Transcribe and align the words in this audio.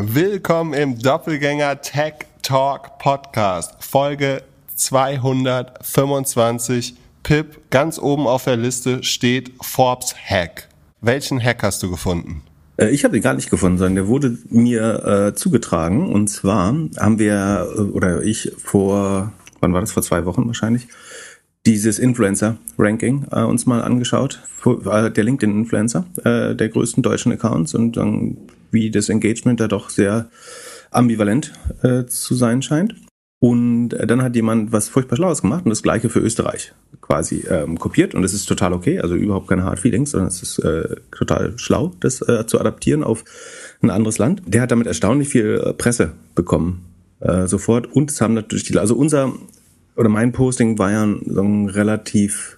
Willkommen 0.00 0.74
im 0.74 0.96
Doppelgänger 0.96 1.80
Tech 1.80 2.14
Talk 2.42 3.00
Podcast, 3.00 3.74
Folge 3.80 4.44
225. 4.76 6.94
Pip, 7.24 7.68
ganz 7.70 7.98
oben 7.98 8.28
auf 8.28 8.44
der 8.44 8.56
Liste 8.56 9.02
steht 9.02 9.50
Forbes 9.60 10.14
Hack. 10.14 10.68
Welchen 11.00 11.42
Hack 11.42 11.64
hast 11.64 11.82
du 11.82 11.90
gefunden? 11.90 12.42
Äh, 12.76 12.90
ich 12.90 13.02
habe 13.02 13.14
den 13.14 13.24
gar 13.24 13.34
nicht 13.34 13.50
gefunden, 13.50 13.78
sondern 13.78 13.96
der 13.96 14.06
wurde 14.06 14.38
mir 14.50 15.04
äh, 15.04 15.34
zugetragen. 15.34 16.12
Und 16.12 16.28
zwar 16.28 16.76
haben 16.96 17.18
wir, 17.18 17.68
äh, 17.76 17.80
oder 17.80 18.22
ich 18.22 18.52
vor, 18.56 19.32
wann 19.58 19.72
war 19.72 19.80
das, 19.80 19.90
vor 19.90 20.04
zwei 20.04 20.24
Wochen 20.26 20.46
wahrscheinlich, 20.46 20.86
dieses 21.66 21.98
Influencer-Ranking 21.98 23.26
äh, 23.32 23.42
uns 23.42 23.66
mal 23.66 23.82
angeschaut. 23.82 24.44
Äh, 24.64 25.10
der 25.10 25.24
LinkedIn-Influencer, 25.24 26.04
äh, 26.24 26.54
der 26.54 26.68
größten 26.68 27.02
deutschen 27.02 27.32
Accounts 27.32 27.74
und 27.74 27.96
dann, 27.96 28.36
wie 28.70 28.90
das 28.90 29.08
Engagement 29.08 29.60
da 29.60 29.68
doch 29.68 29.90
sehr 29.90 30.30
ambivalent 30.90 31.52
äh, 31.82 32.04
zu 32.06 32.34
sein 32.34 32.62
scheint. 32.62 32.94
Und 33.40 33.92
äh, 33.92 34.06
dann 34.06 34.22
hat 34.22 34.34
jemand 34.34 34.72
was 34.72 34.88
furchtbar 34.88 35.16
Schlaues 35.16 35.42
gemacht 35.42 35.64
und 35.64 35.70
das 35.70 35.82
gleiche 35.82 36.08
für 36.08 36.18
Österreich 36.18 36.72
quasi 37.00 37.44
ähm, 37.48 37.78
kopiert. 37.78 38.14
Und 38.14 38.22
das 38.22 38.32
ist 38.32 38.46
total 38.46 38.72
okay, 38.72 38.98
also 38.98 39.14
überhaupt 39.14 39.48
keine 39.48 39.62
Hard 39.62 39.78
Feelings, 39.78 40.10
sondern 40.10 40.28
es 40.28 40.42
ist 40.42 40.58
äh, 40.58 40.96
total 41.12 41.56
schlau, 41.56 41.92
das 42.00 42.20
äh, 42.22 42.46
zu 42.46 42.58
adaptieren 42.58 43.04
auf 43.04 43.24
ein 43.80 43.90
anderes 43.90 44.18
Land. 44.18 44.42
Der 44.46 44.62
hat 44.62 44.72
damit 44.72 44.88
erstaunlich 44.88 45.28
viel 45.28 45.62
äh, 45.64 45.72
Presse 45.72 46.12
bekommen 46.34 46.84
äh, 47.20 47.46
sofort. 47.46 47.86
Und 47.86 48.10
es 48.10 48.20
haben 48.20 48.34
natürlich 48.34 48.64
die, 48.64 48.76
also 48.76 48.96
unser 48.96 49.32
oder 49.96 50.08
mein 50.08 50.32
Posting 50.32 50.78
war 50.78 50.90
ja 50.90 51.08
so 51.26 51.42
ein 51.42 51.68
relativ 51.68 52.57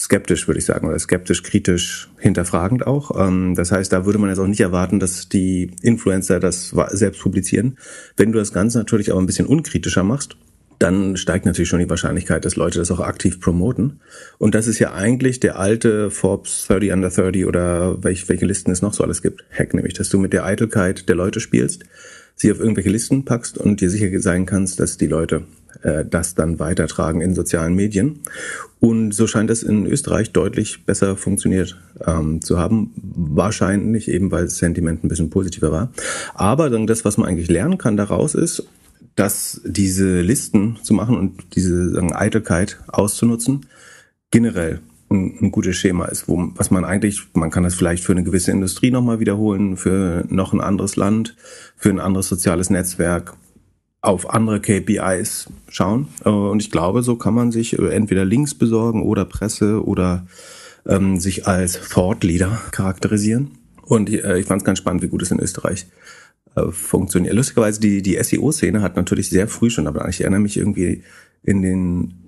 skeptisch, 0.00 0.46
würde 0.46 0.58
ich 0.58 0.64
sagen, 0.64 0.86
oder 0.86 0.98
skeptisch, 0.98 1.42
kritisch, 1.42 2.08
hinterfragend 2.18 2.86
auch. 2.86 3.10
Ähm, 3.18 3.54
das 3.54 3.72
heißt, 3.72 3.92
da 3.92 4.04
würde 4.04 4.18
man 4.18 4.30
jetzt 4.30 4.38
auch 4.38 4.46
nicht 4.46 4.60
erwarten, 4.60 5.00
dass 5.00 5.28
die 5.28 5.72
Influencer 5.82 6.40
das 6.40 6.74
selbst 6.90 7.20
publizieren. 7.20 7.78
Wenn 8.16 8.32
du 8.32 8.38
das 8.38 8.52
Ganze 8.52 8.78
natürlich 8.78 9.10
aber 9.10 9.20
ein 9.20 9.26
bisschen 9.26 9.46
unkritischer 9.46 10.04
machst, 10.04 10.36
dann 10.78 11.16
steigt 11.16 11.44
natürlich 11.44 11.68
schon 11.68 11.80
die 11.80 11.90
Wahrscheinlichkeit, 11.90 12.44
dass 12.44 12.54
Leute 12.54 12.78
das 12.78 12.90
auch 12.92 13.00
aktiv 13.00 13.40
promoten. 13.40 13.98
Und 14.38 14.54
das 14.54 14.68
ist 14.68 14.78
ja 14.78 14.92
eigentlich 14.92 15.40
der 15.40 15.58
alte 15.58 16.10
Forbes 16.10 16.66
30 16.68 16.92
under 16.92 17.10
30 17.10 17.46
oder 17.46 18.02
welche, 18.02 18.28
welche 18.28 18.46
Listen 18.46 18.70
es 18.70 18.82
noch 18.82 18.94
so 18.94 19.02
alles 19.02 19.20
gibt. 19.20 19.44
Hack 19.50 19.74
nämlich, 19.74 19.94
dass 19.94 20.08
du 20.08 20.18
mit 20.18 20.32
der 20.32 20.44
Eitelkeit 20.44 21.08
der 21.08 21.16
Leute 21.16 21.40
spielst, 21.40 21.84
sie 22.38 22.50
auf 22.50 22.60
irgendwelche 22.60 22.90
Listen 22.90 23.24
packst 23.24 23.58
und 23.58 23.80
dir 23.80 23.90
sicher 23.90 24.08
sein 24.20 24.46
kannst, 24.46 24.80
dass 24.80 24.96
die 24.96 25.06
Leute 25.06 25.42
äh, 25.82 26.04
das 26.04 26.34
dann 26.34 26.58
weitertragen 26.58 27.20
in 27.20 27.34
sozialen 27.34 27.74
Medien. 27.74 28.20
Und 28.80 29.12
so 29.12 29.26
scheint 29.26 29.50
es 29.50 29.62
in 29.62 29.86
Österreich 29.86 30.32
deutlich 30.32 30.84
besser 30.86 31.16
funktioniert 31.16 31.76
ähm, 32.06 32.40
zu 32.40 32.58
haben. 32.58 32.92
Wahrscheinlich 32.96 34.08
eben, 34.08 34.30
weil 34.30 34.44
das 34.44 34.58
Sentiment 34.58 35.04
ein 35.04 35.08
bisschen 35.08 35.30
positiver 35.30 35.72
war. 35.72 35.92
Aber 36.34 36.70
dann 36.70 36.86
das, 36.86 37.04
was 37.04 37.18
man 37.18 37.28
eigentlich 37.28 37.50
lernen 37.50 37.76
kann 37.76 37.96
daraus 37.96 38.34
ist, 38.34 38.66
dass 39.16 39.60
diese 39.64 40.20
Listen 40.20 40.78
zu 40.82 40.94
machen 40.94 41.16
und 41.16 41.56
diese 41.56 41.90
sagen, 41.90 42.12
Eitelkeit 42.12 42.78
auszunutzen, 42.86 43.66
generell 44.30 44.80
ein, 45.10 45.38
ein 45.40 45.50
gutes 45.50 45.76
Schema 45.76 46.06
ist, 46.06 46.28
wo, 46.28 46.50
was 46.54 46.70
man 46.70 46.84
eigentlich, 46.84 47.22
man 47.34 47.50
kann 47.50 47.62
das 47.62 47.74
vielleicht 47.74 48.04
für 48.04 48.12
eine 48.12 48.24
gewisse 48.24 48.50
Industrie 48.50 48.90
nochmal 48.90 49.20
wiederholen, 49.20 49.76
für 49.76 50.24
noch 50.28 50.52
ein 50.52 50.60
anderes 50.60 50.96
Land, 50.96 51.36
für 51.76 51.90
ein 51.90 52.00
anderes 52.00 52.28
soziales 52.28 52.70
Netzwerk, 52.70 53.36
auf 54.00 54.30
andere 54.30 54.60
KPIs 54.60 55.48
schauen. 55.68 56.08
Äh, 56.24 56.28
und 56.28 56.62
ich 56.62 56.70
glaube, 56.70 57.02
so 57.02 57.16
kann 57.16 57.34
man 57.34 57.50
sich 57.50 57.78
äh, 57.78 57.88
entweder 57.88 58.24
Links 58.24 58.54
besorgen 58.54 59.02
oder 59.02 59.24
Presse 59.24 59.84
oder 59.84 60.26
ähm, 60.86 61.18
sich 61.18 61.46
als 61.46 61.80
Thought 61.88 62.24
Leader 62.24 62.60
charakterisieren. 62.70 63.52
Und 63.82 64.10
äh, 64.10 64.38
ich 64.38 64.46
fand 64.46 64.62
es 64.62 64.66
ganz 64.66 64.78
spannend, 64.78 65.02
wie 65.02 65.08
gut 65.08 65.22
es 65.22 65.30
in 65.30 65.40
Österreich 65.40 65.86
äh, 66.54 66.70
funktioniert. 66.70 67.34
Lustigerweise, 67.34 67.80
die, 67.80 68.02
die 68.02 68.22
SEO-Szene 68.22 68.82
hat 68.82 68.96
natürlich 68.96 69.30
sehr 69.30 69.48
früh 69.48 69.70
schon, 69.70 69.86
aber 69.86 70.08
ich 70.08 70.20
erinnere 70.20 70.40
mich 70.40 70.56
irgendwie 70.56 71.02
in 71.42 71.62
den 71.62 72.27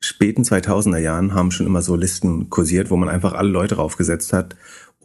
späten 0.00 0.42
2000er 0.42 0.98
Jahren 0.98 1.34
haben 1.34 1.50
schon 1.50 1.66
immer 1.66 1.82
so 1.82 1.96
Listen 1.96 2.50
kursiert, 2.50 2.90
wo 2.90 2.96
man 2.96 3.08
einfach 3.08 3.32
alle 3.32 3.50
Leute 3.50 3.74
draufgesetzt 3.76 4.32
hat 4.32 4.56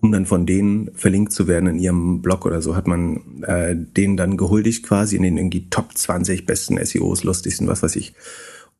um 0.03 0.11
dann 0.11 0.25
von 0.25 0.45
denen 0.45 0.91
verlinkt 0.95 1.31
zu 1.31 1.47
werden 1.47 1.69
in 1.69 1.79
ihrem 1.79 2.21
Blog 2.21 2.45
oder 2.45 2.61
so, 2.61 2.75
hat 2.75 2.87
man 2.87 3.41
äh, 3.43 3.73
denen 3.73 4.17
dann 4.17 4.35
gehuldigt 4.35 4.85
quasi 4.85 5.15
in 5.15 5.23
den 5.23 5.37
irgendwie 5.37 5.69
Top 5.69 5.97
20 5.97 6.45
besten 6.45 6.77
SEOs, 6.85 7.23
lustigsten, 7.23 7.69
was 7.69 7.83
weiß 7.83 7.95
ich. 7.95 8.13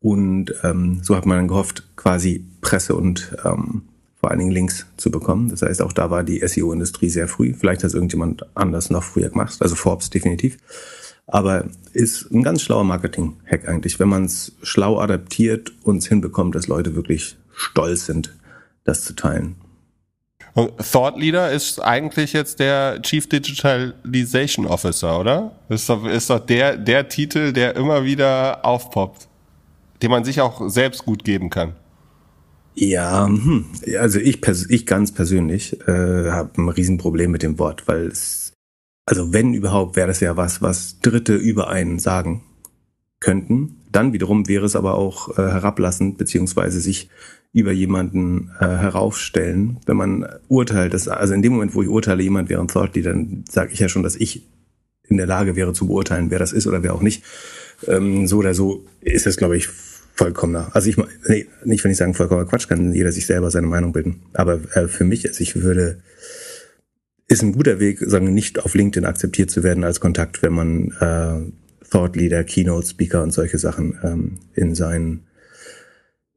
Und 0.02 0.54
ähm, 0.64 1.00
so 1.02 1.16
hat 1.16 1.26
man 1.26 1.38
dann 1.38 1.48
gehofft, 1.48 1.96
quasi 1.96 2.46
Presse 2.60 2.96
und 2.96 3.38
ähm, 3.46 3.84
vor 4.20 4.32
allen 4.32 4.40
Dingen 4.40 4.52
Links 4.52 4.86
zu 4.98 5.12
bekommen. 5.12 5.48
Das 5.48 5.62
heißt, 5.62 5.82
auch 5.82 5.94
da 5.94 6.12
war 6.12 6.26
die 6.26 6.46
SEO-Industrie 6.46 7.08
sehr 7.08 7.30
früh. 7.30 7.54
Vielleicht 7.54 7.84
hat 7.84 7.90
es 7.90 7.94
irgendjemand 7.94 8.46
anders 8.54 8.90
noch 8.90 9.04
früher 9.04 9.30
gemacht, 9.30 9.56
also 9.62 9.76
Forbes 9.76 10.10
definitiv. 10.10 10.58
Aber 11.28 11.66
ist 11.94 12.32
ein 12.32 12.44
ganz 12.44 12.62
schlauer 12.62 12.84
Marketing-Hack 12.84 13.68
eigentlich, 13.68 14.00
wenn 14.00 14.10
man 14.10 14.26
es 14.26 14.54
schlau 14.62 15.00
adaptiert 15.00 15.72
und 15.84 15.98
es 15.98 16.08
hinbekommt, 16.08 16.56
dass 16.56 16.68
Leute 16.68 16.96
wirklich 16.96 17.38
stolz 17.56 18.06
sind, 18.06 18.36
das 18.84 19.04
zu 19.04 19.16
teilen. 19.16 19.56
Und 20.54 20.74
Thought 20.78 21.18
Leader 21.18 21.52
ist 21.52 21.80
eigentlich 21.82 22.34
jetzt 22.34 22.60
der 22.60 23.02
Chief 23.02 23.28
Digitalization 23.28 24.68
Officer, 24.68 25.20
oder? 25.20 25.56
Ist 25.70 25.90
doch, 25.90 26.06
ist 26.06 26.30
doch 26.30 26.40
der, 26.40 26.78
der 26.78 27.08
Titel, 27.08 27.54
der 27.54 27.76
immer 27.76 28.04
wieder 28.04 28.64
aufpoppt, 28.64 29.28
den 30.02 30.12
man 30.12 30.24
sich 30.24 30.42
auch 30.42 30.70
selbst 30.70 31.06
gut 31.06 31.24
geben 31.24 31.50
kann. 31.50 31.74
Ja, 32.76 33.26
hm. 33.28 33.66
also 34.00 34.20
ich, 34.20 34.42
ich 34.70 34.86
ganz 34.86 35.12
persönlich 35.12 35.80
äh, 35.88 36.32
habe 36.32 36.62
ein 36.62 36.70
Riesenproblem 36.70 37.32
mit 37.32 37.44
dem 37.44 37.58
Wort, 37.60 37.88
weil 37.88 38.08
es, 38.08 38.43
also 39.06 39.34
wenn 39.34 39.54
überhaupt, 39.54 39.96
wäre 39.96 40.08
das 40.08 40.20
ja 40.20 40.38
was, 40.38 40.62
was 40.62 41.00
Dritte 41.00 41.36
über 41.36 41.70
einen 41.70 42.00
sagen 42.00 42.44
könnten. 43.20 43.78
Dann 43.92 44.14
wiederum 44.14 44.48
wäre 44.48 44.66
es 44.66 44.76
aber 44.76 44.96
auch 44.96 45.38
äh, 45.38 45.42
herablassend, 45.42 46.18
beziehungsweise 46.18 46.80
sich 46.80 47.10
über 47.54 47.72
jemanden 47.72 48.50
äh, 48.60 48.66
heraufstellen, 48.66 49.78
wenn 49.86 49.98
man 49.98 50.26
urteilt. 50.48 50.94
Dass, 50.94 51.08
also 51.08 51.34
in 51.34 51.42
dem 51.42 51.54
Moment, 51.54 51.76
wo 51.76 51.84
ich 51.84 51.88
urteile, 51.88 52.24
jemand 52.24 52.50
wäre 52.50 52.62
ein 52.62 52.68
Thought 52.68 52.98
dann 53.06 53.46
sage 53.50 53.72
ich 53.72 53.80
ja 53.80 53.88
schon, 53.88 54.04
dass 54.04 54.16
ich 54.16 54.48
in 55.08 55.18
der 55.18 55.28
Lage 55.28 55.56
wäre 55.56 55.74
zu 55.74 55.88
beurteilen, 55.88 56.32
wer 56.32 56.40
das 56.40 56.54
ist 56.54 56.66
oder 56.66 56.82
wer 56.82 56.96
auch 56.96 57.02
nicht. 57.02 57.24
Ähm, 57.88 58.28
so 58.28 58.38
oder 58.38 58.54
so 58.54 58.86
ist 59.02 59.26
das, 59.26 59.38
glaube 59.38 59.58
ich, 59.58 59.68
vollkommener. 60.16 60.70
Also 60.74 60.90
ich 60.90 60.98
nee, 61.28 61.48
nicht, 61.64 61.84
wenn 61.84 61.92
ich 61.92 61.98
sagen 61.98 62.14
vollkommener 62.14 62.48
Quatsch, 62.48 62.68
kann 62.68 62.94
jeder 62.94 63.12
sich 63.12 63.26
selber 63.26 63.52
seine 63.52 63.68
Meinung 63.68 63.94
bilden. 63.94 64.24
Aber 64.34 64.60
äh, 64.74 64.88
für 64.88 65.04
mich, 65.04 65.28
also 65.28 65.42
ich 65.42 65.62
würde, 65.62 66.02
ist 67.28 67.42
ein 67.42 67.54
guter 67.54 67.80
Weg, 67.80 68.00
sagen, 68.00 68.34
nicht 68.34 68.64
auf 68.64 68.76
LinkedIn 68.76 69.06
akzeptiert 69.06 69.50
zu 69.50 69.64
werden 69.64 69.84
als 69.84 70.00
Kontakt, 70.00 70.42
wenn 70.44 70.54
man 70.54 70.92
äh, 71.00 71.88
Thought 71.90 72.16
Leader, 72.16 72.44
Keynote 72.44 72.88
Speaker 72.88 73.24
und 73.24 73.32
solche 73.32 73.58
Sachen 73.58 73.98
ähm, 74.04 74.40
in 74.54 74.76
seinen 74.76 75.24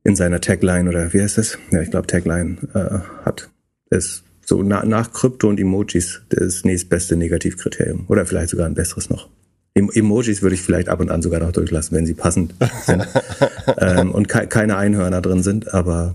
in 0.04 0.14
seiner 0.14 0.40
Tagline 0.40 0.88
oder 0.88 1.12
wie 1.12 1.20
heißt 1.20 1.36
das? 1.36 1.58
Ja, 1.72 1.80
ich 1.80 1.90
glaube 1.90 2.06
Tagline 2.06 2.58
äh, 2.74 3.24
hat. 3.24 3.50
ist 3.90 4.22
so 4.44 4.62
na, 4.62 4.84
nach 4.84 5.12
Krypto 5.12 5.48
und 5.48 5.58
Emojis 5.58 6.22
das 6.28 6.64
nächstbeste 6.64 7.16
Negativkriterium 7.16 8.04
oder 8.06 8.24
vielleicht 8.24 8.50
sogar 8.50 8.66
ein 8.66 8.74
besseres 8.74 9.10
noch. 9.10 9.28
Emojis 9.74 10.40
würde 10.40 10.54
ich 10.54 10.62
vielleicht 10.62 10.88
ab 10.88 11.00
und 11.00 11.10
an 11.10 11.20
sogar 11.20 11.40
noch 11.40 11.52
durchlassen, 11.52 11.96
wenn 11.96 12.06
sie 12.06 12.14
passend 12.14 12.54
sind 12.84 13.06
ähm, 13.78 14.12
und 14.12 14.28
ke 14.28 14.46
keine 14.46 14.76
Einhörner 14.76 15.20
drin 15.20 15.42
sind, 15.42 15.74
aber 15.74 16.14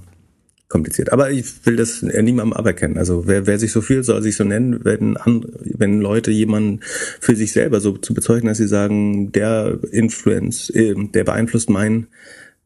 kompliziert. 0.71 1.11
Aber 1.11 1.29
ich 1.29 1.45
will 1.65 1.75
das 1.75 2.01
niemandem 2.01 2.53
aberkennen. 2.53 2.97
Also 2.97 3.27
wer, 3.27 3.45
wer 3.45 3.59
sich 3.59 3.71
so 3.71 3.81
fühlt, 3.81 4.05
soll 4.05 4.23
sich 4.23 4.35
so 4.35 4.43
nennen, 4.43 4.79
wenn, 4.83 5.17
an, 5.17 5.45
wenn 5.63 6.01
Leute 6.01 6.31
jemanden 6.31 6.79
für 7.19 7.35
sich 7.35 7.51
selber 7.51 7.79
so 7.79 7.97
zu 7.97 8.13
bezeugen, 8.13 8.47
dass 8.47 8.57
sie 8.57 8.67
sagen, 8.67 9.31
der 9.31 9.77
Influence, 9.91 10.69
äh, 10.71 10.95
der 10.95 11.23
beeinflusst 11.25 11.69
mein 11.69 12.07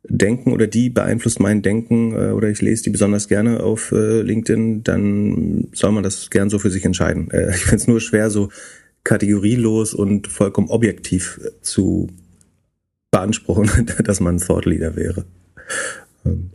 Denken 0.07 0.51
oder 0.51 0.67
die 0.67 0.89
beeinflusst 0.89 1.39
mein 1.39 1.61
Denken 1.61 2.13
äh, 2.13 2.31
oder 2.31 2.49
ich 2.49 2.61
lese 2.61 2.83
die 2.83 2.89
besonders 2.91 3.27
gerne 3.27 3.61
auf 3.61 3.91
äh, 3.91 4.21
LinkedIn, 4.21 4.83
dann 4.83 5.67
soll 5.73 5.91
man 5.91 6.03
das 6.03 6.29
gern 6.29 6.49
so 6.49 6.59
für 6.59 6.69
sich 6.69 6.85
entscheiden. 6.85 7.31
Äh, 7.31 7.49
ich 7.55 7.63
finde 7.63 7.75
es 7.77 7.87
nur 7.87 7.99
schwer, 7.99 8.29
so 8.29 8.49
kategorielos 9.03 9.93
und 9.93 10.27
vollkommen 10.27 10.69
objektiv 10.69 11.39
zu 11.61 12.09
beanspruchen, 13.11 13.91
dass 14.03 14.19
man 14.19 14.35
ein 14.35 14.39
Thought 14.39 14.65
Leader 14.65 14.95
wäre. 14.95 15.25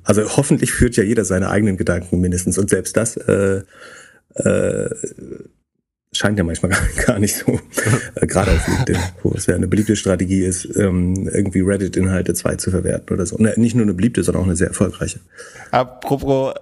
Also 0.03 0.37
hoffentlich 0.37 0.73
führt 0.73 0.97
ja 0.97 1.05
jeder 1.05 1.25
seine 1.25 1.51
eigenen 1.51 1.77
Gedanken 1.77 2.21
mindestens 2.21 2.59
und 2.59 2.71
selbst 2.71 2.97
das 2.97 3.17
äh, 3.17 3.63
äh, 4.35 4.91
scheint 6.13 6.39
ja 6.39 6.45
manchmal 6.45 6.73
gar, 7.07 7.19
nicht 7.19 7.37
so, 7.37 7.61
äh, 8.17 8.27
gerade 8.27 8.53
auf 8.53 8.67
LinkedIn, 8.67 8.99
wo 9.23 9.33
es 9.33 9.47
ja 9.47 9.55
eine 9.55 9.69
beliebte 9.69 9.97
Strategie 9.97 10.45
ist, 10.45 10.65
ähm, 10.77 11.29
irgendwie 11.33 11.61
Reddit-Inhalte 11.61 12.35
zwei 12.35 12.57
zu 12.57 12.71
verwerten 12.71 13.15
oder 13.15 13.27
so. 13.27 13.37
Und 13.37 13.57
nicht 13.59 13.75
nur 13.75 13.85
eine 13.85 13.95
beliebte, 13.95 14.23
sondern 14.23 14.43
auch 14.43 14.47
eine 14.47 14.57
sehr 14.57 14.69
erfolgreiche. 14.69 15.21
Apropos 15.71 16.55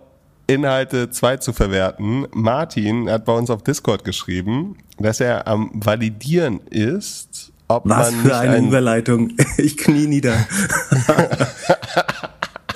Inhalte 0.46 1.10
zwei 1.10 1.36
zu 1.36 1.52
verwerten. 1.52 2.26
Martin 2.32 3.10
hat 3.10 3.24
bei 3.26 3.34
uns 3.34 3.50
auf 3.50 3.62
Discord 3.62 4.04
geschrieben, 4.04 4.76
dass 4.98 5.20
er 5.20 5.46
am 5.46 5.70
Validieren 5.74 6.60
ist, 6.70 7.52
ob 7.68 7.86
Was 7.86 8.10
man 8.12 8.22
für 8.22 8.36
eine 8.36 8.54
ein 8.54 8.68
Überleitung. 8.68 9.32
Ich 9.58 9.76
knie 9.76 10.06
nieder. 10.06 10.34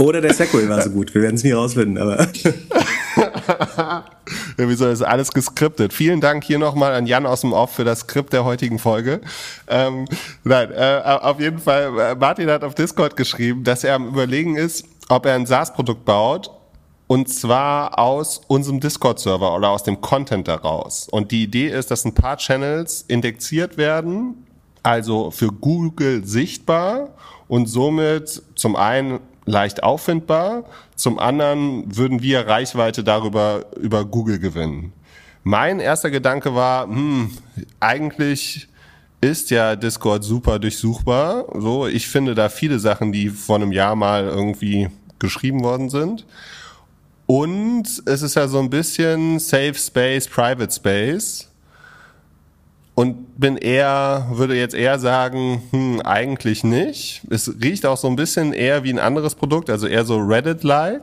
Oder 0.02 0.20
der 0.20 0.34
Segway 0.34 0.68
war 0.68 0.82
so 0.82 0.90
gut. 0.90 1.14
Wir 1.14 1.22
werden 1.22 1.36
es 1.36 1.44
nie 1.44 1.52
rausfinden, 1.52 1.96
aber. 1.96 2.26
Wieso 4.56 4.88
ist 4.88 5.02
alles 5.02 5.32
geskriptet? 5.32 5.92
Vielen 5.92 6.20
Dank 6.20 6.42
hier 6.42 6.58
nochmal 6.58 6.92
an 6.94 7.06
Jan 7.06 7.24
aus 7.24 7.42
dem 7.42 7.52
Off 7.52 7.72
für 7.72 7.84
das 7.84 8.00
Skript 8.00 8.32
der 8.32 8.44
heutigen 8.44 8.80
Folge. 8.80 9.20
Ähm, 9.68 10.06
nein, 10.42 10.72
äh, 10.72 11.02
auf 11.04 11.38
jeden 11.38 11.60
Fall, 11.60 11.96
äh, 11.98 12.14
Martin 12.16 12.50
hat 12.50 12.64
auf 12.64 12.74
Discord 12.74 13.16
geschrieben, 13.16 13.62
dass 13.62 13.84
er 13.84 13.94
am 13.94 14.08
überlegen 14.08 14.56
ist, 14.56 14.84
ob 15.08 15.24
er 15.24 15.34
ein 15.34 15.46
SaaS-Produkt 15.46 16.04
baut 16.04 16.50
und 17.06 17.28
zwar 17.28 17.96
aus 17.96 18.40
unserem 18.48 18.80
Discord-Server 18.80 19.54
oder 19.54 19.70
aus 19.70 19.84
dem 19.84 20.00
Content 20.00 20.48
daraus. 20.48 21.08
Und 21.08 21.30
die 21.30 21.44
Idee 21.44 21.68
ist, 21.68 21.92
dass 21.92 22.04
ein 22.04 22.14
paar 22.14 22.38
Channels 22.38 23.04
indexiert 23.06 23.76
werden, 23.76 24.46
also 24.82 25.30
für 25.30 25.52
Google 25.52 26.24
sichtbar 26.24 27.10
und 27.46 27.66
somit 27.66 28.42
zum 28.56 28.74
einen 28.74 29.20
leicht 29.44 29.82
auffindbar, 29.82 30.64
zum 30.94 31.18
anderen 31.18 31.96
würden 31.96 32.22
wir 32.22 32.46
Reichweite 32.46 33.02
darüber 33.04 33.66
über 33.80 34.04
Google 34.04 34.38
gewinnen. 34.38 34.92
Mein 35.44 35.80
erster 35.80 36.10
Gedanke 36.10 36.54
war, 36.54 36.84
hm, 36.84 37.30
eigentlich 37.80 38.68
ist 39.20 39.50
ja 39.50 39.76
Discord 39.76 40.24
super 40.24 40.58
durchsuchbar. 40.58 41.46
So, 41.54 41.86
ich 41.86 42.08
finde 42.08 42.34
da 42.34 42.48
viele 42.48 42.78
Sachen, 42.78 43.12
die 43.12 43.30
vor 43.30 43.56
einem 43.56 43.72
Jahr 43.72 43.96
mal 43.96 44.24
irgendwie 44.24 44.88
geschrieben 45.18 45.62
worden 45.62 45.90
sind. 45.90 46.26
Und 47.26 48.02
es 48.04 48.22
ist 48.22 48.34
ja 48.34 48.48
so 48.48 48.58
ein 48.58 48.68
bisschen 48.68 49.38
Safe 49.38 49.74
Space, 49.74 50.26
Private 50.28 50.72
Space. 50.72 51.51
Und 52.94 53.40
bin 53.40 53.56
eher, 53.56 54.28
würde 54.32 54.54
jetzt 54.54 54.74
eher 54.74 54.98
sagen, 54.98 55.62
hm, 55.70 56.00
eigentlich 56.02 56.62
nicht. 56.62 57.22
Es 57.30 57.50
riecht 57.62 57.86
auch 57.86 57.96
so 57.96 58.06
ein 58.08 58.16
bisschen 58.16 58.52
eher 58.52 58.84
wie 58.84 58.92
ein 58.92 58.98
anderes 58.98 59.34
Produkt, 59.34 59.70
also 59.70 59.86
eher 59.86 60.04
so 60.04 60.18
Reddit-like. 60.18 61.02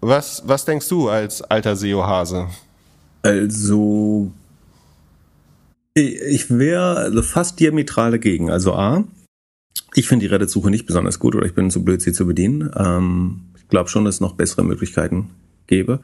Was, 0.00 0.42
was 0.46 0.64
denkst 0.64 0.88
du 0.88 1.08
als 1.08 1.42
alter 1.42 1.76
SEO-Hase? 1.76 2.46
Also, 3.22 4.30
ich 5.94 6.50
wäre 6.50 6.96
also 6.96 7.22
fast 7.22 7.60
diametral 7.60 8.12
dagegen. 8.12 8.50
Also 8.50 8.74
A, 8.74 9.04
ich 9.94 10.06
finde 10.06 10.26
die 10.26 10.32
Reddit-Suche 10.32 10.70
nicht 10.70 10.86
besonders 10.86 11.18
gut 11.18 11.34
oder 11.34 11.46
ich 11.46 11.54
bin 11.54 11.70
zu 11.70 11.84
blöd, 11.84 12.00
sie 12.00 12.12
zu 12.12 12.26
bedienen. 12.26 12.70
Ähm, 12.76 13.42
ich 13.56 13.68
glaube 13.68 13.90
schon, 13.90 14.04
dass 14.04 14.16
es 14.16 14.20
noch 14.20 14.34
bessere 14.34 14.64
Möglichkeiten 14.64 15.30
gäbe. 15.66 16.00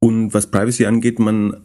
Und 0.00 0.34
was 0.34 0.50
Privacy 0.50 0.86
angeht, 0.86 1.18
man 1.18 1.56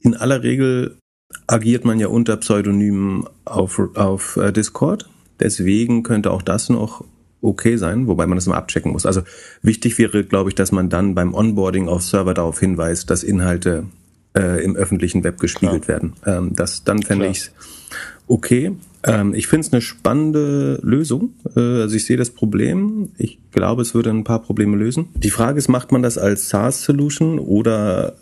in 0.00 0.14
aller 0.14 0.42
Regel 0.42 0.98
agiert 1.46 1.84
man 1.84 1.98
ja 1.98 2.08
unter 2.08 2.36
Pseudonymen 2.36 3.24
auf, 3.44 3.80
auf 3.94 4.36
äh, 4.36 4.52
Discord. 4.52 5.08
Deswegen 5.40 6.02
könnte 6.02 6.30
auch 6.30 6.42
das 6.42 6.68
noch 6.68 7.04
okay 7.42 7.76
sein, 7.76 8.06
wobei 8.06 8.26
man 8.26 8.36
das 8.36 8.46
immer 8.46 8.56
abchecken 8.56 8.92
muss. 8.92 9.06
Also 9.06 9.22
wichtig 9.62 9.98
wäre, 9.98 10.24
glaube 10.24 10.50
ich, 10.50 10.54
dass 10.54 10.72
man 10.72 10.88
dann 10.88 11.14
beim 11.14 11.34
Onboarding 11.34 11.88
auf 11.88 12.02
Server 12.02 12.34
darauf 12.34 12.58
hinweist, 12.58 13.10
dass 13.10 13.22
Inhalte 13.22 13.84
äh, 14.36 14.62
im 14.64 14.76
öffentlichen 14.76 15.24
Web 15.24 15.38
gespiegelt 15.40 15.84
Klar. 15.84 16.00
werden. 16.00 16.14
Ähm, 16.24 16.52
das, 16.54 16.84
dann 16.84 17.02
fände 17.02 17.26
ich 17.26 17.50
okay. 18.26 18.72
Ähm, 19.04 19.34
ich 19.34 19.46
finde 19.46 19.66
es 19.66 19.72
eine 19.72 19.82
spannende 19.82 20.80
Lösung. 20.82 21.34
Äh, 21.54 21.60
also 21.60 21.94
ich 21.96 22.04
sehe 22.04 22.16
das 22.16 22.30
Problem. 22.30 23.10
Ich 23.18 23.38
glaube, 23.52 23.82
es 23.82 23.94
würde 23.94 24.10
ein 24.10 24.24
paar 24.24 24.42
Probleme 24.42 24.76
lösen. 24.76 25.08
Die 25.14 25.30
Frage 25.30 25.58
ist, 25.58 25.68
macht 25.68 25.92
man 25.92 26.02
das 26.02 26.18
als 26.18 26.48
SaaS-Solution 26.48 27.38
oder 27.38 28.16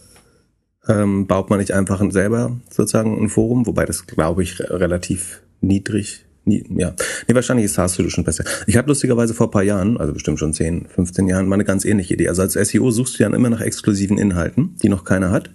ähm, 0.89 1.27
baut 1.27 1.51
man 1.51 1.59
nicht 1.59 1.73
einfach 1.73 2.03
selber 2.11 2.57
sozusagen 2.71 3.23
ein 3.23 3.29
Forum? 3.29 3.67
Wobei 3.67 3.85
das, 3.85 4.07
glaube 4.07 4.43
ich, 4.43 4.61
relativ 4.61 5.43
niedrig 5.61 6.25
Nie, 6.47 6.63
ja, 6.77 6.95
nee, 7.27 7.35
wahrscheinlich 7.35 7.65
ist 7.65 7.75
SaaS 7.75 7.95
Solution 7.95 8.25
besser. 8.25 8.45
Ich 8.67 8.77
habe 8.77 8.89
lustigerweise 8.89 9.33
vor 9.33 9.51
paar 9.51 9.63
Jahren, 9.63 9.97
also 9.97 10.13
bestimmt 10.13 10.39
schon 10.39 10.53
10, 10.53 10.89
15 10.89 11.27
Jahren, 11.27 11.49
mal 11.49 11.55
eine 11.55 11.65
ganz 11.65 11.87
ähnliche 11.87 12.15
Idee. 12.15 12.29
Also 12.29 12.43
als 12.43 12.53
SEO 12.53 12.91
suchst 12.91 13.19
du 13.19 13.23
ja 13.23 13.35
immer 13.35 13.49
nach 13.49 13.63
exklusiven 13.63 14.19
Inhalten, 14.19 14.77
die 14.83 14.91
noch 14.91 15.05
keiner 15.05 15.31
hat 15.31 15.51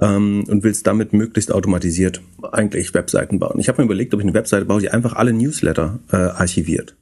ähm, 0.00 0.44
und 0.48 0.64
willst 0.64 0.86
damit 0.86 1.12
möglichst 1.12 1.52
automatisiert 1.52 2.22
eigentlich 2.50 2.94
Webseiten 2.94 3.38
bauen. 3.38 3.60
Ich 3.60 3.68
habe 3.68 3.82
mir 3.82 3.86
überlegt, 3.86 4.14
ob 4.14 4.20
ich 4.20 4.26
eine 4.26 4.34
Webseite 4.34 4.64
baue, 4.64 4.80
die 4.80 4.90
einfach 4.90 5.14
alle 5.14 5.34
Newsletter 5.34 5.98
äh, 6.10 6.16
archiviert. 6.16 6.96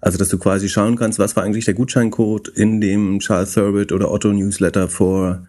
Also 0.00 0.16
dass 0.16 0.28
du 0.28 0.38
quasi 0.38 0.68
schauen 0.68 0.94
kannst, 0.94 1.18
was 1.18 1.34
war 1.34 1.42
eigentlich 1.42 1.64
der 1.64 1.74
Gutscheincode 1.74 2.46
in 2.46 2.80
dem 2.80 3.18
Charles 3.18 3.54
Thurbit 3.54 3.90
oder 3.90 4.12
Otto 4.12 4.32
Newsletter 4.32 4.88
vor 4.88 5.48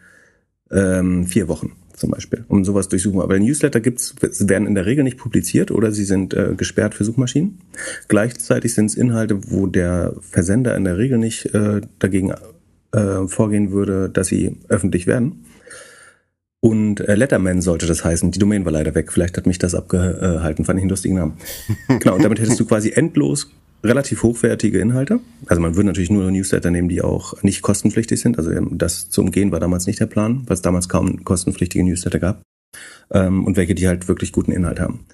ähm, 0.71 1.25
vier 1.27 1.47
Wochen 1.47 1.73
zum 1.95 2.11
Beispiel, 2.11 2.43
um 2.47 2.65
sowas 2.65 2.89
durchsuchen. 2.89 3.21
Aber 3.21 3.39
Newsletter 3.39 3.79
gibt's, 3.79 4.15
werden 4.21 4.67
in 4.67 4.75
der 4.75 4.85
Regel 4.85 5.03
nicht 5.03 5.17
publiziert 5.17 5.71
oder 5.71 5.91
sie 5.91 6.05
sind 6.05 6.33
äh, 6.33 6.53
gesperrt 6.55 6.95
für 6.95 7.05
Suchmaschinen. 7.05 7.59
Gleichzeitig 8.07 8.73
sind 8.73 8.87
es 8.87 8.95
Inhalte, 8.95 9.51
wo 9.51 9.67
der 9.67 10.13
Versender 10.21 10.75
in 10.75 10.83
der 10.83 10.97
Regel 10.97 11.17
nicht 11.17 11.53
äh, 11.53 11.81
dagegen 11.99 12.33
äh, 12.91 13.27
vorgehen 13.27 13.71
würde, 13.71 14.09
dass 14.09 14.27
sie 14.27 14.57
öffentlich 14.67 15.07
werden. 15.07 15.45
Und 16.59 17.01
äh, 17.01 17.15
Letterman 17.15 17.61
sollte 17.61 17.87
das 17.87 18.05
heißen. 18.05 18.31
Die 18.31 18.39
Domain 18.39 18.63
war 18.65 18.71
leider 18.71 18.95
weg. 18.95 19.11
Vielleicht 19.11 19.35
hat 19.37 19.45
mich 19.45 19.59
das 19.59 19.75
abgehalten. 19.75 20.63
Fand 20.63 20.79
ich 20.79 20.83
einen 20.83 20.89
lustigen 20.89 21.15
Namen. 21.15 21.33
genau, 21.99 22.15
und 22.15 22.23
damit 22.23 22.39
hättest 22.39 22.59
du 22.59 22.65
quasi 22.65 22.91
endlos 22.91 23.51
relativ 23.83 24.23
hochwertige 24.23 24.79
Inhalte. 24.79 25.19
Also 25.45 25.61
man 25.61 25.75
würde 25.75 25.87
natürlich 25.87 26.09
nur 26.09 26.31
Newsletter 26.31 26.71
nehmen, 26.71 26.89
die 26.89 27.01
auch 27.01 27.41
nicht 27.43 27.61
kostenpflichtig 27.61 28.19
sind. 28.19 28.37
Also 28.37 28.51
ähm, 28.51 28.77
das 28.77 29.09
zu 29.09 29.21
umgehen 29.21 29.51
war 29.51 29.59
damals 29.59 29.87
nicht 29.87 29.99
der 29.99 30.05
Plan, 30.05 30.43
weil 30.47 30.55
es 30.55 30.61
damals 30.61 30.89
kaum 30.89 31.23
kostenpflichtige 31.23 31.83
Newsletter 31.83 32.19
gab. 32.19 32.41
Ähm, 33.11 33.45
und 33.45 33.57
welche, 33.57 33.75
die 33.75 33.87
halt 33.87 34.07
wirklich 34.07 34.31
guten 34.31 34.51
Inhalt 34.51 34.79
haben. 34.79 35.05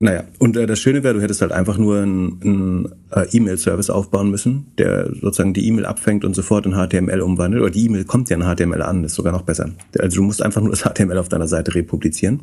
Naja, 0.00 0.24
und 0.38 0.56
äh, 0.56 0.66
das 0.66 0.80
Schöne 0.80 1.02
wäre, 1.04 1.14
du 1.14 1.22
hättest 1.22 1.40
halt 1.40 1.52
einfach 1.52 1.78
nur 1.78 2.02
einen 2.02 2.92
äh, 3.10 3.26
E-Mail-Service 3.30 3.90
aufbauen 3.90 4.30
müssen, 4.30 4.66
der 4.76 5.06
sozusagen 5.14 5.54
die 5.54 5.66
E-Mail 5.66 5.86
abfängt 5.86 6.24
und 6.24 6.34
sofort 6.34 6.66
in 6.66 6.72
HTML 6.72 7.20
umwandelt. 7.20 7.62
Oder 7.62 7.70
die 7.70 7.86
E-Mail 7.86 8.04
kommt 8.04 8.28
ja 8.28 8.36
in 8.36 8.42
HTML 8.42 8.82
an, 8.82 9.04
ist 9.04 9.14
sogar 9.14 9.32
noch 9.32 9.42
besser. 9.42 9.70
Also 9.98 10.16
du 10.16 10.22
musst 10.24 10.42
einfach 10.42 10.60
nur 10.60 10.70
das 10.70 10.82
HTML 10.82 11.16
auf 11.16 11.28
deiner 11.28 11.46
Seite 11.46 11.74
republizieren. 11.74 12.42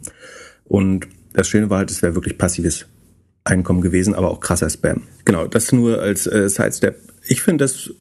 Und 0.63 1.07
das 1.33 1.49
Schöne 1.49 1.69
war 1.69 1.79
halt, 1.79 1.91
es 1.91 2.01
wäre 2.01 2.15
wirklich 2.15 2.37
passives 2.37 2.87
Einkommen 3.43 3.81
gewesen, 3.81 4.13
aber 4.13 4.29
auch 4.29 4.39
krasser 4.39 4.69
Spam. 4.69 5.03
Genau, 5.25 5.47
das 5.47 5.71
nur 5.71 6.01
als 6.01 6.27
äh, 6.27 6.49
Sidestep. 6.49 6.95
Ich 7.27 7.41
finde 7.41 7.65
das 7.65 7.91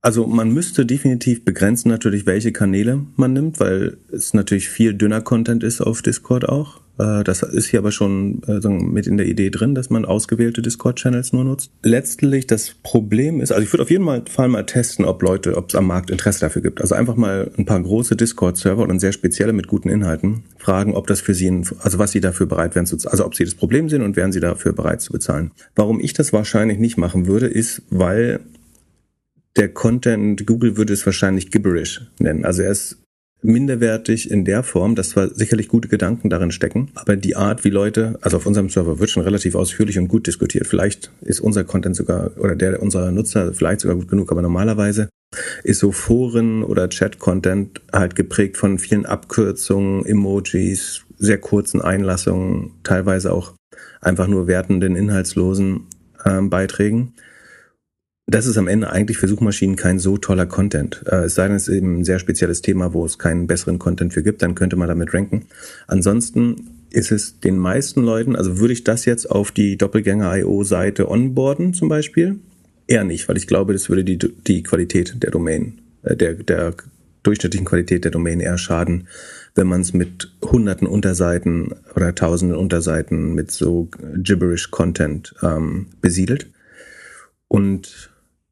also 0.00 0.26
man 0.26 0.52
müsste 0.52 0.86
definitiv 0.86 1.44
begrenzen 1.44 1.88
natürlich, 1.88 2.24
welche 2.24 2.52
Kanäle 2.52 3.04
man 3.16 3.32
nimmt, 3.32 3.58
weil 3.58 3.98
es 4.12 4.32
natürlich 4.32 4.68
viel 4.68 4.94
dünner 4.94 5.20
Content 5.22 5.64
ist 5.64 5.80
auf 5.80 6.02
Discord 6.02 6.48
auch. 6.48 6.80
Äh, 6.98 7.24
das 7.24 7.42
ist 7.42 7.66
hier 7.66 7.80
aber 7.80 7.92
schon 7.92 8.42
äh, 8.46 8.68
mit 8.68 9.06
in 9.06 9.16
der 9.16 9.26
Idee 9.26 9.50
drin, 9.50 9.74
dass 9.74 9.90
man 9.90 10.04
ausgewählte 10.04 10.62
Discord-Channels 10.62 11.32
nur 11.32 11.44
nutzt. 11.44 11.70
Letztlich 11.82 12.46
das 12.46 12.74
Problem 12.82 13.40
ist, 13.40 13.52
also 13.52 13.62
ich 13.62 13.72
würde 13.72 13.82
auf 13.82 13.90
jeden 13.90 14.26
Fall 14.26 14.48
mal 14.48 14.66
testen, 14.66 15.04
ob 15.04 15.22
Leute, 15.22 15.56
ob 15.56 15.68
es 15.68 15.74
am 15.74 15.86
Markt 15.86 16.10
Interesse 16.10 16.40
dafür 16.40 16.62
gibt. 16.62 16.80
Also 16.80 16.94
einfach 16.94 17.16
mal 17.16 17.50
ein 17.56 17.64
paar 17.64 17.80
große 17.80 18.16
Discord-Server 18.16 18.82
und 18.82 18.98
sehr 19.00 19.12
spezielle 19.12 19.52
mit 19.52 19.68
guten 19.68 19.88
Inhalten 19.88 20.44
fragen, 20.58 20.94
ob 20.94 21.06
das 21.06 21.20
für 21.20 21.34
sie, 21.34 21.48
also 21.80 21.98
was 21.98 22.12
sie 22.12 22.20
dafür 22.20 22.46
bereit 22.46 22.74
wären 22.74 22.86
zu, 22.86 22.96
also 23.08 23.24
ob 23.24 23.34
sie 23.34 23.44
das 23.44 23.54
Problem 23.54 23.88
sehen 23.88 24.02
und 24.02 24.16
wären 24.16 24.32
sie 24.32 24.40
dafür 24.40 24.72
bereit 24.72 25.00
zu 25.00 25.12
bezahlen. 25.12 25.52
Warum 25.74 26.00
ich 26.00 26.12
das 26.12 26.32
wahrscheinlich 26.32 26.78
nicht 26.78 26.98
machen 26.98 27.26
würde, 27.26 27.46
ist, 27.46 27.82
weil 27.90 28.40
der 29.56 29.68
Content, 29.68 30.46
Google 30.46 30.76
würde 30.76 30.92
es 30.92 31.04
wahrscheinlich 31.04 31.50
gibberish 31.50 32.02
nennen. 32.18 32.44
Also 32.44 32.62
er 32.62 32.70
ist 32.70 32.98
minderwertig 33.42 34.30
in 34.30 34.44
der 34.44 34.62
Form, 34.62 34.94
dass 34.94 35.10
zwar 35.10 35.28
sicherlich 35.28 35.68
gute 35.68 35.88
Gedanken 35.88 36.28
darin 36.28 36.50
stecken, 36.50 36.90
aber 36.94 37.16
die 37.16 37.36
Art, 37.36 37.64
wie 37.64 37.70
Leute, 37.70 38.18
also 38.20 38.38
auf 38.38 38.46
unserem 38.46 38.68
Server 38.68 38.98
wird 38.98 39.10
schon 39.10 39.22
relativ 39.22 39.54
ausführlich 39.54 39.98
und 39.98 40.08
gut 40.08 40.26
diskutiert. 40.26 40.66
Vielleicht 40.66 41.10
ist 41.20 41.40
unser 41.40 41.64
Content 41.64 41.96
sogar 41.96 42.32
oder 42.38 42.56
der 42.56 42.82
unserer 42.82 43.12
Nutzer 43.12 43.54
vielleicht 43.54 43.80
sogar 43.80 43.96
gut 43.96 44.08
genug, 44.08 44.32
aber 44.32 44.42
normalerweise 44.42 45.08
ist 45.62 45.78
so 45.78 45.92
Foren 45.92 46.64
oder 46.64 46.88
Chat-Content 46.88 47.80
halt 47.92 48.16
geprägt 48.16 48.56
von 48.56 48.78
vielen 48.78 49.06
Abkürzungen, 49.06 50.04
Emojis, 50.06 51.04
sehr 51.18 51.38
kurzen 51.38 51.80
Einlassungen, 51.80 52.72
teilweise 52.82 53.32
auch 53.32 53.54
einfach 54.00 54.26
nur 54.26 54.46
wertenden, 54.46 54.96
inhaltslosen 54.96 55.86
äh, 56.24 56.40
Beiträgen 56.42 57.14
das 58.30 58.46
ist 58.46 58.58
am 58.58 58.68
Ende 58.68 58.90
eigentlich 58.90 59.16
für 59.16 59.26
Suchmaschinen 59.26 59.76
kein 59.76 59.98
so 59.98 60.18
toller 60.18 60.44
Content. 60.46 61.02
Äh, 61.06 61.24
es 61.24 61.34
sei 61.34 61.48
denn, 61.48 61.56
es 61.56 61.66
ist 61.66 61.74
eben 61.74 62.00
ein 62.00 62.04
sehr 62.04 62.18
spezielles 62.18 62.60
Thema, 62.60 62.92
wo 62.92 63.04
es 63.04 63.18
keinen 63.18 63.46
besseren 63.46 63.78
Content 63.78 64.12
für 64.12 64.22
gibt, 64.22 64.42
dann 64.42 64.54
könnte 64.54 64.76
man 64.76 64.88
damit 64.88 65.14
ranken. 65.14 65.46
Ansonsten 65.86 66.68
ist 66.90 67.10
es 67.10 67.40
den 67.40 67.56
meisten 67.56 68.02
Leuten, 68.02 68.36
also 68.36 68.58
würde 68.58 68.74
ich 68.74 68.84
das 68.84 69.06
jetzt 69.06 69.30
auf 69.30 69.50
die 69.50 69.78
Doppelgänger.io-Seite 69.78 71.10
onboarden 71.10 71.72
zum 71.72 71.88
Beispiel? 71.88 72.38
Eher 72.86 73.04
nicht, 73.04 73.28
weil 73.28 73.38
ich 73.38 73.46
glaube, 73.46 73.72
das 73.72 73.88
würde 73.88 74.04
die, 74.04 74.18
die 74.18 74.62
Qualität 74.62 75.22
der 75.22 75.30
Domain, 75.30 75.80
äh, 76.02 76.14
der, 76.14 76.34
der 76.34 76.74
durchschnittlichen 77.22 77.66
Qualität 77.66 78.04
der 78.04 78.10
Domain 78.10 78.40
eher 78.40 78.58
schaden, 78.58 79.08
wenn 79.54 79.66
man 79.66 79.80
es 79.80 79.94
mit 79.94 80.34
hunderten 80.42 80.86
Unterseiten 80.86 81.74
oder 81.96 82.14
tausenden 82.14 82.58
Unterseiten 82.58 83.34
mit 83.34 83.50
so 83.50 83.88
gibberish 84.16 84.70
Content 84.70 85.34
ähm, 85.42 85.86
besiedelt. 86.00 86.50
Und 87.48 88.07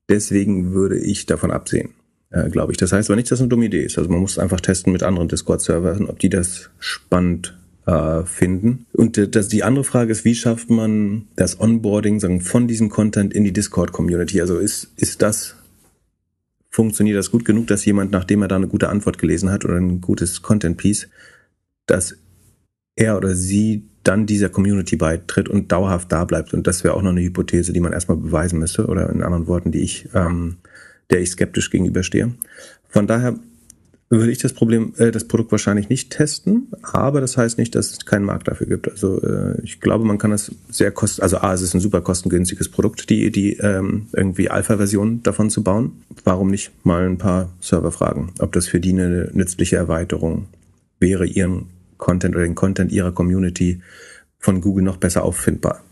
Deswegen 0.09 0.73
würde 0.73 0.99
ich 0.99 1.27
davon 1.27 1.51
absehen, 1.51 1.91
äh, 2.31 2.49
glaube 2.49 2.73
ich. 2.73 2.79
Das 2.79 2.93
heißt 2.93 3.11
aber 3.11 3.17
nicht, 3.17 3.31
dass 3.31 3.39
es 3.39 3.43
eine 3.43 3.49
dumme 3.49 3.67
Idee 3.67 3.85
ist. 3.85 3.99
Also 3.99 4.11
man 4.11 4.21
muss 4.21 4.39
einfach 4.39 4.61
testen 4.61 4.93
mit 4.93 5.03
anderen 5.03 5.29
Discord-Servern, 5.29 6.07
ob 6.07 6.19
die 6.19 6.29
das 6.29 6.71
spannend 6.79 7.59
äh, 7.87 8.23
finden. 8.25 8.87
Und 8.93 9.19
äh, 9.19 9.29
das, 9.29 9.49
die 9.49 9.65
andere 9.65 9.85
Frage 9.85 10.13
ist, 10.13 10.25
wie 10.25 10.35
schafft 10.35 10.71
man 10.71 11.27
das 11.37 11.61
Onboarding 11.61 12.21
sagen, 12.21 12.41
von 12.41 12.69
diesem 12.69 12.89
Content 12.89 13.35
in 13.35 13.45
die 13.45 13.53
Discord-Community? 13.53 14.41
Also 14.41 14.59
ist, 14.59 14.93
ist 14.97 15.23
das 15.23 15.57
funktioniert 16.77 17.17
das 17.17 17.31
gut 17.31 17.47
genug, 17.47 17.69
dass 17.69 17.87
jemand, 17.87 18.11
nachdem 18.11 18.43
er 18.43 18.49
da 18.49 18.57
eine 18.57 18.69
gute 18.69 18.91
Antwort 18.91 19.17
gelesen 19.17 19.51
hat 19.51 19.65
oder 19.65 19.77
ein 19.77 20.03
gutes 20.03 20.43
Content-Piece, 20.43 21.09
dass 21.87 22.19
er 22.97 23.17
oder 23.17 23.35
sie 23.35 23.85
dann 24.03 24.27
dieser 24.27 24.49
Community 24.49 24.97
beitritt 24.97 25.49
und 25.49 25.71
dauerhaft 25.73 26.11
da 26.13 26.25
bleibt. 26.25 26.55
Und 26.55 26.67
das 26.67 26.85
wäre 26.85 26.95
auch 26.95 27.03
noch 27.03 27.11
eine 27.11 27.23
Hypothese, 27.23 27.73
die 27.73 27.81
man 27.81 27.93
erstmal 27.93 28.17
beweisen 28.17 28.59
müsste 28.59 28.87
oder 28.87 29.11
in 29.11 29.23
anderen 29.23 29.47
Worten, 29.47 29.73
die 29.73 29.81
ich, 29.81 30.09
ähm, 30.15 30.57
der 31.11 31.21
ich 31.21 31.31
skeptisch 31.31 31.71
gegenüberstehe. 31.71 32.33
Von 32.89 33.07
daher 33.07 33.37
würde 34.09 34.31
ich 34.31 34.39
das 34.39 34.53
Problem, 34.53 34.95
äh, 34.99 35.11
das 35.11 35.27
Produkt 35.27 35.51
wahrscheinlich 35.51 35.89
nicht 35.89 36.11
testen, 36.11 36.69
aber 36.83 37.21
das 37.21 37.37
heißt 37.37 37.59
nicht, 37.59 37.75
dass 37.75 37.91
es 37.91 38.07
keinen 38.07 38.25
Markt 38.25 38.47
dafür 38.47 38.69
gibt. 38.69 38.89
Also 38.89 39.21
äh, 39.23 39.61
ich 39.63 39.81
glaube, 39.81 40.05
man 40.05 40.19
kann 40.19 40.31
das 40.31 40.53
sehr 40.71 40.93
kosten, 40.93 41.23
also 41.23 41.39
A, 41.39 41.53
es 41.53 41.63
ist 41.63 41.75
ein 41.75 41.81
super 41.81 42.01
kostengünstiges 42.01 42.69
Produkt, 42.69 43.11
die, 43.11 43.33
die 43.33 43.55
ähm, 43.55 44.07
irgendwie 44.13 44.49
Alpha-Version 44.49 45.25
davon 45.25 45.51
zu 45.51 45.65
bauen. 45.65 46.05
Warum 46.23 46.51
nicht 46.51 46.71
mal 46.85 47.05
ein 47.05 47.19
paar 47.19 47.51
Server 47.61 47.91
fragen, 47.91 48.33
ob 48.39 48.53
das 48.53 48.69
für 48.69 48.79
die 48.79 48.91
eine 48.91 49.31
nützliche 49.33 49.77
Erweiterung 49.77 50.47
wäre, 51.01 51.27
ihren 51.27 51.67
Content 51.99 52.35
oder 52.35 52.45
den 52.45 52.55
Content 52.55 52.93
ihrer 52.93 53.13
Community 53.13 53.81
von 54.39 54.61
Google 54.61 54.85
noch 54.85 54.97
besser 54.97 55.25
auffindbar 55.25 55.83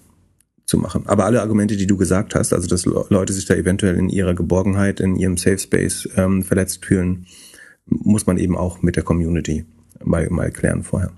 zu 0.67 0.79
machen. 0.79 1.05
Aber 1.07 1.25
alle 1.25 1.41
Argumente, 1.41 1.77
die 1.77 1.87
du 1.87 1.97
gesagt 1.97 2.35
hast, 2.35 2.53
also 2.53 2.69
dass 2.69 2.85
Leute 2.85 3.33
sich 3.33 3.45
da 3.45 3.55
eventuell 3.55 3.97
in 3.97 4.09
ihrer 4.09 4.35
Geborgenheit, 4.35 5.01
in 5.01 5.17
ihrem 5.17 5.37
Safe 5.37 5.59
Space 5.59 6.09
ähm, 6.17 6.43
verletzt 6.43 6.85
fühlen, 6.85 7.27
muss 7.87 8.27
man 8.27 8.39
eben 8.39 8.57
auch 8.57 8.83
mit 8.83 8.97
der 8.97 9.03
Community 9.03 9.67
mal, 10.03 10.29
mal 10.31 10.51
klären 10.51 10.83
vorher. 10.83 11.11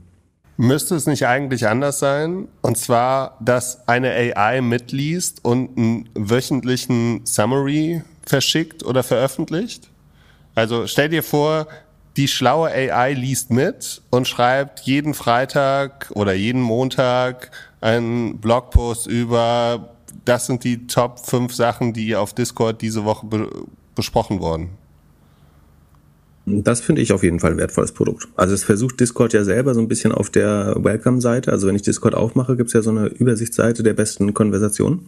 Müsste 0.59 0.95
es 0.95 1.07
nicht 1.07 1.26
eigentlich 1.26 1.69
anders 1.69 1.99
sein? 1.99 2.49
Und 2.62 2.78
zwar, 2.78 3.38
dass 3.45 3.87
eine 3.87 4.11
AI 4.12 4.62
mitliest 4.62 5.45
und 5.45 5.76
einen 5.76 6.09
wöchentlichen 6.14 7.21
Summary 7.26 8.02
verschickt 8.25 8.83
oder 8.83 9.02
veröffentlicht? 9.02 9.90
Also 10.55 10.87
stell 10.87 11.11
dir 11.11 11.23
vor, 11.23 11.69
die 12.17 12.29
schlaue 12.29 12.71
AI 12.71 13.13
liest 13.13 13.51
mit 13.51 14.03
und 14.11 14.27
schreibt 14.27 14.81
jeden 14.81 15.15
Freitag 15.15 16.11
oder 16.15 16.33
jeden 16.33 16.63
Montag 16.63 17.51
einen 17.81 18.39
Blogpost 18.39 19.07
über, 19.07 19.95
das 20.25 20.47
sind 20.47 20.65
die 20.65 20.87
Top 20.87 21.21
5 21.21 21.55
Sachen, 21.55 21.93
die 21.93 22.17
auf 22.17 22.35
Discord 22.35 22.81
diese 22.83 23.05
Woche 23.05 23.27
be 23.27 23.49
besprochen 23.95 24.41
wurden. 24.41 24.69
Das 26.45 26.83
finde 26.83 27.01
ich 27.01 27.13
auf 27.13 27.23
jeden 27.23 27.41
Fall 27.41 27.53
ein 27.53 27.57
wertvolles 27.57 27.93
Produkt. 27.93 28.29
Also 28.37 28.55
es 28.55 28.63
versucht 28.63 29.01
Discord 29.01 29.33
ja 29.33 29.43
selber 29.43 29.75
so 29.75 29.81
ein 29.81 29.89
bisschen 29.89 30.13
auf 30.13 30.29
der 30.29 30.77
Welcome-Seite. 30.79 31.51
Also 31.51 31.67
wenn 31.67 31.75
ich 31.75 31.83
Discord 31.83 32.15
aufmache, 32.15 32.57
gibt 32.57 32.69
es 32.69 32.75
ja 32.75 32.83
so 32.83 32.91
eine 32.91 33.07
Übersichtsseite 33.07 33.83
der 33.83 33.95
besten 33.95 34.35
Konversationen. 34.35 35.07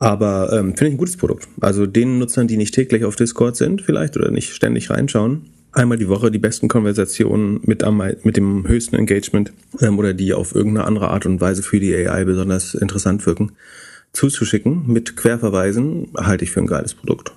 Aber 0.00 0.52
ähm, 0.52 0.76
finde 0.76 0.88
ich 0.88 0.94
ein 0.94 0.98
gutes 0.98 1.16
Produkt. 1.16 1.48
Also 1.60 1.86
den 1.86 2.18
Nutzern, 2.18 2.48
die 2.48 2.56
nicht 2.56 2.74
täglich 2.74 3.04
auf 3.04 3.16
Discord 3.16 3.56
sind, 3.56 3.80
vielleicht 3.80 4.16
oder 4.16 4.30
nicht 4.32 4.52
ständig 4.52 4.90
reinschauen, 4.90 5.46
einmal 5.74 5.98
die 5.98 6.08
Woche 6.08 6.30
die 6.30 6.38
besten 6.38 6.68
Konversationen 6.68 7.60
mit, 7.64 7.82
am, 7.82 8.02
mit 8.22 8.36
dem 8.36 8.66
höchsten 8.66 8.96
Engagement 8.96 9.52
ähm, 9.80 9.98
oder 9.98 10.14
die 10.14 10.32
auf 10.34 10.54
irgendeine 10.54 10.86
andere 10.86 11.08
Art 11.08 11.26
und 11.26 11.40
Weise 11.40 11.62
für 11.62 11.80
die 11.80 11.94
AI 11.94 12.24
besonders 12.24 12.74
interessant 12.74 13.26
wirken, 13.26 13.52
zuzuschicken 14.12 14.84
mit 14.86 15.16
Querverweisen, 15.16 16.08
halte 16.16 16.44
ich 16.44 16.50
für 16.50 16.60
ein 16.60 16.66
geiles 16.66 16.94
Produkt 16.94 17.32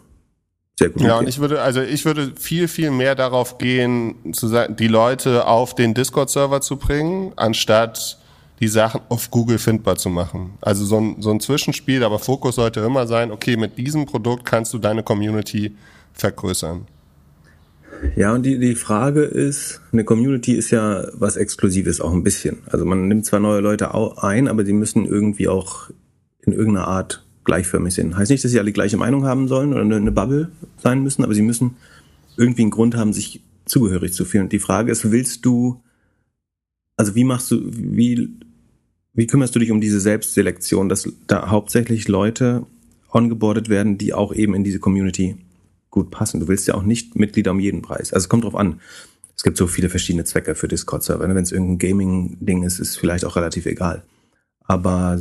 sehr 0.77 0.89
gut. 0.89 1.01
Ja, 1.01 1.17
und 1.17 1.27
ich 1.27 1.39
würde, 1.39 1.62
also 1.62 1.82
ich 1.82 2.06
würde 2.06 2.34
viel, 2.39 2.67
viel 2.67 2.91
mehr 2.91 3.15
darauf 3.15 3.58
gehen, 3.58 4.34
zu 4.34 4.48
sagen, 4.48 4.75
die 4.75 4.88
Leute 4.88 5.48
auf 5.48 5.74
den 5.74 5.94
Discord-Server 5.94 6.62
zu 6.62 6.77
bringen, 6.77 7.34
anstatt 7.36 8.20
die 8.60 8.67
Sachen 8.67 9.01
auf 9.10 9.32
Google 9.32 9.58
findbar 9.58 9.98
zu 9.98 10.10
machen. 10.10 10.58
Also 10.62 10.86
so 10.86 11.00
ein, 11.00 11.22
so 11.22 11.32
ein 11.32 11.39
Zwischenspiel, 11.39 12.03
aber 12.03 12.20
Fokus 12.20 12.56
sollte 12.56 12.79
immer 12.82 13.08
sein, 13.08 13.32
okay, 13.32 13.58
mit 13.58 13.77
diesem 13.77 14.06
Produkt 14.06 14.46
kannst 14.46 14.74
du 14.74 14.77
deine 14.77 15.03
Community 15.03 15.75
vergrößern. 16.13 16.88
Ja, 18.16 18.34
und 18.34 18.44
die, 18.44 18.60
die 18.60 18.75
Frage 18.75 19.22
ist, 19.22 19.82
eine 19.92 20.04
Community 20.04 20.54
ist 20.54 20.72
ja 20.72 21.08
was 21.13 21.38
Exklusives 21.38 22.01
auch 22.01 22.13
ein 22.13 22.24
bisschen. 22.24 22.58
Also 22.68 22.86
man 22.86 23.08
nimmt 23.08 23.25
zwar 23.25 23.39
neue 23.39 23.62
Leute 23.62 23.94
ein, 23.94 24.48
aber 24.48 24.63
die 24.63 24.74
müssen 24.74 25.06
irgendwie 25.06 25.48
auch 25.48 25.89
in 26.42 26.54
irgendeiner 26.54 26.88
Art 26.88 27.25
gleichförmig 27.44 27.94
sind. 27.94 28.16
Heißt 28.16 28.32
nicht, 28.32 28.44
dass 28.44 28.51
sie 28.51 28.60
alle 28.60 28.72
gleiche 28.72 28.98
Meinung 28.98 29.25
haben 29.25 29.48
sollen 29.48 29.74
oder 29.74 29.82
eine 29.82 30.12
Bubble 30.12 30.51
sein 30.77 31.01
müssen, 31.01 31.24
aber 31.24 31.34
sie 31.34 31.42
müssen 31.42 31.77
irgendwie 32.38 32.63
einen 32.63 32.72
Grund 32.72 32.96
haben, 32.96 33.13
sich 33.13 33.42
zugehörig 33.66 34.13
zu 34.13 34.25
fühlen. 34.25 34.46
Und 34.46 34.54
die 34.54 34.60
Frage 34.60 34.92
ist, 34.92 35.12
willst 35.12 35.46
du, 35.46 35.82
also 36.96 37.16
wie 37.16 37.24
machst 37.24 37.51
du, 37.51 37.62
wie, 37.72 38.30
wie 39.13 39.27
kümmerst 39.27 39.56
du 39.56 39.60
dich 39.60 39.72
um 39.72 39.82
diese 39.82 40.00
Selbstselektion, 40.00 40.89
dass 40.89 41.12
da 41.27 41.50
hauptsächlich 41.50 42.08
Leute 42.08 42.66
ongeboardet 43.10 43.70
werden, 43.70 43.98
die 43.98 44.13
auch 44.13 44.34
eben 44.34 44.54
in 44.54 44.63
diese 44.63 44.80
Community 44.80 45.38
gut 45.98 46.12
passen. 46.12 46.39
Du 46.39 46.48
willst 46.48 46.68
ja 46.68 46.75
auch 46.75 46.84
nicht 46.84 47.16
Mitglieder 47.16 47.51
um 47.51 47.60
jeden 47.60 47.82
Preis. 47.82 48.13
Also 48.13 48.25
es 48.25 48.30
kommt 48.30 48.44
drauf 48.44 48.56
an. 48.56 48.80
Es 49.36 49.44
gibt 49.44 49.58
so 49.58 49.68
viele 49.68 49.89
verschiedene 49.89 50.25
Zwecke 50.25 50.54
für 50.54 50.68
Discord-Server. 50.68 51.27
Wenn 51.27 51.44
es 51.44 51.51
irgendein 51.51 51.80
Gaming-Ding 51.80 52.63
ist, 52.63 52.80
ist 52.80 52.98
vielleicht 52.98 53.25
auch 53.25 53.36
relativ 53.36 53.66
egal. 53.66 54.04
Aber 54.62 55.20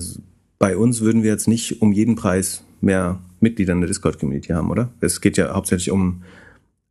bei 0.58 0.76
uns 0.76 1.00
würden 1.00 1.22
wir 1.22 1.30
jetzt 1.30 1.48
nicht 1.48 1.80
um 1.80 1.92
jeden 1.92 2.14
Preis 2.14 2.62
mehr 2.80 3.20
Mitglieder 3.40 3.72
in 3.72 3.80
der 3.80 3.88
Discord-Community 3.88 4.48
haben, 4.52 4.70
oder? 4.70 4.90
Es 5.00 5.20
geht 5.20 5.36
ja 5.36 5.54
hauptsächlich 5.54 5.90
um 5.90 6.22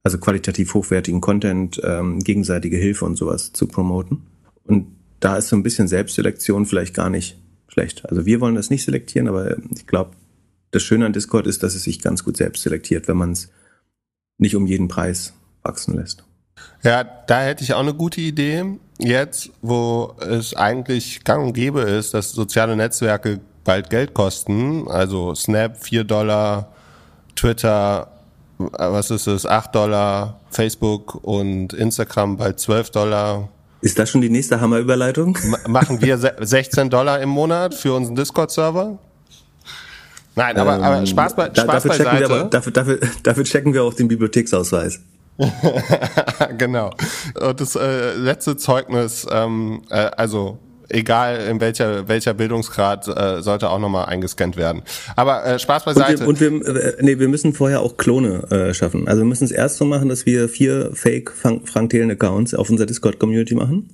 also 0.03 0.19
qualitativ 0.19 0.73
hochwertigen 0.73 1.21
Content, 1.21 1.81
ähm, 1.83 2.19
gegenseitige 2.19 2.77
Hilfe 2.77 3.05
und 3.05 3.17
sowas 3.17 3.53
zu 3.53 3.67
promoten. 3.67 4.21
Und 4.63 4.87
da 5.19 5.37
ist 5.37 5.49
so 5.49 5.55
ein 5.55 5.63
bisschen 5.63 5.87
Selbstselektion 5.87 6.65
vielleicht 6.65 6.93
gar 6.93 7.09
nicht 7.09 7.39
schlecht. 7.67 8.07
Also 8.07 8.25
wir 8.25 8.39
wollen 8.39 8.55
das 8.55 8.69
nicht 8.69 8.83
selektieren, 8.83 9.27
aber 9.27 9.57
ich 9.75 9.87
glaube, 9.87 10.11
das 10.69 10.83
Schöne 10.83 11.05
an 11.05 11.13
Discord 11.13 11.47
ist, 11.47 11.63
dass 11.63 11.73
es 11.73 11.83
sich 11.83 12.01
ganz 12.01 12.23
gut 12.23 12.37
selbst 12.37 12.63
selektiert, 12.63 13.07
wenn 13.07 13.17
man 13.17 13.31
es 13.31 13.49
nicht 14.37 14.55
um 14.55 14.67
jeden 14.67 14.87
Preis 14.87 15.33
wachsen 15.63 15.95
lässt. 15.95 16.23
Ja, 16.83 17.03
da 17.03 17.41
hätte 17.41 17.63
ich 17.63 17.73
auch 17.73 17.79
eine 17.79 17.93
gute 17.93 18.21
Idee. 18.21 18.63
Jetzt, 18.97 19.49
wo 19.61 20.15
es 20.19 20.55
eigentlich 20.55 21.23
gang 21.23 21.47
und 21.47 21.53
gäbe 21.53 21.81
ist, 21.81 22.13
dass 22.13 22.31
soziale 22.31 22.75
Netzwerke 22.75 23.41
bald 23.63 23.89
Geld 23.89 24.13
kosten. 24.13 24.87
Also 24.87 25.35
Snap 25.35 25.77
4 25.83 26.03
Dollar, 26.03 26.71
Twitter, 27.35 28.11
was 28.57 29.11
ist 29.11 29.27
es, 29.27 29.45
8 29.45 29.75
Dollar, 29.75 30.39
Facebook 30.49 31.15
und 31.23 31.73
Instagram 31.73 32.37
bald 32.37 32.59
12 32.59 32.91
Dollar. 32.91 33.49
Ist 33.81 33.99
das 33.99 34.09
schon 34.09 34.21
die 34.21 34.29
nächste 34.29 34.61
Hammerüberleitung? 34.61 35.37
Machen 35.67 36.01
wir 36.01 36.17
16 36.17 36.89
Dollar 36.89 37.19
im 37.19 37.29
Monat 37.29 37.73
für 37.73 37.93
unseren 37.93 38.15
Discord-Server? 38.15 38.97
Nein, 40.35 40.57
aber, 40.57 40.75
ähm, 40.75 40.83
aber 40.83 41.05
Spaß, 41.05 41.35
bei, 41.35 41.45
Spaß 41.45 41.65
dafür 41.65 41.89
beiseite. 41.89 42.09
Checken 42.09 42.19
wir 42.19 42.25
aber, 42.25 42.49
dafür, 42.49 42.71
dafür, 42.71 42.99
dafür 43.23 43.43
checken 43.43 43.73
wir 43.73 43.83
auch 43.83 43.93
den 43.93 44.07
Bibliotheksausweis. 44.07 44.99
genau. 46.57 46.91
Und 47.39 47.59
das 47.59 47.75
äh, 47.75 48.13
letzte 48.15 48.55
Zeugnis, 48.57 49.27
ähm, 49.29 49.81
äh, 49.89 50.09
also 50.17 50.59
egal 50.89 51.47
in 51.49 51.59
welcher 51.59 52.07
welcher 52.07 52.33
Bildungsgrad 52.33 53.07
äh, 53.07 53.41
sollte 53.41 53.69
auch 53.69 53.79
nochmal 53.79 54.05
eingescannt 54.05 54.55
werden. 54.57 54.83
Aber 55.15 55.45
äh, 55.45 55.59
Spaß 55.59 55.85
beiseite. 55.85 56.25
Und 56.25 56.39
wir, 56.39 56.51
und 56.51 56.65
wir, 56.65 56.75
äh, 56.75 56.97
nee, 57.01 57.19
wir 57.19 57.27
müssen 57.27 57.53
vorher 57.53 57.81
auch 57.81 57.97
Klone 57.97 58.43
äh, 58.51 58.73
schaffen. 58.73 59.07
Also 59.07 59.21
wir 59.21 59.27
müssen 59.27 59.45
es 59.45 59.51
erst 59.51 59.77
so 59.77 59.85
machen, 59.85 60.09
dass 60.09 60.25
wir 60.25 60.47
vier 60.47 60.91
Fake 60.93 61.31
Frank 61.31 61.89
Thelen 61.89 62.11
Accounts 62.11 62.53
auf 62.53 62.69
unserer 62.69 62.87
Discord 62.87 63.19
Community 63.19 63.55
machen. 63.55 63.89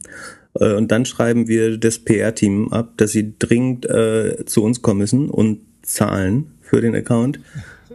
Äh, 0.59 0.73
und 0.73 0.91
dann 0.91 1.05
schreiben 1.05 1.47
wir 1.47 1.77
das 1.77 1.99
PR-Team 1.99 2.71
ab, 2.73 2.93
dass 2.97 3.11
sie 3.11 3.35
dringend 3.37 3.89
äh, 3.89 4.45
zu 4.45 4.63
uns 4.63 4.81
kommen 4.81 4.99
müssen 4.99 5.29
und 5.29 5.59
zahlen 5.83 6.51
für 6.61 6.81
den 6.81 6.95
Account 6.95 7.39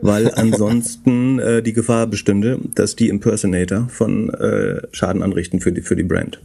weil 0.02 0.30
ansonsten 0.34 1.38
äh, 1.38 1.62
die 1.62 1.72
Gefahr 1.72 2.06
bestünde, 2.06 2.58
dass 2.74 2.96
die 2.96 3.08
Impersonator 3.08 3.88
von 3.88 4.30
äh, 4.30 4.82
Schaden 4.92 5.22
anrichten 5.22 5.60
für 5.60 5.72
die, 5.72 5.82
für 5.82 5.96
die 5.96 6.02
Brand. 6.02 6.40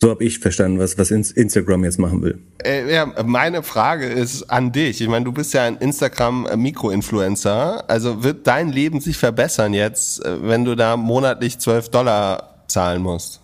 So 0.00 0.10
habe 0.10 0.24
ich 0.24 0.40
verstanden, 0.40 0.78
was, 0.78 0.98
was 0.98 1.10
Instagram 1.10 1.84
jetzt 1.84 1.98
machen 1.98 2.22
will. 2.22 2.38
Äh, 2.62 2.92
ja, 2.92 3.06
meine 3.24 3.62
Frage 3.62 4.06
ist 4.06 4.50
an 4.50 4.72
dich. 4.72 5.00
Ich 5.00 5.08
meine, 5.08 5.24
du 5.24 5.32
bist 5.32 5.54
ja 5.54 5.62
ein 5.62 5.76
Instagram-Mikro-Influencer. 5.76 7.88
Also 7.88 8.22
wird 8.22 8.46
dein 8.46 8.70
Leben 8.70 9.00
sich 9.00 9.16
verbessern 9.16 9.72
jetzt, 9.72 10.24
äh, 10.24 10.36
wenn 10.42 10.64
du 10.64 10.74
da 10.74 10.96
monatlich 10.96 11.58
12 11.58 11.90
Dollar 11.90 12.64
zahlen 12.66 13.02
musst? 13.02 13.40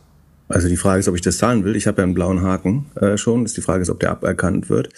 Also 0.48 0.68
die 0.68 0.76
Frage 0.76 1.00
ist, 1.00 1.08
ob 1.08 1.14
ich 1.14 1.22
das 1.22 1.38
zahlen 1.38 1.64
will. 1.64 1.76
Ich 1.76 1.86
habe 1.86 1.98
ja 1.98 2.04
einen 2.04 2.14
blauen 2.14 2.42
Haken 2.42 2.86
äh, 2.96 3.16
schon. 3.16 3.44
Die 3.44 3.60
Frage 3.60 3.82
ist, 3.82 3.90
ob 3.90 4.00
der 4.00 4.10
aberkannt 4.10 4.68
wird. 4.68 4.90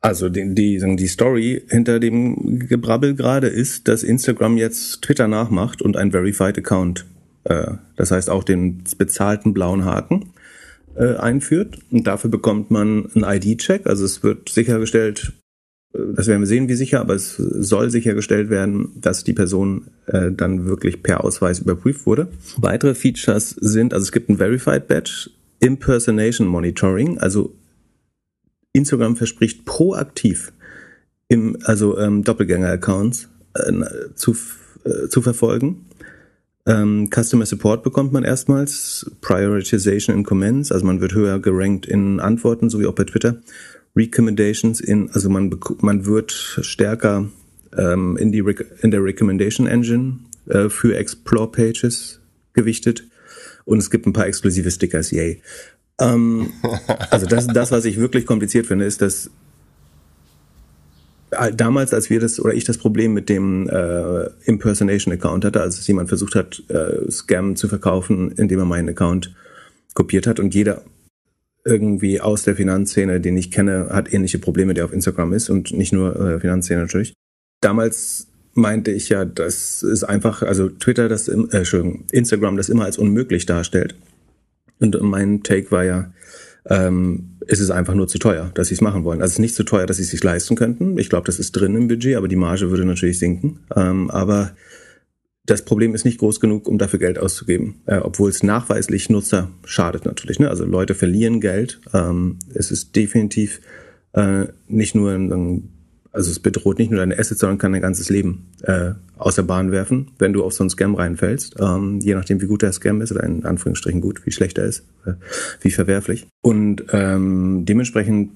Also 0.00 0.28
die, 0.28 0.54
die, 0.54 0.96
die 0.96 1.06
Story 1.08 1.62
hinter 1.68 1.98
dem 1.98 2.60
Gebrabbel 2.68 3.14
gerade 3.14 3.48
ist, 3.48 3.88
dass 3.88 4.04
Instagram 4.04 4.56
jetzt 4.56 5.02
Twitter 5.02 5.26
nachmacht 5.26 5.82
und 5.82 5.96
ein 5.96 6.12
Verified 6.12 6.56
Account, 6.58 7.04
äh, 7.44 7.72
das 7.96 8.12
heißt 8.12 8.30
auch 8.30 8.44
den 8.44 8.84
bezahlten 8.96 9.52
blauen 9.54 9.84
Haken 9.84 10.30
äh, 10.94 11.16
einführt. 11.16 11.78
Und 11.90 12.06
dafür 12.06 12.30
bekommt 12.30 12.70
man 12.70 13.10
einen 13.14 13.24
ID-Check. 13.24 13.86
Also 13.86 14.04
es 14.04 14.22
wird 14.22 14.48
sichergestellt, 14.48 15.32
äh, 15.92 15.98
das 16.14 16.28
werden 16.28 16.42
wir 16.42 16.46
sehen, 16.46 16.68
wie 16.68 16.74
sicher, 16.74 17.00
aber 17.00 17.14
es 17.14 17.34
soll 17.36 17.90
sichergestellt 17.90 18.50
werden, 18.50 18.92
dass 19.00 19.24
die 19.24 19.32
Person 19.32 19.88
äh, 20.06 20.30
dann 20.30 20.66
wirklich 20.66 21.02
per 21.02 21.24
Ausweis 21.24 21.58
überprüft 21.58 22.06
wurde. 22.06 22.28
Weitere 22.56 22.94
Features 22.94 23.50
sind, 23.50 23.92
also 23.92 24.04
es 24.04 24.12
gibt 24.12 24.28
ein 24.28 24.36
Verified 24.36 24.86
Badge, 24.86 25.30
Impersonation 25.58 26.46
Monitoring, 26.46 27.18
also 27.18 27.52
Instagram 28.78 29.16
verspricht 29.16 29.64
proaktiv 29.66 30.52
im, 31.28 31.58
also 31.64 31.98
ähm, 31.98 32.24
Doppelgänger-Accounts 32.24 33.28
äh, 33.54 33.72
zu 34.14 34.34
äh, 34.84 35.08
zu 35.08 35.22
verfolgen. 35.22 35.86
Ähm, 36.66 37.08
Customer 37.12 37.46
Support 37.46 37.82
bekommt 37.82 38.12
man 38.12 38.24
erstmals, 38.24 39.10
Prioritization 39.20 40.14
in 40.14 40.24
Comments, 40.24 40.70
also 40.70 40.84
man 40.84 41.00
wird 41.00 41.14
höher 41.14 41.40
gerankt 41.40 41.86
in 41.86 42.20
Antworten, 42.20 42.68
so 42.70 42.78
wie 42.78 42.86
auch 42.86 42.94
bei 42.94 43.04
Twitter. 43.04 43.40
Recommendations 43.96 44.80
in, 44.80 45.10
also 45.10 45.30
man, 45.30 45.58
man 45.80 46.06
wird 46.06 46.32
stärker 46.32 47.28
ähm, 47.76 48.16
in, 48.18 48.32
die, 48.32 48.44
in 48.82 48.90
der 48.90 49.02
Recommendation 49.02 49.66
Engine 49.66 50.20
äh, 50.46 50.68
für 50.68 50.96
Explore 50.96 51.50
Pages 51.50 52.20
gewichtet. 52.52 53.04
Und 53.64 53.78
es 53.78 53.90
gibt 53.90 54.06
ein 54.06 54.12
paar 54.12 54.26
exklusive 54.26 54.70
Stickers, 54.70 55.10
yay. 55.10 55.42
Ähm, 56.00 56.52
also 57.10 57.26
das, 57.26 57.46
das, 57.46 57.70
was 57.70 57.84
ich 57.84 57.98
wirklich 57.98 58.26
kompliziert 58.26 58.66
finde, 58.66 58.84
ist, 58.84 59.02
dass 59.02 59.30
äh, 61.30 61.52
damals, 61.52 61.92
als 61.92 62.10
wir 62.10 62.20
das 62.20 62.40
oder 62.40 62.54
ich 62.54 62.64
das 62.64 62.78
Problem 62.78 63.12
mit 63.12 63.28
dem 63.28 63.68
äh, 63.68 64.26
Impersonation 64.44 65.12
Account 65.12 65.44
hatte, 65.44 65.60
als 65.60 65.84
jemand 65.86 66.08
versucht 66.08 66.34
hat, 66.34 66.62
äh, 66.68 67.10
Scam 67.10 67.56
zu 67.56 67.68
verkaufen, 67.68 68.32
indem 68.32 68.60
er 68.60 68.64
meinen 68.64 68.88
Account 68.88 69.34
kopiert 69.94 70.26
hat 70.26 70.40
und 70.40 70.54
jeder 70.54 70.82
irgendwie 71.64 72.20
aus 72.20 72.44
der 72.44 72.56
Finanzszene, 72.56 73.20
den 73.20 73.36
ich 73.36 73.50
kenne, 73.50 73.88
hat 73.90 74.12
ähnliche 74.12 74.38
Probleme, 74.38 74.74
der 74.74 74.84
auf 74.84 74.92
Instagram 74.92 75.32
ist 75.32 75.50
und 75.50 75.72
nicht 75.72 75.92
nur 75.92 76.18
äh, 76.18 76.40
Finanzszene 76.40 76.80
natürlich. 76.80 77.12
Damals 77.60 78.28
meinte 78.54 78.90
ich 78.90 79.08
ja, 79.08 79.24
das 79.24 79.82
ist 79.82 80.04
einfach, 80.04 80.42
also 80.42 80.68
Twitter, 80.68 81.08
das, 81.08 81.28
äh, 81.28 81.36
Entschuldigung, 81.50 82.04
Instagram 82.10 82.56
das 82.56 82.68
immer 82.68 82.84
als 82.84 82.96
unmöglich 82.96 83.44
darstellt. 83.44 83.96
Und 84.80 85.00
mein 85.02 85.42
Take 85.42 85.70
war 85.70 85.84
ja, 85.84 86.12
ähm, 86.66 87.36
ist 87.46 87.60
es 87.60 87.70
einfach 87.70 87.94
nur 87.94 88.08
zu 88.08 88.18
teuer, 88.18 88.50
dass 88.54 88.68
sie 88.68 88.74
es 88.74 88.80
machen 88.80 89.04
wollen. 89.04 89.20
Also 89.20 89.32
es 89.32 89.34
ist 89.34 89.40
nicht 89.40 89.54
zu 89.54 89.64
teuer, 89.64 89.86
dass 89.86 89.96
sie 89.96 90.02
es 90.02 90.10
sich 90.10 90.22
leisten 90.22 90.54
könnten. 90.54 90.98
Ich 90.98 91.08
glaube, 91.08 91.26
das 91.26 91.38
ist 91.38 91.52
drin 91.52 91.74
im 91.74 91.88
Budget, 91.88 92.16
aber 92.16 92.28
die 92.28 92.36
Marge 92.36 92.70
würde 92.70 92.84
natürlich 92.84 93.18
sinken. 93.18 93.60
Ähm, 93.74 94.10
aber 94.10 94.52
das 95.46 95.64
Problem 95.64 95.94
ist 95.94 96.04
nicht 96.04 96.18
groß 96.18 96.40
genug, 96.40 96.68
um 96.68 96.76
dafür 96.76 96.98
Geld 96.98 97.18
auszugeben, 97.18 97.80
äh, 97.86 97.96
obwohl 97.98 98.28
es 98.28 98.42
nachweislich 98.42 99.08
Nutzer 99.08 99.50
schadet 99.64 100.04
natürlich. 100.04 100.38
Ne? 100.38 100.50
Also 100.50 100.66
Leute 100.66 100.94
verlieren 100.94 101.40
Geld. 101.40 101.80
Ähm, 101.94 102.38
es 102.54 102.70
ist 102.70 102.94
definitiv 102.94 103.60
äh, 104.12 104.44
nicht 104.66 104.94
nur 104.94 105.12
ein 105.12 105.72
also 106.12 106.30
es 106.30 106.40
bedroht 106.40 106.78
nicht 106.78 106.90
nur 106.90 107.00
deine 107.00 107.18
Assets, 107.18 107.40
sondern 107.40 107.58
kann 107.58 107.72
dein 107.72 107.82
ganzes 107.82 108.08
Leben 108.08 108.48
äh, 108.62 108.92
aus 109.16 109.34
der 109.34 109.42
Bahn 109.42 109.70
werfen, 109.70 110.10
wenn 110.18 110.32
du 110.32 110.42
auf 110.42 110.52
so 110.52 110.62
einen 110.62 110.70
Scam 110.70 110.94
reinfällst. 110.94 111.56
Ähm, 111.60 112.00
je 112.00 112.14
nachdem, 112.14 112.40
wie 112.40 112.46
gut 112.46 112.62
der 112.62 112.72
Scam 112.72 113.00
ist 113.00 113.12
oder 113.12 113.24
in 113.24 113.44
Anführungsstrichen 113.44 114.00
gut, 114.00 114.24
wie 114.24 114.32
schlecht 114.32 114.58
er 114.58 114.64
ist, 114.64 114.84
äh, 115.06 115.12
wie 115.60 115.70
verwerflich. 115.70 116.26
Und 116.42 116.84
ähm, 116.92 117.64
dementsprechend 117.66 118.30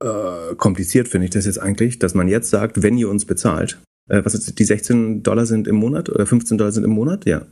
äh, 0.00 0.54
kompliziert 0.56 1.08
finde 1.08 1.26
ich 1.26 1.30
das 1.30 1.46
jetzt 1.46 1.58
eigentlich, 1.58 1.98
dass 1.98 2.14
man 2.14 2.28
jetzt 2.28 2.50
sagt, 2.50 2.82
wenn 2.82 2.98
ihr 2.98 3.08
uns 3.08 3.24
bezahlt, 3.24 3.78
äh, 4.08 4.22
was 4.24 4.34
ist, 4.34 4.58
die 4.58 4.64
16 4.64 5.22
Dollar 5.22 5.46
sind 5.46 5.68
im 5.68 5.76
Monat 5.76 6.08
oder 6.08 6.26
15 6.26 6.58
Dollar 6.58 6.72
sind 6.72 6.84
im 6.84 6.90
Monat? 6.90 7.26
Ja. 7.26 7.46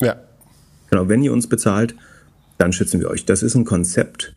Ja. 0.00 0.16
Genau, 0.90 1.08
wenn 1.08 1.22
ihr 1.22 1.32
uns 1.32 1.46
bezahlt, 1.46 1.94
dann 2.58 2.72
schützen 2.72 3.00
wir 3.00 3.10
euch. 3.10 3.24
Das 3.24 3.42
ist 3.42 3.54
ein 3.54 3.64
Konzept, 3.64 4.34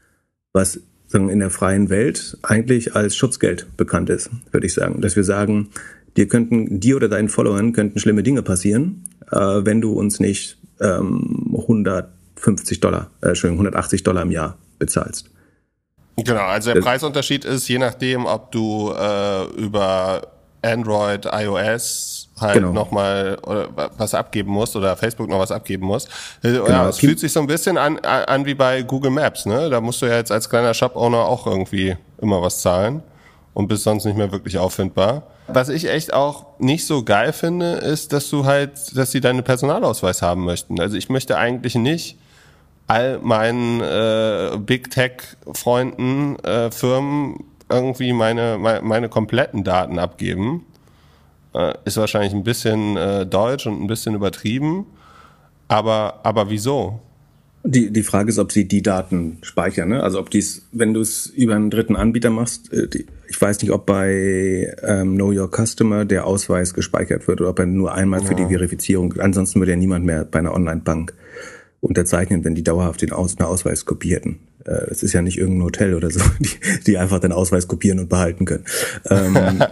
was 0.54 0.80
in 1.14 1.40
der 1.40 1.50
freien 1.50 1.90
Welt 1.90 2.38
eigentlich 2.44 2.96
als 2.96 3.16
Schutzgeld 3.16 3.68
bekannt 3.78 4.10
ist, 4.10 4.30
würde 4.52 4.66
ich 4.66 4.74
sagen. 4.74 5.02
Dass 5.02 5.16
wir 5.16 5.24
sagen, 5.24 5.70
dir 6.18 6.28
könnten, 6.28 6.80
dir 6.80 6.96
oder 6.96 7.10
deinen 7.10 7.30
Followern 7.30 7.74
könnten 7.74 8.00
schlimme 8.00 8.24
Dinge 8.24 8.42
passieren, 8.42 9.04
äh, 9.32 9.38
wenn 9.38 9.82
du 9.82 9.94
uns 9.94 10.20
nicht 10.20 10.58
ähm, 10.80 11.56
150 11.56 12.80
Dollar, 12.80 13.12
äh, 13.22 13.30
Entschuldigung, 13.30 13.66
180 13.66 14.04
Dollar 14.04 14.24
im 14.24 14.32
Jahr 14.32 14.58
bezahlst. 14.80 15.30
Genau, 16.18 16.42
also 16.42 16.70
der 16.70 16.76
das 16.76 16.86
Preisunterschied 16.86 17.46
ist 17.46 17.68
je 17.68 17.80
nachdem, 17.80 18.26
ob 18.26 18.52
du 18.52 18.92
äh, 18.92 19.46
über 19.60 20.28
Android, 20.62 21.28
iOS 21.32 22.23
halt 22.44 22.56
genau. 22.56 22.72
nochmal 22.72 23.38
was 23.98 24.14
abgeben 24.14 24.52
musst 24.52 24.76
oder 24.76 24.96
Facebook 24.96 25.30
noch 25.30 25.40
was 25.40 25.52
abgeben 25.52 25.86
muss. 25.86 26.06
Äh, 26.44 26.52
genau. 26.52 26.68
Ja, 26.68 26.90
es 26.90 27.00
fühlt 27.00 27.20
sich 27.20 27.32
so 27.32 27.40
ein 27.40 27.48
bisschen 27.48 27.78
an, 27.78 27.98
an 28.00 28.46
wie 28.46 28.54
bei 28.54 28.84
Google 28.84 29.12
Maps, 29.12 29.46
ne? 29.46 29.70
Da 29.70 29.82
musst 29.82 30.02
du 30.02 30.06
ja 30.06 30.18
jetzt 30.18 30.32
als 30.32 30.50
kleiner 30.50 30.74
Shop-Owner 30.74 31.20
auch 31.20 31.48
irgendwie 31.48 31.96
immer 32.22 32.42
was 32.42 32.62
zahlen 32.62 33.04
und 33.54 33.68
bist 33.68 33.84
sonst 33.84 34.06
nicht 34.06 34.18
mehr 34.18 34.32
wirklich 34.32 34.58
auffindbar. 34.58 35.24
Was 35.48 35.70
ich 35.70 35.90
echt 35.90 36.14
auch 36.14 36.46
nicht 36.60 36.88
so 36.88 37.04
geil 37.04 37.34
finde, 37.34 37.74
ist, 37.74 38.14
dass 38.14 38.30
du 38.30 38.46
halt, 38.46 38.96
dass 38.96 39.12
sie 39.12 39.20
deinen 39.20 39.44
Personalausweis 39.44 40.22
haben 40.22 40.46
möchten. 40.46 40.80
Also 40.80 40.96
ich 40.96 41.10
möchte 41.10 41.38
eigentlich 41.38 41.76
nicht 41.76 42.18
all 42.88 43.20
meinen 43.20 43.82
äh, 43.82 44.58
Big 44.58 44.90
Tech 44.92 45.14
Freunden, 45.54 46.38
äh, 46.40 46.72
Firmen 46.72 47.44
irgendwie 47.70 48.14
meine, 48.14 48.58
meine, 48.58 48.82
meine 48.82 49.10
kompletten 49.10 49.64
Daten 49.64 50.00
abgeben 50.00 50.66
äh, 51.54 51.74
ist 51.86 51.98
wahrscheinlich 51.98 52.34
ein 52.34 52.44
bisschen 52.44 52.98
äh, 52.98 53.26
deutsch 53.26 53.68
und 53.68 53.82
ein 53.82 53.88
bisschen 53.88 54.16
übertrieben. 54.16 54.86
Aber, 55.68 56.20
aber 56.24 56.50
wieso? 56.50 57.00
Die, 57.66 57.92
die 57.92 58.04
Frage 58.04 58.30
ist, 58.30 58.40
ob 58.40 58.52
sie 58.52 58.68
die 58.68 58.82
Daten 58.82 59.38
speichern. 59.42 59.90
Ne? 59.90 60.04
Also 60.04 60.20
ob 60.20 60.30
dies, 60.30 60.68
wenn 60.74 60.94
du 60.94 61.00
es 61.00 61.28
über 61.28 61.56
einen 61.56 61.70
dritten 61.70 61.96
Anbieter 61.96 62.30
machst, 62.30 62.74
äh, 62.74 62.88
die, 62.88 63.06
ich 63.30 63.42
weiß 63.42 63.62
nicht, 63.62 63.72
ob 63.72 63.86
bei 63.86 64.76
ähm, 64.84 65.16
Know 65.16 65.32
Your 65.32 65.50
Customer 65.50 66.06
der 66.06 66.26
Ausweis 66.28 66.74
gespeichert 66.74 67.28
wird 67.28 67.40
oder 67.40 67.52
ob 67.52 67.60
er 67.60 67.66
nur 67.66 67.94
einmal 67.94 68.22
ja. 68.22 68.28
für 68.28 68.36
die 68.36 68.46
Verifizierung. 68.46 69.14
Ansonsten 69.18 69.60
würde 69.60 69.72
ja 69.72 69.78
niemand 69.78 70.06
mehr 70.06 70.26
bei 70.26 70.40
einer 70.40 70.54
Online-Bank 70.54 71.14
unterzeichnen, 71.80 72.44
wenn 72.44 72.56
die 72.56 72.64
dauerhaft 72.64 73.02
den 73.02 73.12
Aus, 73.12 73.38
einen 73.38 73.48
Ausweis 73.48 73.86
kopierten. 73.86 74.40
Äh, 74.66 74.88
das 74.90 75.02
ist 75.02 75.14
ja 75.14 75.22
nicht 75.22 75.38
irgendein 75.38 75.64
Hotel 75.64 75.96
oder 75.96 76.12
so, 76.12 76.20
die, 76.40 76.82
die 76.86 76.98
einfach 76.98 77.20
den 77.20 77.32
Ausweis 77.32 77.68
kopieren 77.68 78.00
und 78.00 78.10
behalten 78.10 78.46
können. 78.46 78.66
Ähm, 79.10 79.38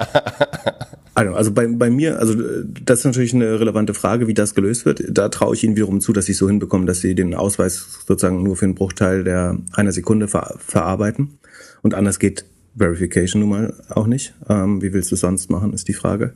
also 1.14 1.52
bei, 1.52 1.68
bei 1.68 1.90
mir, 1.90 2.20
also 2.20 2.36
das 2.64 3.00
ist 3.00 3.06
natürlich 3.06 3.34
eine 3.34 3.60
relevante 3.60 3.94
Frage, 3.94 4.28
wie 4.28 4.34
das 4.34 4.56
gelöst 4.56 4.86
wird. 4.86 5.04
Da 5.10 5.30
traue 5.30 5.56
ich 5.56 5.64
Ihnen 5.64 5.76
wiederum 5.76 6.00
zu, 6.00 6.14
dass 6.14 6.26
Sie 6.26 6.34
so 6.34 6.48
hinbekommen, 6.48 6.88
dass 6.88 7.02
Sie 7.02 7.16
den 7.16 7.34
Ausweis 7.34 7.86
sozusagen 8.08 8.44
nur 8.44 8.56
für 8.56 8.66
einen 8.66 8.76
Bruchteil 8.76 9.24
der 9.24 9.58
einer 9.74 9.92
Sekunde 9.92 10.28
ver 10.28 10.56
verarbeiten. 10.60 11.40
Und 11.82 11.94
anders 11.94 12.20
geht 12.20 12.46
Verification 12.76 13.42
nun 13.42 13.50
mal 13.50 13.74
auch 13.90 14.08
nicht. 14.08 14.34
Ähm, 14.48 14.82
wie 14.82 14.94
willst 14.94 15.12
du 15.12 15.16
sonst 15.16 15.50
machen, 15.50 15.74
ist 15.74 15.88
die 15.88 15.94
Frage. 15.94 16.36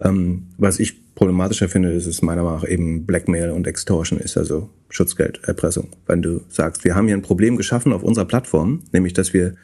Ähm, 0.00 0.48
was 0.56 0.80
ich 0.80 1.14
problematischer 1.14 1.68
finde, 1.68 1.92
ist 1.92 2.06
es 2.06 2.22
meiner 2.22 2.42
Meinung 2.42 2.60
nach 2.60 2.68
eben 2.68 3.06
Blackmail 3.06 3.50
und 3.50 3.66
Extortion 3.66 4.18
ist, 4.18 4.36
also 4.36 4.70
Schutzgelderpressung. 4.88 5.90
Wenn 6.06 6.22
du 6.22 6.42
sagst, 6.48 6.84
wir 6.84 6.94
haben 6.94 7.06
hier 7.06 7.16
ein 7.16 7.22
Problem 7.22 7.56
geschaffen 7.56 7.92
auf 7.92 8.02
unserer 8.02 8.24
Plattform, 8.24 8.82
nämlich 8.92 9.12
dass 9.12 9.32
wir 9.32 9.54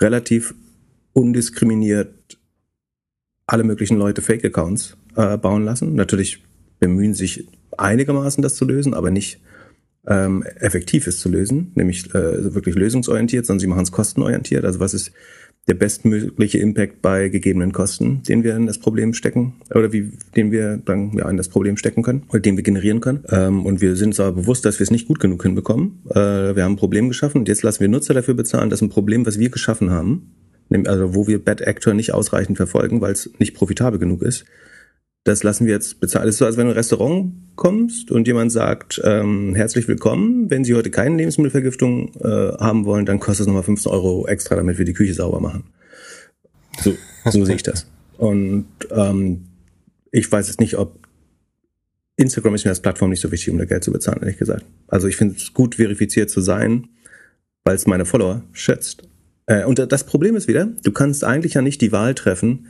relativ 0.00 0.54
undiskriminiert 1.12 2.38
alle 3.46 3.64
möglichen 3.64 3.98
Leute 3.98 4.22
Fake-Accounts 4.22 4.96
äh, 5.16 5.36
bauen 5.36 5.64
lassen. 5.64 5.94
Natürlich 5.94 6.42
bemühen 6.80 7.14
sich 7.14 7.46
einigermaßen 7.76 8.42
das 8.42 8.54
zu 8.54 8.64
lösen, 8.64 8.94
aber 8.94 9.10
nicht 9.10 9.40
ähm, 10.06 10.42
effektiv 10.60 11.06
ist 11.06 11.20
zu 11.20 11.28
lösen, 11.28 11.72
nämlich 11.74 12.14
äh, 12.14 12.54
wirklich 12.54 12.74
lösungsorientiert, 12.74 13.46
sondern 13.46 13.60
sie 13.60 13.66
machen 13.66 13.82
es 13.82 13.92
kostenorientiert. 13.92 14.64
Also 14.64 14.80
was 14.80 14.94
ist 14.94 15.12
der 15.66 15.74
bestmögliche 15.74 16.58
Impact 16.58 17.00
bei 17.00 17.28
gegebenen 17.28 17.72
Kosten, 17.72 18.22
den 18.22 18.44
wir 18.44 18.54
in 18.54 18.66
das 18.66 18.78
Problem 18.78 19.14
stecken 19.14 19.54
oder 19.74 19.92
wie 19.92 20.12
den 20.36 20.52
wir 20.52 20.76
dann 20.76 21.12
ja 21.16 21.28
in 21.28 21.38
das 21.38 21.48
Problem 21.48 21.78
stecken 21.78 22.02
können 22.02 22.24
oder 22.28 22.40
den 22.40 22.56
wir 22.56 22.62
generieren 22.62 23.00
können. 23.00 23.24
Ähm, 23.30 23.64
und 23.64 23.80
wir 23.80 23.96
sind 23.96 24.08
uns 24.08 24.20
aber 24.20 24.32
bewusst, 24.32 24.66
dass 24.66 24.78
wir 24.78 24.84
es 24.84 24.90
nicht 24.90 25.08
gut 25.08 25.20
genug 25.20 25.42
hinbekommen. 25.42 26.02
Äh, 26.10 26.54
wir 26.54 26.64
haben 26.64 26.72
ein 26.72 26.76
Problem 26.76 27.08
geschaffen 27.08 27.38
und 27.38 27.48
jetzt 27.48 27.62
lassen 27.62 27.80
wir 27.80 27.88
Nutzer 27.88 28.12
dafür 28.12 28.34
bezahlen, 28.34 28.68
dass 28.68 28.82
ein 28.82 28.90
Problem, 28.90 29.24
was 29.24 29.38
wir 29.38 29.48
geschaffen 29.48 29.90
haben, 29.90 30.34
also 30.86 31.14
wo 31.14 31.26
wir 31.26 31.44
Bad 31.44 31.66
Actor 31.66 31.94
nicht 31.94 32.12
ausreichend 32.12 32.56
verfolgen, 32.56 33.00
weil 33.00 33.12
es 33.12 33.30
nicht 33.38 33.54
profitabel 33.54 33.98
genug 33.98 34.22
ist. 34.22 34.44
Das 35.24 35.42
lassen 35.42 35.64
wir 35.66 35.72
jetzt 35.72 36.00
bezahlen. 36.00 36.28
Es 36.28 36.34
ist 36.34 36.38
so, 36.40 36.44
als 36.44 36.56
wenn 36.58 36.66
du 36.66 36.72
in 36.72 36.74
ein 36.74 36.78
Restaurant 36.78 37.32
kommst 37.56 38.10
und 38.10 38.26
jemand 38.26 38.52
sagt, 38.52 39.00
ähm, 39.04 39.54
herzlich 39.54 39.88
willkommen, 39.88 40.50
wenn 40.50 40.64
Sie 40.64 40.74
heute 40.74 40.90
keine 40.90 41.16
Lebensmittelvergiftung 41.16 42.14
äh, 42.16 42.58
haben 42.58 42.84
wollen, 42.84 43.06
dann 43.06 43.20
kostet 43.20 43.42
es 43.42 43.46
nochmal 43.46 43.62
15 43.62 43.90
Euro 43.90 44.26
extra, 44.26 44.54
damit 44.54 44.76
wir 44.76 44.84
die 44.84 44.92
Küche 44.92 45.14
sauber 45.14 45.40
machen. 45.40 45.64
So, 46.82 46.94
so 47.30 47.44
sehe 47.44 47.56
ich 47.56 47.62
das. 47.62 47.86
Und 48.18 48.66
ähm, 48.90 49.46
ich 50.10 50.30
weiß 50.30 50.48
jetzt 50.48 50.60
nicht, 50.60 50.76
ob 50.76 51.08
Instagram 52.16 52.54
ist 52.54 52.64
mir 52.64 52.70
als 52.70 52.82
Plattform 52.82 53.10
nicht 53.10 53.20
so 53.20 53.32
wichtig, 53.32 53.50
um 53.50 53.58
da 53.58 53.64
Geld 53.64 53.82
zu 53.82 53.92
bezahlen, 53.92 54.20
ehrlich 54.20 54.38
gesagt. 54.38 54.64
Also 54.88 55.08
ich 55.08 55.16
finde 55.16 55.36
es 55.36 55.54
gut, 55.54 55.76
verifiziert 55.76 56.30
zu 56.30 56.42
sein, 56.42 56.88
weil 57.64 57.76
es 57.76 57.86
meine 57.86 58.04
Follower 58.04 58.42
schätzt 58.52 59.08
äh, 59.46 59.64
und 59.64 59.78
das 59.78 60.04
Problem 60.04 60.36
ist 60.36 60.48
wieder, 60.48 60.66
du 60.82 60.92
kannst 60.92 61.24
eigentlich 61.24 61.54
ja 61.54 61.62
nicht 61.62 61.80
die 61.80 61.92
Wahl 61.92 62.14
treffen, 62.14 62.66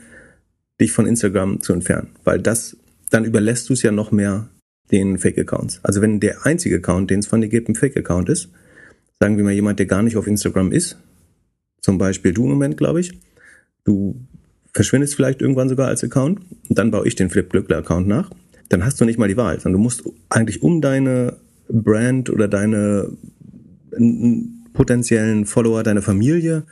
dich 0.79 0.91
von 0.91 1.05
Instagram 1.05 1.61
zu 1.61 1.73
entfernen, 1.73 2.09
weil 2.23 2.39
das, 2.39 2.77
dann 3.09 3.25
überlässt 3.25 3.69
du 3.69 3.73
es 3.73 3.81
ja 3.81 3.91
noch 3.91 4.11
mehr 4.11 4.49
den 4.91 5.17
Fake-Accounts. 5.17 5.79
Also 5.83 6.01
wenn 6.01 6.19
der 6.19 6.45
einzige 6.45 6.77
Account, 6.77 7.09
den 7.09 7.19
es 7.19 7.27
von 7.27 7.41
dir 7.41 7.47
gibt, 7.47 7.69
ein 7.69 7.75
Fake-Account 7.75 8.29
ist, 8.29 8.49
sagen 9.19 9.37
wir 9.37 9.43
mal 9.43 9.53
jemand, 9.53 9.79
der 9.79 9.85
gar 9.85 10.03
nicht 10.03 10.17
auf 10.17 10.27
Instagram 10.27 10.71
ist, 10.71 10.97
zum 11.81 11.97
Beispiel 11.97 12.33
du 12.33 12.43
im 12.43 12.49
Moment, 12.49 12.77
glaube 12.77 12.99
ich, 12.99 13.19
du 13.83 14.19
verschwindest 14.73 15.15
vielleicht 15.15 15.41
irgendwann 15.41 15.69
sogar 15.69 15.87
als 15.87 16.03
Account 16.03 16.41
und 16.69 16.77
dann 16.77 16.91
baue 16.91 17.07
ich 17.07 17.15
den 17.15 17.29
Flip 17.29 17.49
Glückler 17.49 17.77
Account 17.77 18.07
nach, 18.07 18.31
dann 18.69 18.83
hast 18.83 18.99
du 18.99 19.05
nicht 19.05 19.17
mal 19.17 19.29
die 19.29 19.37
Wahl, 19.37 19.59
sondern 19.59 19.79
du 19.79 19.83
musst 19.83 20.03
eigentlich 20.29 20.61
um 20.61 20.81
deine 20.81 21.37
Brand 21.69 22.29
oder 22.29 22.47
deine 22.47 23.09
potenziellen 24.75 25.45
Follower, 25.45 25.81
deine 25.81 26.03
Familie 26.03 26.63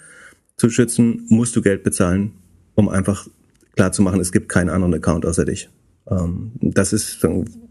zu 0.56 0.70
schützen, 0.70 1.26
musst 1.30 1.56
du 1.56 1.62
Geld 1.62 1.84
bezahlen, 1.84 2.34
um 2.76 2.90
einfach 2.90 3.28
klarzumachen, 3.76 4.20
es 4.20 4.32
gibt 4.32 4.50
keinen 4.50 4.70
anderen 4.70 4.94
Account 4.94 5.26
außer 5.26 5.46
dich. 5.46 5.70
Ähm, 6.10 6.52
das 6.62 6.94
ist 6.94 7.26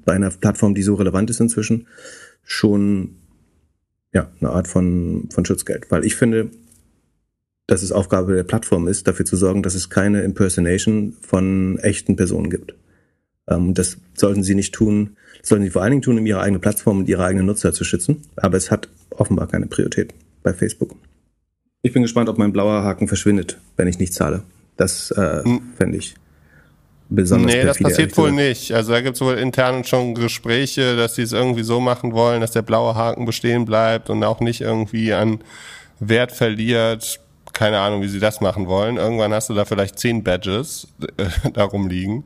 bei 0.04 0.12
einer 0.12 0.30
Plattform, 0.30 0.74
die 0.74 0.82
so 0.82 0.94
relevant 0.94 1.30
ist 1.30 1.40
inzwischen, 1.40 1.86
schon 2.42 3.16
ja, 4.12 4.30
eine 4.40 4.50
Art 4.50 4.68
von, 4.68 5.28
von 5.32 5.44
Schutzgeld. 5.44 5.90
Weil 5.90 6.04
ich 6.04 6.16
finde, 6.16 6.50
dass 7.66 7.82
es 7.82 7.92
Aufgabe 7.92 8.34
der 8.34 8.42
Plattform 8.42 8.88
ist, 8.88 9.06
dafür 9.06 9.24
zu 9.24 9.36
sorgen, 9.36 9.62
dass 9.62 9.74
es 9.74 9.90
keine 9.90 10.22
Impersonation 10.22 11.14
von 11.20 11.78
echten 11.78 12.16
Personen 12.16 12.50
gibt. 12.50 12.74
Ähm, 13.48 13.74
das 13.74 13.98
sollten 14.14 14.42
sie 14.42 14.54
nicht 14.54 14.74
tun, 14.74 15.16
das 15.40 15.48
sollten 15.48 15.64
sie 15.64 15.70
vor 15.70 15.82
allen 15.82 15.92
Dingen 15.92 16.02
tun, 16.02 16.18
um 16.18 16.26
ihre 16.26 16.40
eigene 16.40 16.58
Plattform 16.58 16.98
und 17.00 17.08
ihre 17.08 17.24
eigenen 17.24 17.46
Nutzer 17.46 17.72
zu 17.72 17.84
schützen. 17.84 18.22
Aber 18.36 18.56
es 18.56 18.70
hat 18.70 18.88
offenbar 19.18 19.46
keine 19.48 19.66
Priorität 19.66 20.14
bei 20.42 20.52
Facebook. 20.52 20.94
Ich 21.82 21.92
bin 21.92 22.02
gespannt, 22.02 22.28
ob 22.28 22.38
mein 22.38 22.52
blauer 22.52 22.84
Haken 22.84 23.08
verschwindet, 23.08 23.58
wenn 23.76 23.88
ich 23.88 23.98
nicht 23.98 24.14
zahle. 24.14 24.42
Das 24.76 25.10
äh, 25.10 25.42
hm. 25.42 25.60
fände 25.76 25.98
ich 25.98 26.14
besonders 27.08 27.52
Nee, 27.52 27.64
das 27.64 27.78
passiert 27.78 28.16
wohl 28.16 28.32
nicht. 28.32 28.72
Also 28.72 28.92
da 28.92 29.00
gibt 29.00 29.16
es 29.16 29.20
wohl 29.20 29.34
intern 29.34 29.84
schon 29.84 30.14
Gespräche, 30.14 30.96
dass 30.96 31.16
sie 31.16 31.22
es 31.22 31.32
irgendwie 31.32 31.62
so 31.62 31.80
machen 31.80 32.12
wollen, 32.12 32.40
dass 32.40 32.52
der 32.52 32.62
blaue 32.62 32.94
Haken 32.94 33.26
bestehen 33.26 33.64
bleibt 33.64 34.10
und 34.10 34.22
auch 34.24 34.40
nicht 34.40 34.60
irgendwie 34.60 35.12
an 35.12 35.40
Wert 36.00 36.32
verliert. 36.32 37.20
Keine 37.52 37.80
Ahnung, 37.80 38.00
wie 38.00 38.08
sie 38.08 38.20
das 38.20 38.40
machen 38.40 38.66
wollen. 38.66 38.96
Irgendwann 38.96 39.34
hast 39.34 39.50
du 39.50 39.54
da 39.54 39.64
vielleicht 39.64 39.98
zehn 39.98 40.22
Badges 40.22 40.88
äh, 41.18 41.50
darum 41.52 41.88
liegen. 41.88 42.24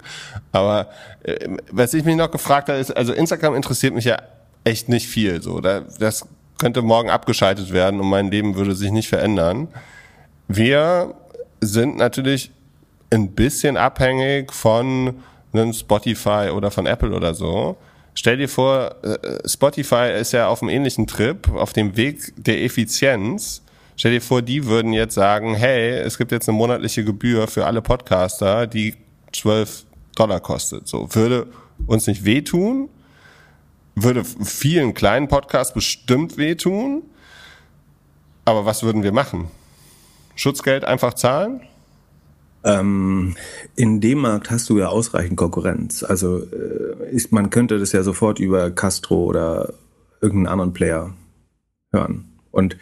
Aber 0.52 0.88
äh, 1.24 1.48
was 1.70 1.94
ich 1.94 2.04
mich 2.04 2.16
noch 2.16 2.30
gefragt 2.30 2.68
habe, 2.68 2.78
ist, 2.78 2.96
also 2.96 3.12
Instagram 3.12 3.54
interessiert 3.56 3.94
mich 3.94 4.04
ja 4.04 4.18
echt 4.64 4.88
nicht 4.88 5.08
viel. 5.08 5.42
So, 5.42 5.60
da, 5.60 5.80
das 5.98 6.26
könnte 6.58 6.82
morgen 6.82 7.10
abgeschaltet 7.10 7.72
werden 7.72 8.00
und 8.00 8.08
mein 8.08 8.30
Leben 8.30 8.56
würde 8.56 8.74
sich 8.74 8.90
nicht 8.90 9.08
verändern. 9.08 9.68
Wir 10.48 11.14
sind 11.60 11.96
natürlich 11.96 12.50
ein 13.10 13.32
bisschen 13.32 13.76
abhängig 13.76 14.52
von 14.52 15.14
einem 15.52 15.72
Spotify 15.72 16.50
oder 16.54 16.70
von 16.70 16.86
Apple 16.86 17.14
oder 17.14 17.34
so. 17.34 17.76
Stell 18.14 18.38
dir 18.38 18.48
vor, 18.48 18.94
äh, 19.02 19.48
Spotify 19.48 20.12
ist 20.18 20.32
ja 20.32 20.48
auf 20.48 20.62
einem 20.62 20.70
ähnlichen 20.70 21.06
Trip, 21.06 21.48
auf 21.52 21.72
dem 21.72 21.96
Weg 21.96 22.32
der 22.36 22.62
Effizienz. 22.62 23.62
Stell 23.96 24.12
dir 24.12 24.22
vor, 24.22 24.42
die 24.42 24.64
würden 24.66 24.92
jetzt 24.92 25.14
sagen, 25.14 25.54
hey, 25.54 25.90
es 25.90 26.18
gibt 26.18 26.32
jetzt 26.32 26.48
eine 26.48 26.56
monatliche 26.56 27.04
Gebühr 27.04 27.46
für 27.46 27.66
alle 27.66 27.82
Podcaster, 27.82 28.66
die 28.66 28.94
12 29.32 29.84
Dollar 30.14 30.40
kostet. 30.40 30.88
So, 30.88 31.14
würde 31.14 31.46
uns 31.86 32.06
nicht 32.06 32.24
wehtun, 32.24 32.88
würde 33.96 34.24
vielen 34.24 34.94
kleinen 34.94 35.26
Podcasts 35.26 35.74
bestimmt 35.74 36.36
wehtun. 36.36 37.02
Aber 38.44 38.64
was 38.64 38.82
würden 38.82 39.02
wir 39.02 39.12
machen? 39.12 39.48
Schutzgeld 40.36 40.84
einfach 40.84 41.14
zahlen? 41.14 41.62
Ähm, 42.62 43.36
in 43.74 44.00
dem 44.00 44.18
Markt 44.18 44.50
hast 44.50 44.68
du 44.68 44.78
ja 44.78 44.88
ausreichend 44.88 45.36
Konkurrenz. 45.36 46.02
Also 46.02 46.42
äh, 46.42 47.10
ist, 47.10 47.32
man 47.32 47.50
könnte 47.50 47.78
das 47.78 47.92
ja 47.92 48.02
sofort 48.02 48.38
über 48.38 48.70
Castro 48.70 49.24
oder 49.24 49.72
irgendeinen 50.20 50.52
anderen 50.52 50.72
Player 50.72 51.14
hören. 51.92 52.26
Und 52.50 52.76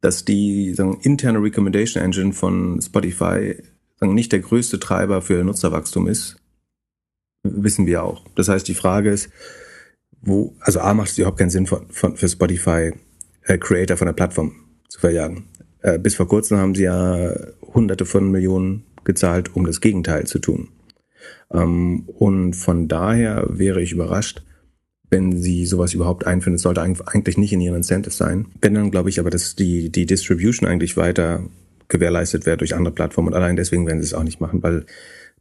dass 0.00 0.24
die 0.24 0.74
sagen, 0.74 0.98
interne 1.02 1.42
Recommendation 1.42 2.02
Engine 2.02 2.32
von 2.32 2.80
Spotify 2.82 3.56
sagen, 3.96 4.14
nicht 4.14 4.32
der 4.32 4.40
größte 4.40 4.80
Treiber 4.80 5.22
für 5.22 5.44
Nutzerwachstum 5.44 6.08
ist, 6.08 6.36
wissen 7.42 7.86
wir 7.86 8.02
auch. 8.02 8.22
Das 8.34 8.48
heißt, 8.48 8.66
die 8.68 8.74
Frage 8.74 9.10
ist, 9.10 9.30
wo, 10.26 10.54
also 10.60 10.80
A 10.80 10.92
macht 10.92 11.10
es 11.10 11.18
überhaupt 11.18 11.38
keinen 11.38 11.50
Sinn 11.50 11.66
von, 11.66 11.86
von, 11.88 12.16
für 12.16 12.28
Spotify 12.28 12.92
äh, 13.44 13.58
Creator 13.58 13.96
von 13.96 14.06
der 14.06 14.12
Plattform 14.12 14.52
zu 14.88 15.00
verjagen. 15.00 15.44
Äh, 15.82 15.98
bis 15.98 16.16
vor 16.16 16.28
kurzem 16.28 16.58
haben 16.58 16.74
sie 16.74 16.84
ja 16.84 17.32
hunderte 17.62 18.04
von 18.04 18.30
Millionen 18.30 18.84
gezahlt, 19.04 19.54
um 19.54 19.64
das 19.64 19.80
Gegenteil 19.80 20.26
zu 20.26 20.38
tun. 20.38 20.68
Ähm, 21.52 22.04
und 22.06 22.54
von 22.54 22.88
daher 22.88 23.46
wäre 23.48 23.80
ich 23.80 23.92
überrascht, 23.92 24.42
wenn 25.10 25.40
sie 25.40 25.66
sowas 25.66 25.94
überhaupt 25.94 26.26
einführen. 26.26 26.56
Es 26.56 26.62
sollte 26.62 26.82
eigentlich 26.82 27.38
nicht 27.38 27.52
in 27.52 27.60
ihren 27.60 27.76
Incentives 27.76 28.16
sein. 28.16 28.46
Wenn 28.60 28.74
dann 28.74 28.90
glaube 28.90 29.08
ich 29.08 29.20
aber, 29.20 29.30
dass 29.30 29.54
die, 29.54 29.90
die 29.90 30.06
Distribution 30.06 30.68
eigentlich 30.68 30.96
weiter 30.96 31.44
gewährleistet 31.88 32.46
wird 32.46 32.60
durch 32.60 32.74
andere 32.74 32.92
Plattformen 32.92 33.28
und 33.28 33.34
allein 33.34 33.54
deswegen 33.54 33.86
werden 33.86 34.02
sie 34.02 34.06
es 34.06 34.14
auch 34.14 34.24
nicht 34.24 34.40
machen, 34.40 34.62
weil 34.62 34.86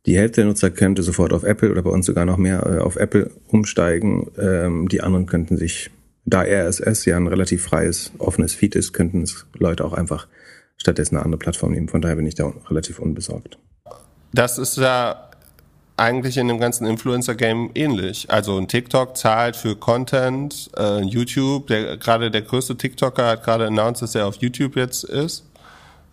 die 0.06 0.18
Hälfte 0.18 0.42
der 0.42 0.46
Nutzer 0.46 0.70
könnte 0.70 1.04
sofort 1.04 1.34
auf 1.34 1.44
Apple 1.44 1.72
oder 1.72 1.82
bei 1.82 1.90
uns 1.90 2.06
sogar 2.06 2.26
noch 2.26 2.38
mehr 2.38 2.66
äh, 2.66 2.80
auf 2.80 2.96
Apple 2.96 3.32
umsteigen. 3.48 4.32
Ähm, 4.38 4.88
die 4.88 5.02
anderen 5.02 5.26
könnten 5.26 5.58
sich, 5.58 5.90
da 6.26 6.42
RSS 6.42 7.06
ja 7.06 7.18
ein 7.18 7.28
relativ 7.28 7.64
freies, 7.64 8.12
offenes 8.18 8.54
Feed 8.54 8.76
ist, 8.76 8.94
könnten 8.94 9.22
es 9.22 9.46
Leute 9.58 9.84
auch 9.86 9.94
einfach 9.94 10.28
stattdessen 10.78 11.16
eine 11.16 11.26
andere 11.26 11.40
Plattform 11.40 11.72
nehmen. 11.72 11.90
Von 11.90 12.02
daher 12.02 12.16
bin 12.16 12.28
ich 12.28 12.36
da 12.36 12.54
relativ 12.70 13.00
unbesorgt. 13.00 13.58
Das 14.34 14.58
ist 14.58 14.78
ja 14.78 15.30
eigentlich 15.98 16.38
in 16.38 16.48
dem 16.48 16.60
ganzen 16.60 16.86
Influencer-Game 16.86 17.72
ähnlich. 17.74 18.30
Also 18.30 18.58
ein 18.58 18.68
TikTok 18.68 19.16
zahlt 19.16 19.56
für 19.56 19.76
Content, 19.76 20.70
äh, 20.78 21.02
YouTube, 21.02 21.68
der 21.68 21.98
gerade 21.98 22.30
der 22.30 22.42
größte 22.42 22.76
TikToker 22.76 23.26
hat 23.28 23.44
gerade 23.44 23.68
announced, 23.68 24.02
dass 24.02 24.16
er 24.16 24.28
auf 24.28 24.36
YouTube 24.36 24.76
jetzt 24.76 25.06
ist. 25.06 25.46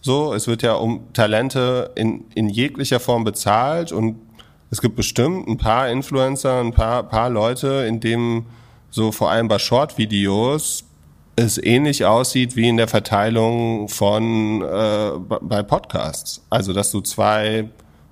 So, 0.04 0.34
es 0.34 0.48
wird 0.48 0.62
ja 0.62 0.74
um 0.74 1.12
Talente 1.12 1.92
in, 1.94 2.24
in 2.34 2.48
jeglicher 2.48 2.98
Form 2.98 3.22
bezahlt 3.22 3.92
und 3.92 4.16
es 4.70 4.80
gibt 4.80 4.96
bestimmt 4.96 5.46
ein 5.46 5.58
paar 5.58 5.88
Influencer, 5.88 6.58
ein 6.60 6.72
paar, 6.72 7.04
paar 7.04 7.30
Leute, 7.30 7.86
in 7.86 8.00
dem 8.00 8.46
so 8.90 9.12
vor 9.12 9.30
allem 9.30 9.46
bei 9.46 9.60
Short-Videos 9.60 10.84
es 11.36 11.56
ähnlich 11.56 12.04
aussieht 12.04 12.56
wie 12.56 12.68
in 12.68 12.76
der 12.76 12.88
Verteilung 12.88 13.88
von 13.88 14.62
äh, 14.62 15.10
bei 15.40 15.62
Podcasts. 15.62 16.42
Also 16.50 16.72
dass 16.72 16.90
du 16.90 17.00
zwei 17.00 17.68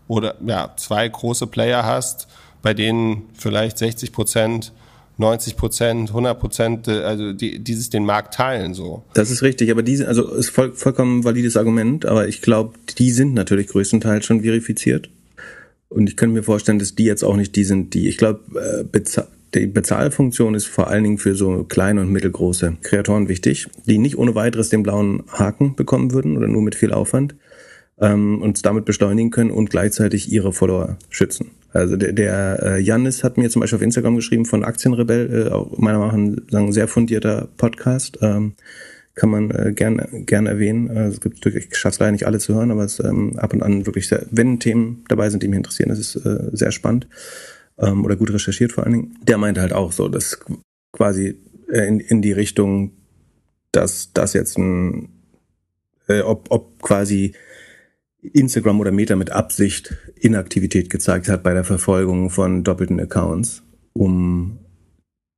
oder 0.06 0.36
ja 0.46 0.70
zwei 0.76 1.08
große 1.08 1.48
Player 1.48 1.84
hast, 1.84 2.28
bei 2.62 2.72
denen 2.72 3.28
vielleicht 3.34 3.78
60 3.78 4.12
Prozent 4.12 4.72
90 5.20 5.56
Prozent, 5.56 6.08
100 6.08 6.40
Prozent, 6.40 6.88
äh, 6.88 7.02
also 7.02 7.32
die, 7.32 7.60
die 7.60 7.74
sich 7.74 7.90
den 7.90 8.04
Markt 8.04 8.34
teilen 8.34 8.74
so. 8.74 9.04
Das 9.14 9.30
ist 9.30 9.42
richtig, 9.42 9.70
aber 9.70 9.82
diese, 9.82 10.08
also 10.08 10.34
ist 10.34 10.50
voll, 10.50 10.72
vollkommen 10.72 11.24
valides 11.24 11.56
Argument, 11.56 12.06
aber 12.06 12.26
ich 12.26 12.42
glaube, 12.42 12.74
die 12.98 13.12
sind 13.12 13.34
natürlich 13.34 13.68
größtenteils 13.68 14.24
schon 14.24 14.42
verifiziert. 14.42 15.10
Und 15.88 16.08
ich 16.08 16.16
könnte 16.16 16.34
mir 16.34 16.42
vorstellen, 16.42 16.78
dass 16.78 16.94
die 16.94 17.04
jetzt 17.04 17.22
auch 17.22 17.36
nicht 17.36 17.54
die 17.54 17.64
sind, 17.64 17.94
die, 17.94 18.08
ich 18.08 18.16
glaube, 18.16 18.40
äh, 18.58 19.00
die 19.54 19.66
Bezahlfunktion 19.66 20.54
ist 20.54 20.66
vor 20.66 20.88
allen 20.88 21.02
Dingen 21.02 21.18
für 21.18 21.34
so 21.34 21.64
kleine 21.64 22.00
und 22.00 22.10
mittelgroße 22.10 22.76
Kreatoren 22.82 23.28
wichtig, 23.28 23.66
die 23.84 23.98
nicht 23.98 24.16
ohne 24.16 24.34
weiteres 24.34 24.68
den 24.68 24.82
blauen 24.82 25.24
Haken 25.28 25.74
bekommen 25.74 26.12
würden 26.12 26.36
oder 26.36 26.48
nur 26.48 26.62
mit 26.62 26.76
viel 26.76 26.92
Aufwand 26.92 27.34
ähm, 28.00 28.42
und 28.42 28.64
damit 28.64 28.84
beschleunigen 28.84 29.30
können 29.30 29.50
und 29.50 29.70
gleichzeitig 29.70 30.32
ihre 30.32 30.52
Follower 30.52 30.96
schützen. 31.10 31.52
Also 31.72 31.96
der, 31.96 32.12
der 32.12 32.62
äh, 32.62 32.80
Janis 32.80 33.22
hat 33.22 33.36
mir 33.36 33.48
zum 33.50 33.60
Beispiel 33.60 33.76
auf 33.76 33.82
Instagram 33.82 34.16
geschrieben 34.16 34.44
von 34.44 34.64
Aktienrebell, 34.64 35.48
äh, 35.48 35.50
auch 35.50 35.78
meiner 35.78 35.98
Meinung 35.98 36.42
nach 36.50 36.60
ein 36.60 36.72
sehr 36.72 36.88
fundierter 36.88 37.48
Podcast. 37.56 38.18
Ähm, 38.22 38.54
kann 39.14 39.30
man 39.30 39.50
äh, 39.50 39.72
gerne 39.74 40.08
gern 40.24 40.46
erwähnen. 40.46 40.88
Äh, 40.88 41.08
es 41.08 41.20
gibt 41.20 41.44
wirklich, 41.44 41.68
ich 41.70 41.76
schaffe 41.76 41.98
leider 42.00 42.12
nicht 42.12 42.26
alle 42.26 42.38
zu 42.38 42.54
hören, 42.54 42.70
aber 42.70 42.84
es 42.84 43.00
ähm, 43.00 43.38
ab 43.38 43.52
und 43.52 43.62
an 43.62 43.86
wirklich 43.86 44.08
sehr, 44.08 44.24
wenn 44.30 44.60
Themen 44.60 45.04
dabei 45.08 45.30
sind, 45.30 45.42
die 45.42 45.48
mich 45.48 45.58
interessieren, 45.58 45.90
das 45.90 45.98
ist 45.98 46.16
äh, 46.16 46.48
sehr 46.52 46.72
spannend 46.72 47.06
ähm, 47.78 48.04
oder 48.04 48.16
gut 48.16 48.32
recherchiert 48.32 48.72
vor 48.72 48.84
allen 48.84 48.92
Dingen, 48.92 49.18
der 49.22 49.38
meinte 49.38 49.60
halt 49.60 49.72
auch 49.72 49.92
so, 49.92 50.08
dass 50.08 50.38
quasi 50.92 51.36
äh, 51.70 51.86
in, 51.86 52.00
in 52.00 52.22
die 52.22 52.32
Richtung, 52.32 52.92
dass 53.72 54.12
das 54.12 54.32
jetzt 54.32 54.58
ein, 54.58 55.10
äh, 56.08 56.20
ob, 56.20 56.46
ob 56.50 56.80
quasi 56.80 57.34
Instagram 58.22 58.80
oder 58.80 58.92
Meta 58.92 59.16
mit 59.16 59.30
Absicht 59.30 59.96
Inaktivität 60.16 60.90
gezeigt 60.90 61.28
hat 61.28 61.42
bei 61.42 61.54
der 61.54 61.64
Verfolgung 61.64 62.30
von 62.30 62.64
doppelten 62.64 63.00
Accounts, 63.00 63.62
um 63.92 64.58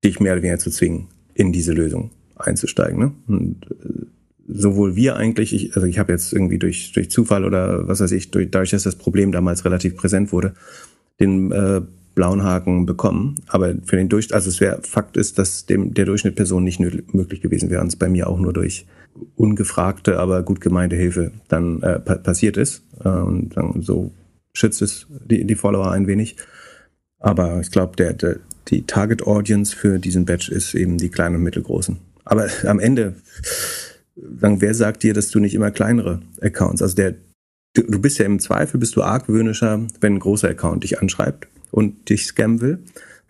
dich 0.04 0.20
mehr 0.20 0.32
oder 0.32 0.42
weniger 0.42 0.58
zu 0.58 0.70
zwingen, 0.70 1.08
in 1.34 1.52
diese 1.52 1.72
Lösung 1.72 2.10
einzusteigen. 2.36 2.98
Ne? 2.98 3.12
Und 3.28 3.66
äh, 3.70 4.06
sowohl 4.48 4.96
wir 4.96 5.16
eigentlich, 5.16 5.54
ich, 5.54 5.76
also 5.76 5.86
ich 5.86 5.98
habe 5.98 6.12
jetzt 6.12 6.32
irgendwie 6.32 6.58
durch, 6.58 6.92
durch 6.92 7.10
Zufall 7.10 7.44
oder 7.44 7.86
was 7.86 8.00
weiß 8.00 8.12
ich, 8.12 8.30
durch, 8.30 8.50
dadurch, 8.50 8.70
dass 8.70 8.82
das 8.82 8.96
Problem 8.96 9.32
damals 9.32 9.64
relativ 9.64 9.96
präsent 9.96 10.32
wurde, 10.32 10.54
den 11.20 11.52
äh, 11.52 11.82
blauen 12.14 12.42
Haken 12.42 12.86
bekommen. 12.86 13.36
Aber 13.48 13.74
für 13.84 13.96
den 13.96 14.08
Durchschnitt, 14.08 14.34
also 14.34 14.48
es 14.48 14.60
wäre 14.60 14.80
Fakt 14.82 15.16
ist, 15.16 15.38
dass 15.38 15.66
dem 15.66 15.94
der 15.94 16.04
Durchschnitt 16.04 16.36
Person 16.36 16.64
nicht 16.64 16.80
möglich 16.80 17.40
gewesen 17.40 17.70
wäre 17.70 17.80
und 17.80 17.88
es 17.88 17.96
bei 17.96 18.08
mir 18.08 18.28
auch 18.28 18.38
nur 18.38 18.52
durch 18.52 18.86
ungefragte, 19.36 20.18
aber 20.18 20.42
gut 20.42 20.60
gemeinte 20.60 20.96
Hilfe 20.96 21.32
dann 21.48 21.82
äh, 21.82 21.98
pa 21.98 22.16
passiert 22.16 22.56
ist. 22.56 22.82
Äh, 23.04 23.08
und 23.08 23.56
dann 23.56 23.82
so 23.82 24.12
schützt 24.54 24.82
es 24.82 25.06
die, 25.24 25.44
die 25.46 25.54
Follower 25.54 25.90
ein 25.90 26.06
wenig. 26.06 26.36
Aber 27.18 27.60
ich 27.60 27.70
glaube, 27.70 27.96
der, 27.96 28.12
der, 28.14 28.36
die 28.68 28.82
Target 28.82 29.26
Audience 29.26 29.76
für 29.76 29.98
diesen 29.98 30.24
Batch 30.24 30.48
ist 30.48 30.74
eben 30.74 30.98
die 30.98 31.08
kleinen 31.08 31.36
und 31.36 31.42
mittelgroßen. 31.42 31.98
Aber 32.24 32.48
am 32.66 32.78
Ende, 32.78 33.14
dann, 34.16 34.60
wer 34.60 34.74
sagt 34.74 35.02
dir, 35.02 35.14
dass 35.14 35.30
du 35.30 35.40
nicht 35.40 35.54
immer 35.54 35.70
kleinere 35.70 36.20
Accounts, 36.40 36.82
also 36.82 36.94
der, 36.94 37.14
du, 37.74 38.00
bist 38.00 38.18
ja 38.18 38.26
im 38.26 38.38
Zweifel, 38.38 38.78
bist 38.78 38.96
du 38.96 39.02
argwöhnischer, 39.02 39.86
wenn 40.00 40.14
ein 40.14 40.20
großer 40.20 40.48
Account 40.48 40.84
dich 40.84 41.00
anschreibt 41.00 41.48
und 41.70 42.08
dich 42.08 42.26
scammen 42.26 42.60
will. 42.60 42.78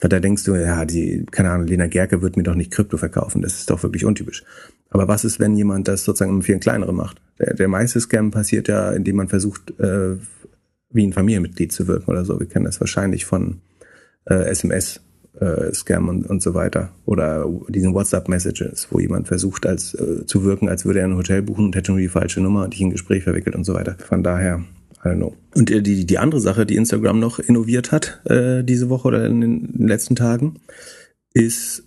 Weil 0.00 0.08
da 0.08 0.18
denkst 0.18 0.44
du, 0.44 0.56
ja, 0.56 0.84
die, 0.84 1.24
keine 1.30 1.50
Ahnung, 1.50 1.68
Lena 1.68 1.86
Gerke 1.86 2.22
wird 2.22 2.36
mir 2.36 2.42
doch 2.42 2.56
nicht 2.56 2.72
Krypto 2.72 2.96
verkaufen. 2.96 3.40
Das 3.40 3.54
ist 3.54 3.70
doch 3.70 3.84
wirklich 3.84 4.04
untypisch. 4.04 4.42
Aber 4.90 5.06
was 5.06 5.24
ist, 5.24 5.38
wenn 5.38 5.54
jemand 5.54 5.86
das 5.86 6.04
sozusagen 6.04 6.32
um 6.32 6.42
viel 6.42 6.58
kleinere 6.58 6.92
macht? 6.92 7.22
Der, 7.38 7.54
der 7.54 7.68
meiste 7.68 8.00
Scam 8.00 8.32
passiert 8.32 8.66
ja, 8.66 8.90
indem 8.90 9.16
man 9.16 9.28
versucht, 9.28 9.78
äh, 9.78 10.16
wie 10.90 11.06
ein 11.06 11.12
Familienmitglied 11.12 11.72
zu 11.72 11.86
wirken 11.86 12.10
oder 12.10 12.24
so. 12.24 12.38
Wir 12.40 12.48
kennen 12.48 12.64
das 12.64 12.80
wahrscheinlich 12.80 13.24
von 13.24 13.60
äh, 14.24 14.50
SMS 14.50 15.00
äh, 15.38 15.72
Scam 15.72 16.08
und, 16.08 16.26
und 16.26 16.42
so 16.42 16.54
weiter. 16.54 16.90
Oder 17.06 17.46
diesen 17.68 17.94
WhatsApp-Messages, 17.94 18.88
wo 18.90 18.98
jemand 18.98 19.28
versucht, 19.28 19.66
als 19.66 19.94
äh, 19.94 20.26
zu 20.26 20.44
wirken, 20.44 20.68
als 20.68 20.84
würde 20.84 21.00
er 21.00 21.06
ein 21.06 21.16
Hotel 21.16 21.42
buchen 21.42 21.66
und 21.66 21.76
hätte 21.76 21.92
nur 21.92 22.00
die 22.00 22.08
falsche 22.08 22.40
Nummer 22.40 22.64
und 22.64 22.74
dich 22.74 22.80
in 22.80 22.88
ein 22.88 22.92
Gespräch 22.92 23.24
verwickelt 23.24 23.56
und 23.56 23.64
so 23.64 23.74
weiter. 23.74 23.96
Von 23.98 24.22
daher, 24.22 24.64
I 25.04 25.08
don't 25.08 25.16
know. 25.16 25.36
Und 25.54 25.70
äh, 25.70 25.82
die, 25.82 26.06
die 26.06 26.18
andere 26.18 26.40
Sache, 26.40 26.66
die 26.66 26.76
Instagram 26.76 27.18
noch 27.18 27.38
innoviert 27.38 27.92
hat 27.92 28.20
äh, 28.24 28.62
diese 28.62 28.88
Woche 28.88 29.08
oder 29.08 29.26
in 29.26 29.40
den 29.40 29.86
letzten 29.86 30.16
Tagen, 30.16 30.56
ist, 31.34 31.84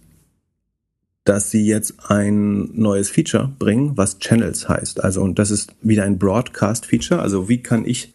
dass 1.24 1.50
sie 1.50 1.66
jetzt 1.66 1.96
ein 2.10 2.70
neues 2.74 3.10
Feature 3.10 3.52
bringen, 3.58 3.94
was 3.96 4.20
Channels 4.20 4.70
heißt. 4.70 5.04
Also, 5.04 5.22
und 5.22 5.40
das 5.40 5.52
ist 5.52 5.74
wieder 5.82 6.04
ein 6.04 6.20
Broadcast-Feature. 6.20 7.22
Also, 7.22 7.50
wie 7.50 7.62
kann 7.64 7.86
ich 7.86 8.14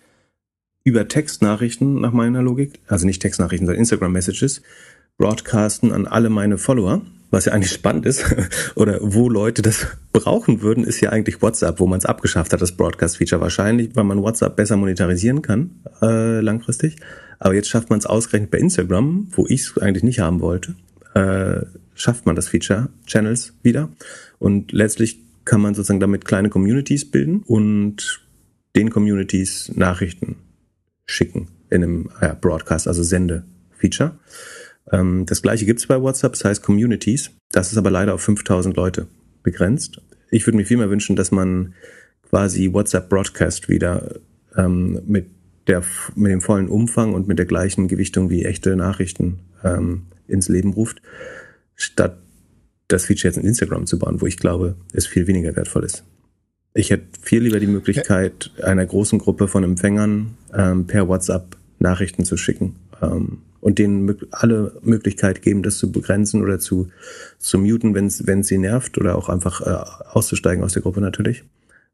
über 0.84 1.08
Textnachrichten 1.08 2.00
nach 2.00 2.12
meiner 2.12 2.42
Logik, 2.42 2.80
also 2.86 3.06
nicht 3.06 3.20
Textnachrichten, 3.20 3.66
sondern 3.66 3.80
Instagram-Messages, 3.80 4.62
broadcasten 5.18 5.92
an 5.92 6.06
alle 6.06 6.30
meine 6.30 6.58
Follower, 6.58 7.02
was 7.30 7.44
ja 7.44 7.52
eigentlich 7.52 7.72
spannend 7.72 8.06
ist, 8.06 8.24
oder 8.74 8.98
wo 9.00 9.28
Leute 9.28 9.62
das 9.62 9.86
brauchen 10.12 10.62
würden, 10.62 10.84
ist 10.84 11.00
ja 11.00 11.10
eigentlich 11.10 11.42
WhatsApp, 11.42 11.80
wo 11.80 11.86
man 11.86 11.98
es 11.98 12.06
abgeschafft 12.06 12.52
hat, 12.52 12.60
das 12.60 12.72
Broadcast-Feature 12.72 13.40
wahrscheinlich, 13.40 13.94
weil 13.94 14.04
man 14.04 14.22
WhatsApp 14.22 14.56
besser 14.56 14.76
monetarisieren 14.76 15.42
kann, 15.42 15.70
äh, 16.02 16.40
langfristig. 16.40 16.96
Aber 17.38 17.54
jetzt 17.54 17.68
schafft 17.68 17.90
man 17.90 17.98
es 17.98 18.06
ausgerechnet 18.06 18.50
bei 18.50 18.58
Instagram, 18.58 19.28
wo 19.30 19.46
ich 19.46 19.62
es 19.62 19.78
eigentlich 19.78 20.04
nicht 20.04 20.20
haben 20.20 20.40
wollte, 20.40 20.74
äh, 21.14 21.64
schafft 21.94 22.26
man 22.26 22.36
das 22.36 22.48
Feature 22.48 22.88
Channels 23.06 23.54
wieder. 23.62 23.90
Und 24.38 24.72
letztlich 24.72 25.20
kann 25.44 25.60
man 25.60 25.74
sozusagen 25.74 26.00
damit 26.00 26.24
kleine 26.24 26.50
Communities 26.50 27.10
bilden 27.10 27.42
und 27.46 28.20
den 28.76 28.90
Communities 28.90 29.72
Nachrichten 29.74 30.36
schicken 31.06 31.48
in 31.70 31.82
einem 31.82 32.10
ja, 32.20 32.34
Broadcast, 32.34 32.86
also 32.86 33.02
Sende-Feature. 33.02 34.18
Ähm, 34.90 35.26
das 35.26 35.42
gleiche 35.42 35.66
gibt's 35.66 35.86
bei 35.86 36.00
WhatsApp, 36.00 36.32
das 36.32 36.44
heißt 36.44 36.62
Communities. 36.62 37.30
Das 37.52 37.72
ist 37.72 37.78
aber 37.78 37.90
leider 37.90 38.14
auf 38.14 38.22
5000 38.22 38.76
Leute 38.76 39.06
begrenzt. 39.42 40.00
Ich 40.30 40.46
würde 40.46 40.56
mir 40.56 40.66
viel 40.66 40.76
mehr 40.76 40.90
wünschen, 40.90 41.16
dass 41.16 41.30
man 41.30 41.74
quasi 42.28 42.72
WhatsApp 42.72 43.08
Broadcast 43.08 43.68
wieder 43.68 44.20
ähm, 44.56 45.00
mit, 45.06 45.26
der, 45.66 45.82
mit 46.14 46.32
dem 46.32 46.40
vollen 46.40 46.68
Umfang 46.68 47.14
und 47.14 47.28
mit 47.28 47.38
der 47.38 47.46
gleichen 47.46 47.88
Gewichtung 47.88 48.30
wie 48.30 48.44
echte 48.44 48.76
Nachrichten 48.76 49.40
ähm, 49.64 50.06
ins 50.28 50.48
Leben 50.48 50.72
ruft, 50.72 51.02
statt 51.74 52.18
das 52.88 53.06
Feature 53.06 53.28
jetzt 53.28 53.36
in 53.36 53.48
Instagram 53.48 53.86
zu 53.86 53.98
bauen, 53.98 54.20
wo 54.20 54.26
ich 54.26 54.36
glaube, 54.36 54.76
es 54.92 55.06
viel 55.06 55.26
weniger 55.26 55.54
wertvoll 55.56 55.84
ist. 55.84 56.04
Ich 56.72 56.90
hätte 56.90 57.06
viel 57.20 57.42
lieber 57.42 57.58
die 57.58 57.66
Möglichkeit, 57.66 58.52
einer 58.62 58.86
großen 58.86 59.18
Gruppe 59.18 59.48
von 59.48 59.64
Empfängern 59.64 60.36
ähm, 60.54 60.86
per 60.86 61.08
WhatsApp 61.08 61.56
Nachrichten 61.80 62.24
zu 62.24 62.36
schicken. 62.36 62.76
Ähm, 63.02 63.38
und 63.60 63.78
denen 63.78 64.16
alle 64.30 64.72
Möglichkeit 64.82 65.42
geben, 65.42 65.62
das 65.62 65.78
zu 65.78 65.92
begrenzen 65.92 66.42
oder 66.42 66.58
zu, 66.58 66.88
zu 67.38 67.58
muten, 67.58 67.94
wenn 67.94 68.06
es 68.06 68.46
sie 68.46 68.58
nervt 68.58 68.98
oder 68.98 69.16
auch 69.16 69.28
einfach 69.28 69.60
äh, 69.60 69.84
auszusteigen 70.12 70.64
aus 70.64 70.72
der 70.72 70.82
Gruppe 70.82 71.00
natürlich. 71.00 71.44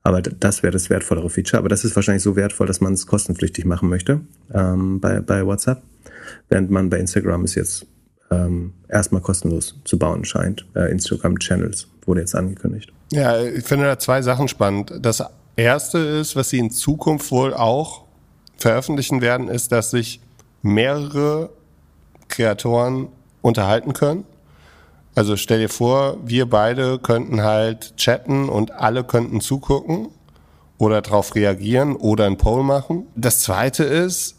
Aber 0.03 0.23
das 0.23 0.63
wäre 0.63 0.73
das 0.73 0.89
wertvollere 0.89 1.29
Feature. 1.29 1.59
Aber 1.59 1.69
das 1.69 1.85
ist 1.85 1.97
wahrscheinlich 1.97 2.23
so 2.23 2.37
wertvoll, 2.37 2.69
dass 2.69 2.81
man 2.81 2.93
es 2.93 3.09
kostenpflichtig 3.09 3.65
machen 3.65 3.89
möchte 3.89 4.21
ähm, 4.55 5.01
bei, 5.01 5.21
bei 5.21 5.45
WhatsApp, 5.45 5.83
während 6.49 6.71
man 6.71 6.91
bei 6.91 6.99
Instagram 6.99 7.43
es 7.43 7.57
jetzt 7.57 7.87
ähm, 8.31 8.75
erstmal 8.89 9.21
kostenlos 9.21 9.81
zu 9.85 9.99
bauen 9.99 10.25
scheint. 10.25 10.65
Äh, 10.75 10.93
Instagram 10.93 11.41
Channels 11.41 11.89
wurde 12.05 12.21
jetzt 12.21 12.37
angekündigt. 12.37 12.93
Ja, 13.11 13.41
ich 13.41 13.65
finde 13.65 13.87
da 13.87 13.99
zwei 13.99 14.23
Sachen 14.23 14.47
spannend. 14.47 14.93
Das 15.01 15.25
erste 15.57 15.99
ist, 15.99 16.37
was 16.37 16.51
sie 16.51 16.59
in 16.59 16.71
Zukunft 16.71 17.31
wohl 17.33 17.53
auch 17.53 18.05
veröffentlichen 18.59 19.21
werden, 19.21 19.49
ist, 19.49 19.73
dass 19.73 19.91
sich 19.91 20.21
mehrere 20.67 21.51
Kreatoren 22.29 23.09
unterhalten 23.41 23.93
können. 23.93 24.25
Also 25.15 25.37
stell 25.37 25.61
dir 25.61 25.69
vor, 25.71 26.19
wir 26.25 26.49
beide 26.49 26.99
könnten 26.99 27.43
halt 27.43 27.97
chatten 27.97 28.49
und 28.51 28.73
alle 28.73 29.03
könnten 29.05 29.41
zugucken 29.41 30.09
oder 30.77 31.01
darauf 31.01 31.35
reagieren 31.35 31.97
oder 31.97 32.27
ein 32.27 32.37
Poll 32.37 32.63
machen. 32.63 33.07
Das 33.15 33.41
zweite 33.41 33.85
ist, 33.85 34.37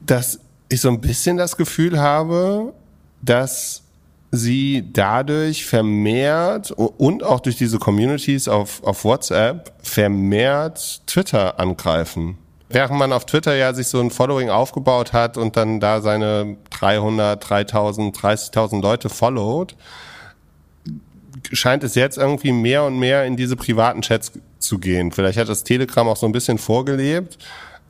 dass 0.00 0.40
ich 0.70 0.80
so 0.80 0.88
ein 0.88 1.00
bisschen 1.00 1.36
das 1.36 1.56
Gefühl 1.56 2.00
habe, 2.00 2.72
dass 3.20 3.82
sie 4.30 4.88
dadurch 4.92 5.66
vermehrt 5.66 6.70
und 6.70 7.22
auch 7.22 7.40
durch 7.40 7.56
diese 7.56 7.78
Communities 7.78 8.48
auf, 8.48 8.82
auf 8.84 9.04
WhatsApp 9.04 9.72
vermehrt 9.82 11.02
Twitter 11.06 11.60
angreifen. 11.60 12.38
Während 12.68 12.98
man 12.98 13.12
auf 13.12 13.26
Twitter 13.26 13.54
ja 13.54 13.72
sich 13.74 13.86
so 13.86 14.00
ein 14.00 14.10
Following 14.10 14.50
aufgebaut 14.50 15.12
hat 15.12 15.36
und 15.36 15.56
dann 15.56 15.78
da 15.78 16.00
seine 16.00 16.56
300, 16.70 17.48
3000, 17.48 18.16
30.000 18.16 18.82
Leute 18.82 19.08
followt, 19.08 19.76
scheint 21.52 21.84
es 21.84 21.94
jetzt 21.94 22.18
irgendwie 22.18 22.52
mehr 22.52 22.84
und 22.84 22.98
mehr 22.98 23.24
in 23.24 23.36
diese 23.36 23.54
privaten 23.56 24.02
Chats 24.02 24.32
zu 24.58 24.78
gehen. 24.78 25.12
Vielleicht 25.12 25.38
hat 25.38 25.48
das 25.48 25.62
Telegram 25.62 26.08
auch 26.08 26.16
so 26.16 26.26
ein 26.26 26.32
bisschen 26.32 26.58
vorgelebt, 26.58 27.38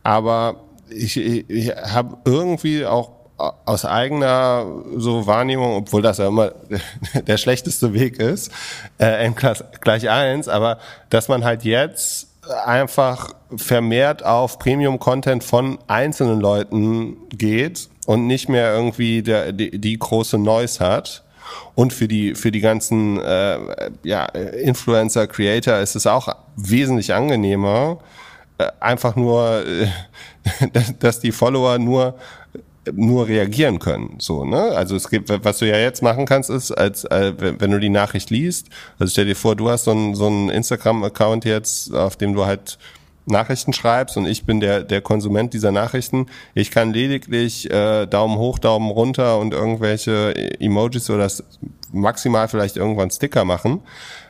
aber 0.03 0.61
ich, 0.91 1.17
ich, 1.17 1.49
ich 1.49 1.71
habe 1.71 2.19
irgendwie 2.25 2.85
auch 2.85 3.13
aus 3.39 3.85
eigener 3.85 4.67
so 4.97 5.27
Wahrnehmung, 5.27 5.77
obwohl 5.77 6.03
das 6.03 6.19
ja 6.19 6.29
immer 6.29 6.53
der 7.27 7.37
schlechteste 7.37 7.93
Weg 7.93 8.19
ist, 8.19 8.51
äh, 8.99 9.25
n 9.25 9.35
gleich 9.35 10.09
eins, 10.09 10.49
aber 10.49 10.79
dass 11.11 11.29
man 11.29 11.45
halt 11.45 11.65
jetzt 11.65 12.29
einfach 12.65 13.35
vermehrt 13.57 14.25
auf 14.25 14.59
Premium-Content 14.59 15.45
von 15.45 15.79
einzelnen 15.87 16.41
Leuten 16.41 17.17
geht 17.31 17.89
und 18.07 18.27
nicht 18.27 18.49
mehr 18.49 18.75
irgendwie 18.75 19.23
der, 19.23 19.53
die, 19.53 19.79
die 19.79 19.99
große 19.99 20.39
Noise 20.39 20.85
hat. 20.85 21.23
Und 21.75 21.93
für 21.93 22.09
die 22.09 22.35
für 22.35 22.51
die 22.51 22.61
ganzen 22.61 23.21
äh, 23.21 23.59
ja, 24.03 24.25
Influencer, 24.25 25.27
Creator 25.27 25.79
ist 25.79 25.95
es 25.95 26.07
auch 26.07 26.29
wesentlich 26.57 27.15
angenehmer, 27.15 27.99
äh, 28.59 28.67
einfach 28.81 29.15
nur, 29.15 29.65
äh, 29.65 29.87
dass 30.99 31.21
die 31.21 31.33
Follower 31.33 31.79
nur 31.79 32.17
nur 32.93 33.27
reagieren 33.29 33.79
können. 33.79 34.17
So, 34.19 34.45
ne? 34.45 34.73
Also 34.77 34.97
es 34.97 35.09
gibt, 35.09 35.31
was 35.45 35.59
du 35.59 35.69
ja 35.69 35.77
jetzt 35.77 36.03
machen 36.03 36.27
kannst, 36.27 36.51
ist, 36.51 36.73
als 36.73 37.05
äh, 37.05 37.33
wenn 37.37 37.71
du 37.71 37.81
die 37.81 37.89
Nachricht 37.89 38.31
liest, 38.31 38.69
also 38.99 39.11
stell 39.11 39.27
dir 39.27 39.37
vor, 39.37 39.57
du 39.57 39.71
hast 39.71 39.85
so 39.85 39.91
einen 39.91 40.15
so 40.15 40.27
einen 40.27 40.49
Instagram-Account 40.51 41.45
jetzt, 41.45 41.95
auf 41.95 42.17
dem 42.17 42.35
du 42.35 42.47
halt 42.47 42.79
Nachrichten 43.27 43.73
schreibst 43.73 44.17
und 44.17 44.27
ich 44.27 44.45
bin 44.45 44.61
der 44.61 44.85
der 44.85 45.01
Konsument 45.01 45.53
dieser 45.53 45.73
Nachrichten. 45.73 46.27
Ich 46.55 46.71
kann 46.71 46.93
lediglich 46.93 47.69
äh, 47.71 48.07
Daumen 48.07 48.39
hoch, 48.39 48.61
Daumen 48.61 48.91
runter 48.91 49.39
und 49.39 49.53
irgendwelche 49.53 50.61
Emojis 50.61 51.11
oder 51.11 51.29
maximal 51.93 52.47
vielleicht 52.47 52.77
irgendwann 52.77 53.11
Sticker 53.11 53.45
machen 53.45 53.81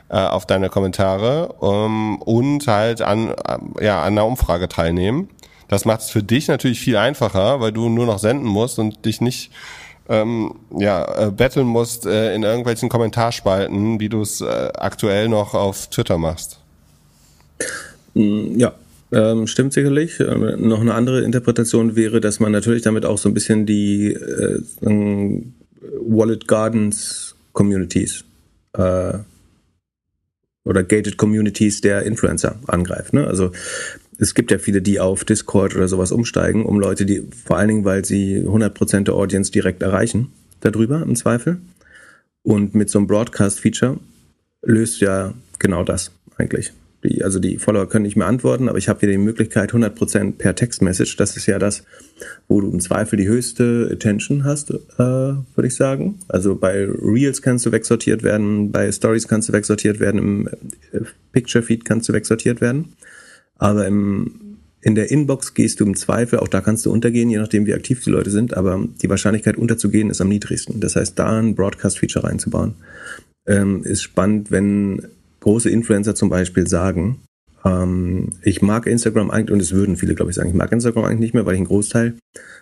äh, 0.09 0.17
auf 0.17 0.45
deine 0.45 0.69
Kommentare 0.69 1.53
um, 1.59 2.21
und 2.21 2.67
halt 2.67 3.01
an 3.01 3.33
ja 3.79 4.01
an 4.01 4.13
einer 4.13 4.25
Umfrage 4.25 4.67
teilnehmen. 4.67 5.29
Das 5.67 5.85
macht 5.85 6.01
es 6.01 6.09
für 6.09 6.23
dich 6.23 6.47
natürlich 6.47 6.79
viel 6.79 6.97
einfacher, 6.97 7.59
weil 7.59 7.71
du 7.71 7.89
nur 7.89 8.05
noch 8.05 8.19
senden 8.19 8.47
musst 8.47 8.79
und 8.79 9.05
dich 9.05 9.21
nicht 9.21 9.51
ähm, 10.09 10.55
ja, 10.77 11.27
äh, 11.27 11.31
betteln 11.31 11.67
musst 11.67 12.05
äh, 12.05 12.33
in 12.33 12.43
irgendwelchen 12.43 12.89
Kommentarspalten, 12.89 13.99
wie 13.99 14.09
du 14.09 14.21
es 14.21 14.41
äh, 14.41 14.45
aktuell 14.45 15.27
noch 15.27 15.53
auf 15.53 15.89
Twitter 15.89 16.17
machst. 16.17 16.59
Mm, 18.13 18.57
ja, 18.57 18.73
ähm, 19.11 19.47
stimmt 19.47 19.73
sicherlich. 19.73 20.19
Ähm, 20.19 20.67
noch 20.67 20.81
eine 20.81 20.93
andere 20.93 21.21
Interpretation 21.23 21.95
wäre, 21.95 22.21
dass 22.21 22.39
man 22.39 22.51
natürlich 22.51 22.83
damit 22.83 23.05
auch 23.05 23.17
so 23.17 23.29
ein 23.29 23.33
bisschen 23.33 23.65
die 23.65 24.13
äh, 24.13 24.61
Wallet 24.81 26.47
Gardens 26.47 27.35
Communities 27.53 28.23
äh, 28.73 29.13
oder 30.63 30.83
Gated 30.83 31.17
Communities 31.17 31.81
der 31.81 32.03
Influencer 32.03 32.55
angreift. 32.67 33.13
Ne? 33.13 33.25
Also 33.25 33.51
es 34.19 34.33
gibt 34.33 34.51
ja 34.51 34.57
viele, 34.57 34.81
die 34.81 34.99
auf 34.99 35.25
Discord 35.25 35.75
oder 35.75 35.87
sowas 35.87 36.11
umsteigen, 36.11 36.65
um 36.65 36.79
Leute, 36.79 37.05
die 37.05 37.23
vor 37.45 37.57
allen 37.57 37.67
Dingen, 37.67 37.85
weil 37.85 38.03
sie 38.03 38.39
100% 38.39 39.03
der 39.03 39.13
Audience 39.13 39.51
direkt 39.51 39.83
erreichen, 39.83 40.31
darüber 40.61 41.01
im 41.03 41.15
Zweifel. 41.15 41.57
Und 42.43 42.75
mit 42.75 42.89
so 42.89 42.99
einem 42.99 43.07
Broadcast-Feature 43.07 43.99
löst 44.63 45.01
ja 45.01 45.33
genau 45.59 45.83
das 45.83 46.11
eigentlich. 46.37 46.71
Die, 47.03 47.23
also 47.23 47.39
die 47.39 47.57
Follower 47.57 47.87
können 47.87 48.03
nicht 48.03 48.15
mehr 48.15 48.25
antworten, 48.25 48.69
aber 48.69 48.79
ich 48.79 48.89
habe 48.89 49.01
hier 49.01 49.09
die 49.09 49.17
Möglichkeit 49.19 49.71
100% 49.71 50.37
per 50.37 50.55
Textmessage. 50.55 51.15
Das 51.17 51.37
ist 51.37 51.45
ja 51.45 51.59
das, 51.59 51.83
wo 52.47 52.59
du 52.59 52.71
im 52.71 52.79
Zweifel 52.79 53.17
die 53.17 53.27
höchste 53.27 53.87
Attention 53.91 54.45
hast, 54.45 54.71
äh, 54.71 54.77
würde 54.97 55.67
ich 55.67 55.75
sagen. 55.75 56.19
Also 56.27 56.55
bei 56.55 56.85
Reels 56.85 57.43
kannst 57.43 57.67
du 57.67 57.71
wegsortiert 57.71 58.23
werden, 58.23 58.71
bei 58.71 58.91
Stories 58.91 59.27
kannst 59.27 59.49
du 59.49 59.53
wegsortiert 59.53 59.99
werden, 59.99 60.17
im 60.17 60.47
äh, 60.91 61.01
Picture 61.33 61.63
Feed 61.63 61.85
kannst 61.85 62.09
du 62.09 62.13
wegsortiert 62.13 62.61
werden. 62.61 62.93
Aber 63.57 63.87
im, 63.87 64.57
in 64.81 64.95
der 64.95 65.11
Inbox 65.11 65.53
gehst 65.53 65.79
du 65.79 65.85
im 65.85 65.95
Zweifel, 65.95 66.39
auch 66.39 66.47
da 66.47 66.61
kannst 66.61 66.85
du 66.85 66.91
untergehen, 66.91 67.29
je 67.29 67.37
nachdem 67.39 67.65
wie 67.65 67.73
aktiv 67.73 68.03
die 68.03 68.11
Leute 68.11 68.29
sind, 68.29 68.55
aber 68.55 68.87
die 69.01 69.09
Wahrscheinlichkeit 69.09 69.57
unterzugehen 69.57 70.09
ist 70.09 70.21
am 70.21 70.29
niedrigsten. 70.29 70.79
Das 70.79 70.95
heißt, 70.95 71.17
da 71.17 71.39
ein 71.39 71.55
Broadcast-Feature 71.55 72.25
reinzubauen, 72.25 72.75
ähm, 73.47 73.83
ist 73.83 74.03
spannend, 74.03 74.51
wenn 74.51 75.07
große 75.39 75.69
Influencer 75.69 76.15
zum 76.15 76.29
Beispiel 76.29 76.67
sagen, 76.67 77.19
Ähm, 77.65 78.33
ich 78.43 78.61
mag 78.61 78.85
Instagram 78.85 79.31
eigentlich, 79.31 79.51
und 79.51 79.61
es 79.61 79.71
würden 79.71 79.97
viele, 79.97 80.13
glaube 80.13 80.29
ich, 80.31 80.35
sagen, 80.35 80.49
ich 80.49 80.55
mag 80.55 80.71
Instagram 80.71 81.05
eigentlich 81.05 81.19
nicht 81.19 81.33
mehr, 81.33 81.45
weil 81.45 81.55
ich 81.55 81.59
einen 81.59 81.67
Großteil 81.67 82.13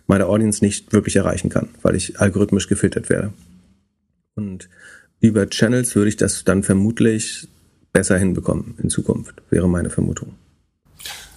meiner 0.07 0.27
Audience 0.27 0.63
nicht 0.63 0.93
wirklich 0.93 1.17
erreichen 1.17 1.49
kann, 1.49 1.67
weil 1.81 1.95
ich 1.95 2.19
algorithmisch 2.19 2.67
gefiltert 2.69 3.09
werde. 3.09 3.33
Und 4.35 4.69
über 5.19 5.49
Channels 5.49 5.95
würde 5.95 6.09
ich 6.09 6.17
das 6.17 6.43
dann 6.45 6.63
vermutlich 6.63 7.47
besser 7.91 8.17
hinbekommen 8.17 8.75
in 8.81 8.89
Zukunft, 8.89 9.43
wäre 9.49 9.67
meine 9.67 9.89
Vermutung. 9.89 10.33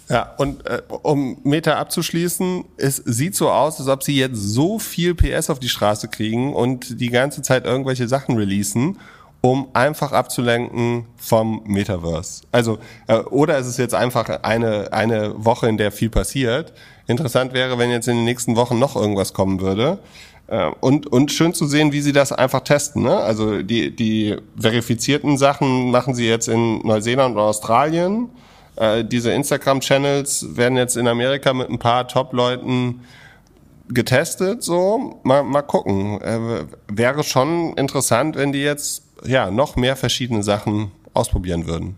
Ja, 0.09 0.35
und 0.39 0.67
äh, 0.67 0.81
um 1.03 1.39
Meta 1.45 1.75
abzuschließen, 1.75 2.65
es 2.79 2.97
sieht 2.97 3.35
so 3.35 3.51
aus, 3.51 3.79
als 3.79 3.89
ob 3.89 4.03
sie 4.03 4.17
jetzt 4.17 4.39
so 4.39 4.79
viel 4.79 5.15
PS 5.15 5.51
auf 5.51 5.61
die 5.61 5.69
Straße 5.69 6.09
kriegen 6.09 6.55
und 6.55 6.99
die 7.01 7.11
ganze 7.11 7.43
Zeit 7.43 7.67
irgendwelche 7.67 8.09
Sachen 8.09 8.37
releasen, 8.37 8.99
um 9.43 9.69
einfach 9.75 10.13
abzulenken 10.13 11.05
vom 11.17 11.63
Metaverse. 11.67 12.43
Also, 12.53 12.79
äh, 13.07 13.19
oder 13.19 13.59
ist 13.59 13.67
es 13.67 13.77
jetzt 13.77 13.95
einfach 13.95 14.29
eine, 14.43 14.93
eine 14.95 15.45
Woche, 15.45 15.69
in 15.69 15.77
der 15.77 15.93
viel 15.93 16.11
passiert. 16.11 16.73
Interessant 17.07 17.53
wäre, 17.53 17.79
wenn 17.79 17.91
jetzt 17.91 18.09
in 18.09 18.17
den 18.17 18.25
nächsten 18.25 18.57
Wochen 18.57 18.79
noch 18.79 18.97
irgendwas 18.97 19.35
kommen 19.35 19.61
würde. 19.61 19.99
Äh, 20.47 20.71
und, 20.81 21.07
und 21.07 21.33
schön 21.33 21.53
zu 21.53 21.67
sehen, 21.67 21.93
wie 21.93 22.01
sie 22.01 22.13
das 22.13 22.33
einfach 22.33 22.61
testen. 22.61 23.03
Ne? 23.03 23.15
Also 23.15 23.63
die, 23.63 23.95
die 23.95 24.37
verifizierten 24.59 25.37
Sachen 25.37 25.91
machen 25.91 26.15
sie 26.15 26.27
jetzt 26.27 26.49
in 26.49 26.79
Neuseeland 26.79 27.37
und 27.37 27.43
Australien 27.43 28.31
äh, 28.79 29.05
diese 29.05 29.33
Instagram-Channels 29.33 30.57
werden 30.57 30.79
jetzt 30.79 30.97
in 30.97 31.09
Amerika 31.09 31.53
mit 31.53 31.69
ein 31.69 31.79
paar 31.79 32.07
Top-Leuten 32.07 33.01
getestet, 33.89 34.63
so. 34.63 35.21
Mal, 35.25 35.43
mal 35.43 35.63
gucken. 35.63 36.21
Äh, 36.21 36.67
wäre 36.93 37.25
schon 37.25 37.75
interessant, 37.75 38.37
wenn 38.37 38.53
die 38.53 38.63
jetzt, 38.63 39.03
ja, 39.25 39.51
noch 39.51 39.77
mehr 39.77 39.97
verschiedene 39.97 40.43
Sachen 40.43 40.93
ausprobieren 41.13 41.67
würden. 41.67 41.97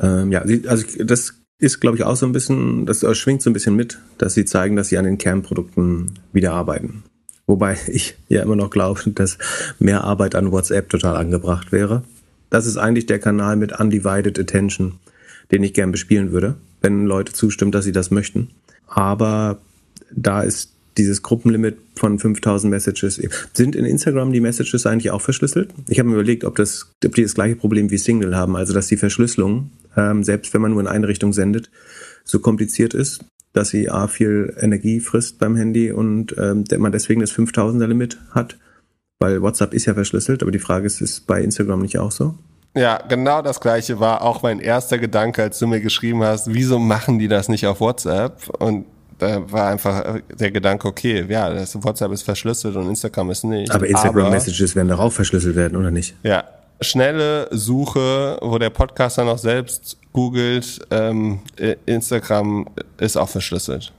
Ähm, 0.00 0.30
ja, 0.30 0.42
also 0.68 0.86
das 1.04 1.34
ist, 1.58 1.80
glaube 1.80 1.96
ich, 1.96 2.04
auch 2.04 2.16
so 2.16 2.26
ein 2.26 2.32
bisschen, 2.32 2.86
das 2.86 3.04
schwingt 3.16 3.42
so 3.42 3.50
ein 3.50 3.54
bisschen 3.54 3.74
mit, 3.74 3.98
dass 4.18 4.34
sie 4.34 4.44
zeigen, 4.44 4.76
dass 4.76 4.88
sie 4.88 4.98
an 4.98 5.04
den 5.04 5.18
Kernprodukten 5.18 6.18
wieder 6.32 6.52
arbeiten. 6.52 7.02
Wobei 7.46 7.78
ich 7.88 8.16
ja 8.28 8.42
immer 8.42 8.56
noch 8.56 8.70
glaube, 8.70 9.10
dass 9.10 9.38
mehr 9.78 10.04
Arbeit 10.04 10.34
an 10.34 10.52
WhatsApp 10.52 10.88
total 10.88 11.16
angebracht 11.16 11.72
wäre. 11.72 12.04
Das 12.50 12.66
ist 12.66 12.76
eigentlich 12.76 13.06
der 13.06 13.18
Kanal 13.18 13.56
mit 13.56 13.78
Undivided 13.78 14.38
Attention 14.38 15.00
den 15.50 15.62
ich 15.62 15.74
gern 15.74 15.92
bespielen 15.92 16.32
würde, 16.32 16.56
wenn 16.80 17.06
Leute 17.06 17.32
zustimmen, 17.32 17.72
dass 17.72 17.84
sie 17.84 17.92
das 17.92 18.10
möchten. 18.10 18.48
Aber 18.86 19.58
da 20.14 20.42
ist 20.42 20.72
dieses 20.96 21.22
Gruppenlimit 21.22 21.76
von 21.94 22.18
5000 22.18 22.70
Messages. 22.70 23.20
Sind 23.52 23.76
in 23.76 23.84
Instagram 23.84 24.32
die 24.32 24.40
Messages 24.40 24.86
eigentlich 24.86 25.10
auch 25.10 25.20
verschlüsselt? 25.20 25.70
Ich 25.88 25.98
habe 25.98 26.08
mir 26.08 26.14
überlegt, 26.14 26.44
ob, 26.44 26.56
das, 26.56 26.90
ob 27.04 27.14
die 27.14 27.22
das 27.22 27.34
gleiche 27.34 27.56
Problem 27.56 27.90
wie 27.90 27.98
Single 27.98 28.36
haben, 28.36 28.56
also 28.56 28.72
dass 28.72 28.86
die 28.88 28.96
Verschlüsselung, 28.96 29.70
ähm, 29.96 30.24
selbst 30.24 30.54
wenn 30.54 30.62
man 30.62 30.72
nur 30.72 30.80
in 30.80 30.86
eine 30.86 31.08
Richtung 31.08 31.32
sendet, 31.32 31.70
so 32.24 32.38
kompliziert 32.38 32.94
ist, 32.94 33.24
dass 33.52 33.70
sie 33.70 33.88
A 33.88 34.08
viel 34.08 34.54
Energie 34.58 35.00
frisst 35.00 35.38
beim 35.38 35.56
Handy 35.56 35.90
und 35.90 36.34
ähm, 36.38 36.64
man 36.78 36.92
deswegen 36.92 37.20
das 37.20 37.32
5000er 37.32 37.86
Limit 37.86 38.18
hat, 38.30 38.58
weil 39.18 39.40
WhatsApp 39.42 39.72
ist 39.74 39.86
ja 39.86 39.94
verschlüsselt, 39.94 40.42
aber 40.42 40.50
die 40.50 40.58
Frage 40.58 40.86
ist, 40.86 41.00
ist 41.00 41.26
bei 41.26 41.42
Instagram 41.42 41.80
nicht 41.80 41.98
auch 41.98 42.12
so? 42.12 42.34
Ja, 42.76 42.98
genau 43.08 43.40
das 43.40 43.58
gleiche 43.58 43.98
war 43.98 44.20
auch 44.20 44.42
mein 44.42 44.60
erster 44.60 44.98
Gedanke, 44.98 45.42
als 45.42 45.58
du 45.58 45.66
mir 45.66 45.80
geschrieben 45.80 46.22
hast, 46.22 46.52
wieso 46.52 46.78
machen 46.78 47.18
die 47.18 47.26
das 47.26 47.48
nicht 47.48 47.66
auf 47.66 47.80
WhatsApp? 47.80 48.50
Und 48.58 48.84
da 49.18 49.50
war 49.50 49.68
einfach 49.68 50.18
der 50.38 50.50
Gedanke, 50.50 50.86
okay, 50.86 51.24
ja, 51.26 51.48
das 51.48 51.74
WhatsApp 51.82 52.12
ist 52.12 52.22
verschlüsselt 52.22 52.76
und 52.76 52.86
Instagram 52.88 53.30
ist 53.30 53.44
nicht. 53.44 53.72
Aber 53.72 53.86
Instagram-Messages 53.86 54.76
werden 54.76 54.88
darauf 54.88 55.14
verschlüsselt 55.14 55.56
werden, 55.56 55.76
oder 55.76 55.90
nicht? 55.90 56.14
Ja. 56.22 56.44
Schnelle 56.82 57.48
Suche, 57.50 58.38
wo 58.42 58.58
der 58.58 58.68
Podcaster 58.68 59.24
noch 59.24 59.38
selbst 59.38 59.96
googelt, 60.12 60.78
ähm, 60.90 61.38
Instagram 61.86 62.66
ist 62.98 63.16
auch 63.16 63.30
verschlüsselt. 63.30 63.90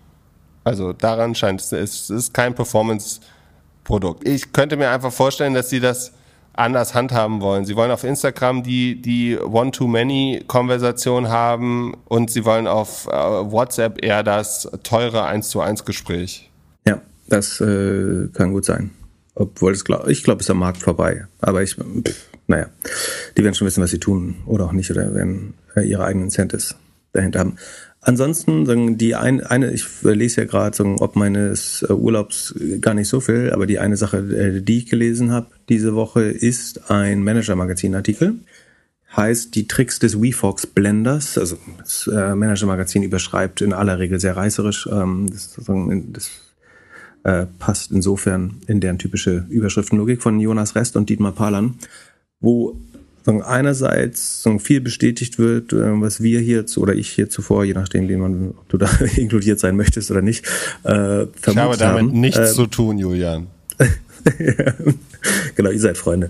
Also 0.64 0.94
daran 0.94 1.34
scheint 1.34 1.62
es, 1.62 1.72
es 1.72 2.10
ist 2.12 2.32
kein 2.32 2.54
Performance-Produkt. 2.54 4.28
Ich 4.28 4.54
könnte 4.54 4.78
mir 4.78 4.92
einfach 4.92 5.12
vorstellen, 5.12 5.56
dass 5.56 5.72
sie 5.72 5.80
das 5.80 6.12
anders 6.58 6.94
handhaben 6.94 7.42
wollen. 7.42 7.66
Sie 7.66 7.76
wollen 7.76 7.92
auf 7.92 8.04
Instagram 8.04 8.64
die, 8.64 9.02
die 9.02 9.38
One-to-Many-Konversation 9.38 11.30
haben 11.30 11.96
und 12.06 12.32
sie 12.32 12.46
wollen 12.46 12.68
auf 12.68 13.08
äh, 13.08 13.12
WhatsApp 13.12 14.04
eher 14.04 14.24
das 14.24 14.70
teure 14.84 15.26
1 15.26 15.50
zu 15.50 15.62
1 15.62 15.86
Gespräch. 15.86 16.50
Ja, 16.88 17.02
das 17.28 17.62
äh, 17.62 18.28
kann 18.34 18.52
gut 18.52 18.66
sein. 18.66 18.92
Obwohl 19.36 19.74
es 19.74 19.86
glaub, 19.86 20.08
ich 20.08 20.24
glaube, 20.24 20.40
es 20.40 20.48
ist 20.48 20.52
am 20.52 20.60
Markt 20.60 20.82
vorbei. 20.82 21.28
Aber 21.40 21.62
ich, 21.62 21.76
pff, 21.76 22.30
naja, 22.48 22.68
die 23.38 23.44
werden 23.44 23.54
schon 23.54 23.68
wissen, 23.68 23.84
was 23.84 23.92
sie 23.92 24.00
tun 24.00 24.38
oder 24.46 24.66
auch 24.66 24.72
nicht 24.72 24.90
oder 24.90 25.14
werden 25.14 25.54
äh, 25.76 25.82
ihre 25.82 26.06
eigenen 26.06 26.26
Incentives 26.26 26.76
dahinter 27.14 27.40
haben. 27.40 27.58
Ansonsten, 28.08 28.98
die 28.98 29.16
eine, 29.16 29.52
eine 29.52 29.74
ich 29.74 29.84
lese 30.02 30.40
ja 30.40 30.48
gerade, 30.48 30.82
ob 31.02 31.18
meines 31.18 31.82
äh, 31.82 31.92
Urlaubs 31.92 32.56
gar 32.80 32.94
nicht 32.94 33.10
so 33.10 33.20
viel, 33.20 33.52
aber 33.52 33.68
die 33.68 33.80
eine 33.80 33.98
Sache, 33.98 34.20
äh, 34.20 34.62
die 34.62 34.78
ich 34.78 34.86
gelesen 34.86 35.32
habe 35.34 35.48
diese 35.68 35.94
Woche, 35.94 36.22
ist 36.22 36.90
ein 36.90 37.22
Manager-Magazin-Artikel. 37.22 38.36
Heißt 39.14 39.56
die 39.56 39.68
Tricks 39.68 40.00
des 40.00 40.22
WeFox 40.22 40.68
Blenders. 40.68 41.38
Also 41.38 41.58
das 41.80 42.08
äh, 42.08 42.34
Manager-Magazin 42.34 43.04
überschreibt 43.04 43.60
in 43.60 43.74
aller 43.74 44.00
Regel 44.00 44.22
sehr 44.22 44.38
reißerisch. 44.38 44.88
Ähm, 44.90 45.30
das, 45.30 45.60
das 46.14 46.32
äh, 47.24 47.46
passt 47.60 47.92
insofern 47.92 48.62
in 48.68 48.80
deren 48.80 49.00
typische 49.00 49.46
Überschriftenlogik 49.50 50.22
von 50.22 50.40
Jonas 50.40 50.76
Rest 50.76 50.96
und 50.96 51.10
Dietmar 51.10 51.34
Palan, 51.34 51.76
wo 52.40 52.80
einerseits 53.28 54.48
viel 54.60 54.82
bestätigt 54.82 55.38
wird, 55.38 55.74
äh, 55.74 56.02
was 56.02 56.22
wir 56.22 56.40
hier 56.40 56.66
oder 56.78 56.94
ich 56.94 57.10
hier 57.10 57.30
zuvor, 57.30 57.66
je 57.66 57.74
nachdem, 57.74 58.08
wie 58.08 58.16
man, 58.16 58.52
ob 58.52 58.70
du 58.70 58.78
da 58.78 58.90
inkludiert 59.16 59.60
sein 59.60 59.76
möchtest 59.76 60.12
oder 60.12 60.22
nicht, 60.22 60.46
äh, 60.84 61.24
Ich 61.24 61.58
habe 61.58 61.78
damit 61.78 61.82
haben. 61.82 62.20
nichts 62.20 62.40
äh, 62.40 62.54
zu 62.54 62.68
tun, 62.68 62.98
Julian. 62.98 63.48
genau, 65.56 65.70
ihr 65.70 65.80
seid 65.80 65.98
Freunde. 65.98 66.30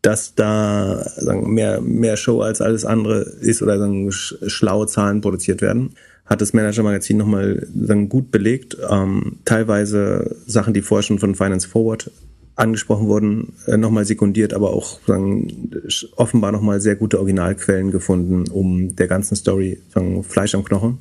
Dass 0.00 0.34
da 0.34 1.04
sagen, 1.16 1.52
mehr, 1.52 1.80
mehr 1.80 2.16
Show 2.16 2.40
als 2.40 2.60
alles 2.60 2.84
andere 2.84 3.20
ist 3.20 3.62
oder 3.62 3.78
sagen, 3.78 4.10
schlaue 4.10 4.86
Zahlen 4.86 5.20
produziert 5.20 5.60
werden, 5.60 5.90
hat 6.26 6.40
das 6.40 6.52
Manager-Magazin 6.52 7.18
nochmal 7.18 7.66
gut 8.08 8.30
belegt. 8.30 8.76
Ähm, 8.88 9.38
teilweise 9.44 10.36
Sachen, 10.46 10.74
die 10.74 10.82
vorher 10.82 11.02
schon 11.02 11.18
von 11.18 11.34
Finance 11.34 11.68
Forward 11.68 12.10
angesprochen 12.54 13.08
wurden, 13.08 13.54
äh, 13.66 13.76
nochmal 13.76 14.04
sekundiert, 14.04 14.52
aber 14.54 14.70
auch 14.70 15.00
sagen, 15.06 15.70
offenbar 16.16 16.52
nochmal 16.52 16.80
sehr 16.80 16.96
gute 16.96 17.18
Originalquellen 17.18 17.90
gefunden, 17.90 18.50
um 18.50 18.94
der 18.94 19.08
ganzen 19.08 19.36
Story 19.36 19.80
sagen, 19.92 20.22
Fleisch 20.22 20.54
am 20.54 20.64
Knochen 20.64 20.98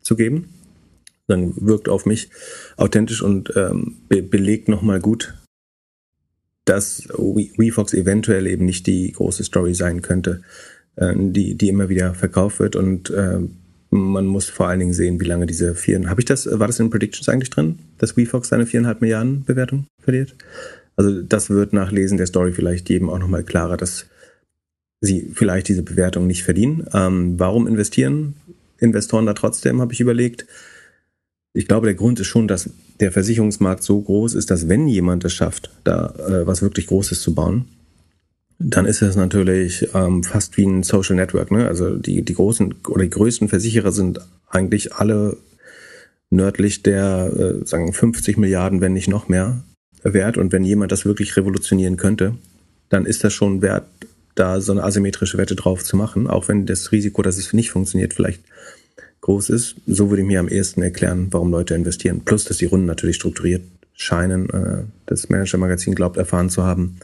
zu 0.00 0.16
geben. 0.16 0.48
Dann 1.26 1.54
wirkt 1.56 1.88
auf 1.88 2.06
mich 2.06 2.30
authentisch 2.76 3.20
und 3.20 3.52
ähm, 3.56 3.96
be 4.08 4.22
belegt 4.22 4.68
nochmal 4.68 5.00
gut, 5.00 5.34
dass 6.64 7.08
WeFox 7.08 7.94
eventuell 7.94 8.46
eben 8.46 8.64
nicht 8.64 8.86
die 8.86 9.12
große 9.12 9.44
Story 9.44 9.74
sein 9.74 10.02
könnte, 10.02 10.42
äh, 10.96 11.12
die, 11.16 11.56
die 11.56 11.68
immer 11.68 11.88
wieder 11.88 12.14
verkauft 12.14 12.60
wird 12.60 12.76
und 12.76 13.10
äh, 13.10 13.40
man 13.90 14.26
muss 14.26 14.48
vor 14.48 14.68
allen 14.68 14.80
Dingen 14.80 14.92
sehen, 14.92 15.20
wie 15.20 15.26
lange 15.26 15.46
diese 15.46 15.74
vier, 15.74 16.08
habe 16.08 16.20
ich 16.20 16.24
das, 16.24 16.46
war 16.50 16.66
das 16.66 16.80
in 16.80 16.90
Predictions 16.90 17.28
eigentlich 17.28 17.50
drin, 17.50 17.78
dass 17.98 18.16
WeFox 18.16 18.48
seine 18.48 18.66
viereinhalb 18.66 19.00
Milliarden 19.00 19.44
Bewertung 19.44 19.86
verliert? 20.00 20.34
Also 20.96 21.22
das 21.22 21.50
wird 21.50 21.72
nach 21.72 21.92
Lesen 21.92 22.16
der 22.16 22.26
Story 22.26 22.52
vielleicht 22.52 22.88
jedem 22.88 23.10
auch 23.10 23.18
nochmal 23.18 23.44
klarer, 23.44 23.76
dass 23.76 24.06
sie 25.00 25.30
vielleicht 25.34 25.68
diese 25.68 25.82
Bewertung 25.82 26.26
nicht 26.26 26.42
verdienen. 26.42 26.86
Ähm, 26.92 27.38
warum 27.38 27.66
investieren 27.66 28.34
Investoren 28.78 29.26
da 29.26 29.34
trotzdem, 29.34 29.80
habe 29.80 29.92
ich 29.92 30.00
überlegt. 30.00 30.46
Ich 31.52 31.66
glaube, 31.66 31.86
der 31.86 31.94
Grund 31.94 32.20
ist 32.20 32.26
schon, 32.26 32.48
dass 32.48 32.70
der 33.00 33.12
Versicherungsmarkt 33.12 33.82
so 33.82 34.00
groß 34.00 34.34
ist, 34.34 34.50
dass 34.50 34.68
wenn 34.68 34.88
jemand 34.88 35.24
es 35.24 35.32
schafft, 35.32 35.70
da 35.84 36.14
äh, 36.28 36.46
was 36.46 36.62
wirklich 36.62 36.86
Großes 36.86 37.20
zu 37.20 37.34
bauen, 37.34 37.66
dann 38.58 38.86
ist 38.86 39.02
es 39.02 39.16
natürlich 39.16 39.88
ähm, 39.94 40.22
fast 40.22 40.56
wie 40.56 40.66
ein 40.66 40.82
Social 40.82 41.16
Network. 41.16 41.50
Ne? 41.50 41.66
Also 41.66 41.96
die, 41.96 42.22
die 42.22 42.34
großen 42.34 42.74
oder 42.88 43.04
die 43.04 43.10
größten 43.10 43.48
Versicherer 43.48 43.92
sind 43.92 44.20
eigentlich 44.48 44.94
alle 44.94 45.36
nördlich 46.30 46.82
der 46.82 47.32
äh, 47.36 47.66
sagen 47.66 47.92
50 47.92 48.36
Milliarden, 48.36 48.80
wenn 48.80 48.92
nicht 48.92 49.08
noch 49.08 49.28
mehr 49.28 49.62
wert. 50.02 50.36
Und 50.36 50.52
wenn 50.52 50.64
jemand 50.64 50.92
das 50.92 51.04
wirklich 51.04 51.36
revolutionieren 51.36 51.96
könnte, 51.96 52.34
dann 52.88 53.06
ist 53.06 53.24
das 53.24 53.32
schon 53.32 53.62
wert, 53.62 53.86
da 54.34 54.60
so 54.60 54.72
eine 54.72 54.84
asymmetrische 54.84 55.38
Wette 55.38 55.56
drauf 55.56 55.82
zu 55.82 55.96
machen, 55.96 56.26
auch 56.26 56.48
wenn 56.48 56.66
das 56.66 56.92
Risiko, 56.92 57.22
dass 57.22 57.38
es 57.38 57.52
nicht 57.52 57.70
funktioniert, 57.70 58.14
vielleicht 58.14 58.42
groß 59.22 59.50
ist. 59.50 59.76
So 59.86 60.10
würde 60.10 60.22
ich 60.22 60.28
mir 60.28 60.40
am 60.40 60.48
ehesten 60.48 60.82
erklären, 60.82 61.28
warum 61.30 61.50
Leute 61.50 61.74
investieren. 61.74 62.20
Plus, 62.24 62.44
dass 62.44 62.58
die 62.58 62.66
Runden 62.66 62.86
natürlich 62.86 63.16
strukturiert 63.16 63.62
scheinen. 63.94 64.50
Äh, 64.50 64.84
das 65.06 65.28
Manager-Magazin 65.28 65.94
glaubt 65.94 66.16
erfahren 66.16 66.50
zu 66.50 66.62
haben, 66.62 66.98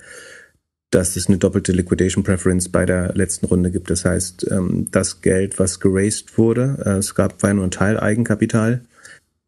dass 0.91 1.17
es 1.17 1.27
eine 1.27 1.39
doppelte 1.39 1.73
Liquidation 1.73 2.23
Preference 2.23 2.69
bei 2.69 2.85
der 2.85 3.15
letzten 3.15 3.47
Runde 3.47 3.71
gibt. 3.71 3.91
Das 3.91 4.05
heißt, 4.05 4.47
ähm, 4.51 4.89
das 4.91 5.23
Geld, 5.23 5.59
was 5.59 5.81
geraced 5.81 6.37
wurde, 6.37 6.79
äh, 6.85 6.99
es 6.99 7.15
gab 7.15 7.43
war 7.43 7.55
nur 7.55 7.65
ein 7.65 7.71
Teil 7.71 7.99
Eigenkapital, 7.99 8.83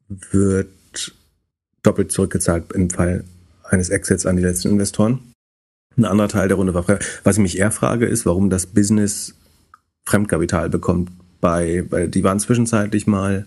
wird 0.08 0.68
doppelt 1.82 2.12
zurückgezahlt 2.12 2.72
im 2.72 2.88
Fall 2.88 3.24
eines 3.74 3.90
Exits 3.90 4.26
an 4.26 4.36
die 4.36 4.42
letzten 4.42 4.68
Investoren. 4.68 5.18
Ein 5.96 6.06
anderer 6.06 6.28
Teil 6.28 6.48
der 6.48 6.56
Runde 6.56 6.74
war, 6.74 6.84
was 7.22 7.36
ich 7.36 7.42
mich 7.42 7.58
eher 7.58 7.70
frage, 7.70 8.06
ist, 8.06 8.26
warum 8.26 8.50
das 8.50 8.66
Business 8.66 9.34
Fremdkapital 10.06 10.68
bekommt 10.68 11.10
bei, 11.40 11.84
bei, 11.88 12.06
die 12.06 12.24
waren 12.24 12.40
zwischenzeitlich 12.40 13.06
mal 13.06 13.46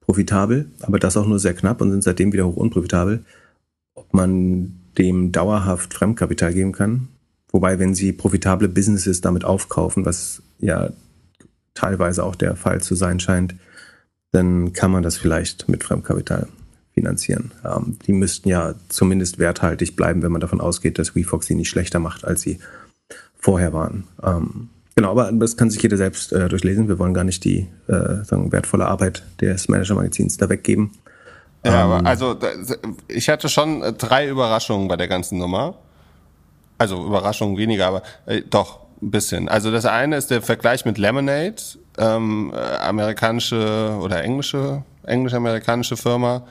profitabel, 0.00 0.66
aber 0.80 0.98
das 0.98 1.16
auch 1.16 1.26
nur 1.26 1.38
sehr 1.38 1.54
knapp 1.54 1.80
und 1.80 1.90
sind 1.90 2.02
seitdem 2.02 2.32
wieder 2.32 2.46
hoch 2.46 2.56
unprofitabel. 2.56 3.24
Ob 3.94 4.12
man 4.12 4.80
dem 4.98 5.32
dauerhaft 5.32 5.94
Fremdkapital 5.94 6.52
geben 6.52 6.72
kann, 6.72 7.08
wobei, 7.50 7.78
wenn 7.78 7.94
sie 7.94 8.12
profitable 8.12 8.68
Businesses 8.68 9.20
damit 9.20 9.44
aufkaufen, 9.44 10.04
was 10.04 10.42
ja 10.58 10.90
teilweise 11.74 12.24
auch 12.24 12.34
der 12.34 12.56
Fall 12.56 12.80
zu 12.80 12.94
sein 12.94 13.20
scheint, 13.20 13.54
dann 14.32 14.72
kann 14.72 14.90
man 14.90 15.02
das 15.02 15.16
vielleicht 15.16 15.68
mit 15.68 15.84
Fremdkapital 15.84 16.48
finanzieren. 16.94 17.52
Ähm, 17.64 17.98
die 18.06 18.12
müssten 18.12 18.48
ja 18.48 18.74
zumindest 18.88 19.38
werthaltig 19.38 19.96
bleiben, 19.96 20.22
wenn 20.22 20.32
man 20.32 20.40
davon 20.40 20.60
ausgeht, 20.60 20.98
dass 20.98 21.14
WeFox 21.14 21.46
sie 21.46 21.54
nicht 21.54 21.68
schlechter 21.68 21.98
macht, 21.98 22.24
als 22.24 22.40
sie 22.40 22.58
vorher 23.36 23.72
waren. 23.72 24.04
Ähm, 24.22 24.68
genau, 24.94 25.10
aber 25.10 25.30
das 25.32 25.56
kann 25.56 25.70
sich 25.70 25.82
jeder 25.82 25.96
selbst 25.96 26.32
äh, 26.32 26.48
durchlesen. 26.48 26.88
Wir 26.88 26.98
wollen 26.98 27.14
gar 27.14 27.24
nicht 27.24 27.44
die 27.44 27.68
äh, 27.88 28.24
sagen, 28.24 28.52
wertvolle 28.52 28.86
Arbeit 28.86 29.22
des 29.40 29.68
Manager-Magazins 29.68 30.36
da 30.36 30.48
weggeben. 30.48 30.92
Ja, 31.64 31.84
aber 31.84 31.98
ähm, 31.98 32.06
also 32.06 32.38
ich 33.08 33.28
hatte 33.28 33.48
schon 33.48 33.82
äh, 33.82 33.92
drei 33.92 34.28
Überraschungen 34.28 34.88
bei 34.88 34.96
der 34.96 35.08
ganzen 35.08 35.38
Nummer. 35.38 35.74
Also 36.78 37.04
Überraschungen 37.06 37.56
weniger, 37.56 37.86
aber 37.86 38.02
äh, 38.26 38.42
doch 38.48 38.80
ein 39.02 39.10
bisschen. 39.10 39.48
Also 39.48 39.70
das 39.70 39.86
eine 39.86 40.16
ist 40.16 40.30
der 40.30 40.42
Vergleich 40.42 40.84
mit 40.84 40.98
Lemonade, 40.98 41.56
ähm, 41.98 42.52
äh, 42.54 42.76
amerikanische 42.76 43.96
oder 44.00 44.22
englische, 44.22 44.82
englisch-amerikanische 45.04 45.96
Firma, 45.96 46.44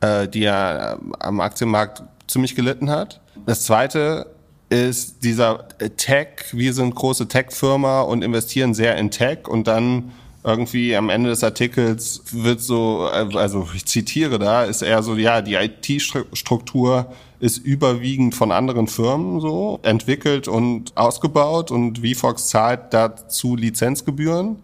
äh, 0.00 0.28
die 0.28 0.40
ja 0.40 0.94
äh, 0.94 0.98
am 1.20 1.40
Aktienmarkt 1.40 2.02
ziemlich 2.26 2.54
gelitten 2.54 2.90
hat. 2.90 3.20
Das 3.46 3.64
zweite 3.64 4.26
ist 4.68 5.24
dieser 5.24 5.66
Tech, 5.96 6.28
wir 6.52 6.74
sind 6.74 6.94
große 6.94 7.28
Tech-Firma 7.28 8.02
und 8.02 8.22
investieren 8.22 8.74
sehr 8.74 8.96
in 8.96 9.10
Tech 9.10 9.48
und 9.48 9.66
dann 9.66 10.12
irgendwie 10.44 10.94
am 10.94 11.10
Ende 11.10 11.30
des 11.30 11.42
Artikels 11.42 12.22
wird 12.32 12.60
so, 12.60 13.08
also 13.10 13.68
ich 13.74 13.86
zitiere 13.86 14.38
da, 14.38 14.64
ist 14.64 14.82
eher 14.82 15.02
so, 15.02 15.16
ja, 15.16 15.42
die 15.42 15.54
IT-Struktur 15.54 17.12
ist 17.40 17.58
überwiegend 17.58 18.34
von 18.34 18.52
anderen 18.52 18.88
Firmen 18.88 19.40
so 19.40 19.78
entwickelt 19.82 20.48
und 20.48 20.96
ausgebaut 20.96 21.70
und 21.70 21.98
VFox 21.98 22.48
zahlt 22.48 22.92
dazu 22.92 23.56
Lizenzgebühren. 23.56 24.56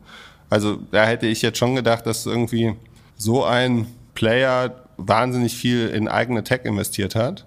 Also 0.50 0.78
da 0.90 1.04
hätte 1.06 1.26
ich 1.26 1.42
jetzt 1.42 1.58
schon 1.58 1.74
gedacht, 1.74 2.06
dass 2.06 2.26
irgendwie 2.26 2.74
so 3.16 3.44
ein 3.44 3.86
Player 4.14 4.83
wahnsinnig 4.96 5.56
viel 5.56 5.88
in 5.88 6.08
eigene 6.08 6.44
Tech 6.44 6.60
investiert 6.64 7.14
hat. 7.14 7.46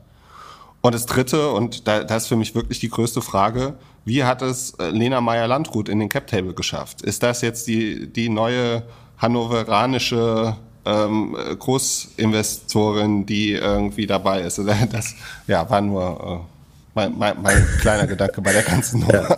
Und 0.81 0.93
das 0.93 1.05
Dritte, 1.05 1.51
und 1.51 1.87
da, 1.87 2.03
das 2.03 2.23
ist 2.23 2.29
für 2.29 2.35
mich 2.35 2.55
wirklich 2.55 2.79
die 2.79 2.89
größte 2.89 3.21
Frage, 3.21 3.73
wie 4.05 4.23
hat 4.23 4.41
es 4.41 4.71
äh, 4.79 4.89
Lena 4.89 5.19
Meyer-Landrut 5.19 5.89
in 5.89 5.99
den 5.99 6.07
Cap-Table 6.07 6.53
geschafft? 6.53 7.01
Ist 7.01 7.23
das 7.23 7.41
jetzt 7.41 7.67
die, 7.67 8.07
die 8.07 8.29
neue 8.29 8.83
hannoveranische 9.17 10.55
ähm, 10.85 11.35
Großinvestorin, 11.59 13.25
die 13.25 13.51
irgendwie 13.51 14.07
dabei 14.07 14.41
ist? 14.41 14.61
Das 14.91 15.15
ja, 15.47 15.69
war 15.69 15.81
nur 15.81 16.45
äh, 16.45 16.57
mein, 16.95 17.17
mein, 17.17 17.41
mein 17.41 17.67
kleiner 17.81 18.07
Gedanke 18.07 18.41
bei 18.41 18.53
der 18.53 18.63
ganzen 18.63 19.01
Nummer. 19.01 19.13
Ja. 19.13 19.37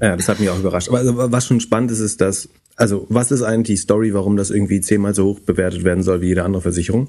ja. 0.00 0.16
das 0.16 0.28
hat 0.28 0.40
mich 0.40 0.48
auch 0.48 0.58
überrascht. 0.58 0.88
Aber 0.88 0.98
also, 0.98 1.14
was 1.30 1.46
schon 1.46 1.60
spannend 1.60 1.90
ist, 1.90 2.00
ist, 2.00 2.20
dass, 2.20 2.48
also 2.76 3.06
was 3.08 3.30
ist 3.30 3.42
eigentlich 3.42 3.78
die 3.78 3.82
Story, 3.82 4.14
warum 4.14 4.36
das 4.36 4.50
irgendwie 4.50 4.80
zehnmal 4.80 5.14
so 5.14 5.24
hoch 5.26 5.40
bewertet 5.40 5.84
werden 5.84 6.02
soll 6.02 6.20
wie 6.20 6.28
jede 6.28 6.44
andere 6.44 6.62
Versicherung? 6.62 7.08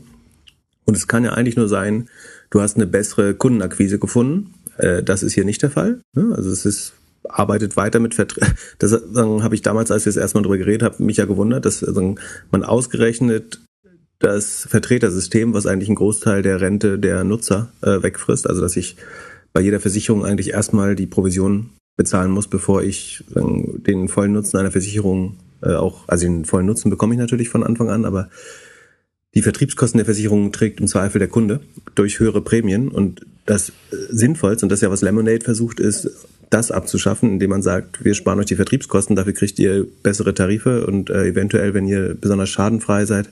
Und 0.86 0.98
es 0.98 1.08
kann 1.08 1.24
ja 1.24 1.34
eigentlich 1.34 1.56
nur 1.56 1.70
sein, 1.70 2.10
du 2.50 2.62
hast 2.62 2.76
eine 2.76 2.88
bessere 2.88 3.34
Kundenakquise 3.34 4.00
gefunden. 4.00 4.54
Äh, 4.78 5.04
das 5.04 5.24
ist 5.24 5.34
hier 5.34 5.46
nicht 5.46 5.62
der 5.62 5.72
Fall. 5.72 6.02
Ne? 6.14 6.34
Also 6.36 6.50
es 6.50 6.66
ist 6.66 6.94
arbeitet 7.28 7.78
weiter 7.78 8.00
mit 8.00 8.16
Verträgen. 8.16 8.54
Das 8.80 8.92
habe 8.92 9.56
ich 9.56 9.62
damals, 9.62 9.92
als 9.92 10.06
wir 10.06 10.12
das 10.12 10.22
erstmal 10.22 10.44
drüber 10.44 10.58
geredet 10.58 10.84
haben, 10.84 11.06
mich 11.06 11.18
ja 11.18 11.26
gewundert, 11.26 11.66
dass 11.66 11.80
sagen, 11.80 12.20
man 12.52 12.64
ausgerechnet 12.64 13.62
das 14.20 14.68
Vertretersystem, 14.70 15.54
was 15.54 15.66
eigentlich 15.66 15.90
einen 15.90 15.96
Großteil 15.96 16.42
der 16.42 16.62
Rente 16.62 17.00
der 17.00 17.24
Nutzer 17.24 17.72
äh, 17.82 18.02
wegfrisst, 18.04 18.48
also 18.48 18.62
dass 18.62 18.78
ich 18.78 18.96
bei 19.52 19.62
jeder 19.62 19.80
Versicherung 19.80 20.26
eigentlich 20.26 20.52
erstmal 20.52 20.96
die 20.96 21.08
Provision 21.08 21.70
bezahlen 21.96 22.32
muss, 22.32 22.48
bevor 22.48 22.82
ich 22.82 23.24
den 23.36 24.08
vollen 24.08 24.34
Nutzen 24.34 24.58
einer 24.58 24.72
Versicherung 24.72 25.38
äh, 25.64 25.74
auch, 25.74 26.08
also 26.08 26.26
den 26.26 26.46
vollen 26.46 26.66
Nutzen 26.66 26.90
bekomme 26.90 27.14
ich 27.14 27.20
natürlich 27.20 27.50
von 27.50 27.64
Anfang 27.64 27.90
an, 27.90 28.06
aber 28.06 28.30
die 29.36 29.42
Vertriebskosten 29.42 29.98
der 29.98 30.06
Versicherung 30.06 30.52
trägt 30.52 30.80
im 30.80 30.88
Zweifel 30.88 31.20
der 31.20 31.28
Kunde 31.28 31.60
durch 31.96 32.20
höhere 32.20 32.42
Prämien. 32.42 32.90
Und 32.90 33.26
das 33.46 33.70
äh, 33.70 33.74
Sinnvollste, 34.10 34.66
und 34.66 34.70
das 34.70 34.80
ist 34.80 34.84
ja 34.84 34.92
was 34.92 35.02
Lemonade 35.02 35.44
versucht, 35.44 35.80
ist, 35.80 36.10
das 36.50 36.72
abzuschaffen, 36.72 37.32
indem 37.32 37.50
man 37.50 37.64
sagt, 37.64 38.06
wir 38.06 38.14
sparen 38.14 38.40
euch 38.40 38.46
die 38.46 38.56
Vertriebskosten, 38.56 39.16
dafür 39.16 39.34
kriegt 39.34 39.58
ihr 39.58 39.88
bessere 40.04 40.36
Tarife 40.36 40.86
und 40.86 41.10
äh, 41.10 41.26
eventuell, 41.26 41.74
wenn 41.74 41.88
ihr 41.88 42.14
besonders 42.14 42.50
schadenfrei 42.50 43.06
seid, 43.06 43.30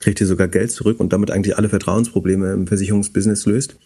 kriegt 0.00 0.20
ihr 0.20 0.26
sogar 0.26 0.48
Geld 0.48 0.72
zurück 0.72 0.98
und 0.98 1.12
damit 1.12 1.30
eigentlich 1.30 1.56
alle 1.56 1.68
Vertrauensprobleme 1.68 2.52
im 2.52 2.66
Versicherungsbusiness 2.66 3.46
löst. 3.46 3.76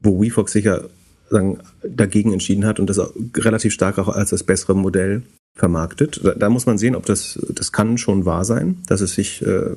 Wo 0.00 0.20
WeFox 0.20 0.50
sicher 0.50 0.88
sagen, 1.30 1.60
dagegen 1.82 2.32
entschieden 2.32 2.66
hat 2.66 2.80
und 2.80 2.90
das 2.90 3.00
relativ 3.36 3.72
stark 3.72 3.98
auch 3.98 4.08
als 4.08 4.30
das 4.30 4.42
bessere 4.42 4.74
Modell 4.74 5.22
vermarktet. 5.58 6.20
Da, 6.24 6.32
da 6.34 6.48
muss 6.48 6.66
man 6.66 6.78
sehen, 6.78 6.96
ob 6.96 7.04
das, 7.04 7.38
das 7.50 7.72
kann 7.72 7.98
schon 7.98 8.24
wahr 8.24 8.44
sein, 8.44 8.78
dass 8.86 9.02
es 9.02 9.14
sich 9.14 9.44
äh, 9.44 9.76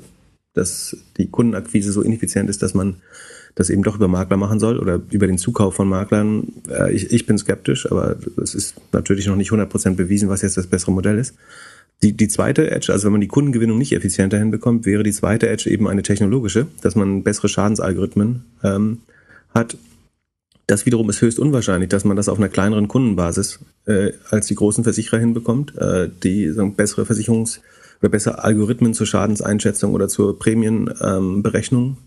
dass 0.53 0.97
die 1.17 1.27
Kundenakquise 1.27 1.91
so 1.91 2.01
ineffizient 2.01 2.49
ist, 2.49 2.61
dass 2.61 2.73
man 2.73 2.97
das 3.55 3.69
eben 3.69 3.83
doch 3.83 3.95
über 3.95 4.07
Makler 4.07 4.37
machen 4.37 4.59
soll 4.59 4.79
oder 4.79 5.01
über 5.11 5.27
den 5.27 5.37
Zukauf 5.37 5.75
von 5.75 5.87
Maklern. 5.87 6.47
Äh, 6.69 6.93
ich, 6.93 7.11
ich 7.11 7.25
bin 7.25 7.37
skeptisch, 7.37 7.89
aber 7.89 8.15
es 8.41 8.55
ist 8.55 8.75
natürlich 8.91 9.27
noch 9.27 9.35
nicht 9.35 9.51
100% 9.51 9.95
bewiesen, 9.95 10.29
was 10.29 10.41
jetzt 10.41 10.57
das 10.57 10.67
bessere 10.67 10.91
Modell 10.91 11.17
ist. 11.17 11.35
Die, 12.01 12.13
die 12.13 12.27
zweite 12.27 12.71
Edge, 12.71 12.91
also 12.91 13.05
wenn 13.05 13.11
man 13.11 13.21
die 13.21 13.27
Kundengewinnung 13.27 13.77
nicht 13.77 13.91
effizienter 13.91 14.39
hinbekommt, 14.39 14.85
wäre 14.85 15.03
die 15.03 15.11
zweite 15.11 15.49
Edge 15.49 15.69
eben 15.69 15.87
eine 15.87 16.01
technologische, 16.01 16.67
dass 16.81 16.95
man 16.95 17.23
bessere 17.23 17.49
Schadensalgorithmen 17.49 18.43
ähm, 18.63 18.99
hat. 19.53 19.77
Das 20.71 20.85
wiederum 20.85 21.09
ist 21.09 21.21
höchst 21.21 21.37
unwahrscheinlich, 21.37 21.89
dass 21.89 22.05
man 22.05 22.15
das 22.15 22.29
auf 22.29 22.37
einer 22.37 22.47
kleineren 22.47 22.87
Kundenbasis 22.87 23.59
äh, 23.87 24.13
als 24.29 24.47
die 24.47 24.55
großen 24.55 24.85
Versicherer 24.85 25.19
hinbekommt, 25.19 25.75
äh, 25.77 26.07
die 26.23 26.49
sagen, 26.49 26.75
bessere 26.75 27.01
Versicherungs- 27.01 27.59
oder 27.99 28.07
besser 28.07 28.45
Algorithmen 28.45 28.93
zur 28.93 29.05
Schadenseinschätzung 29.05 29.93
oder 29.93 30.07
zur 30.07 30.39
Prämienberechnung 30.39 31.97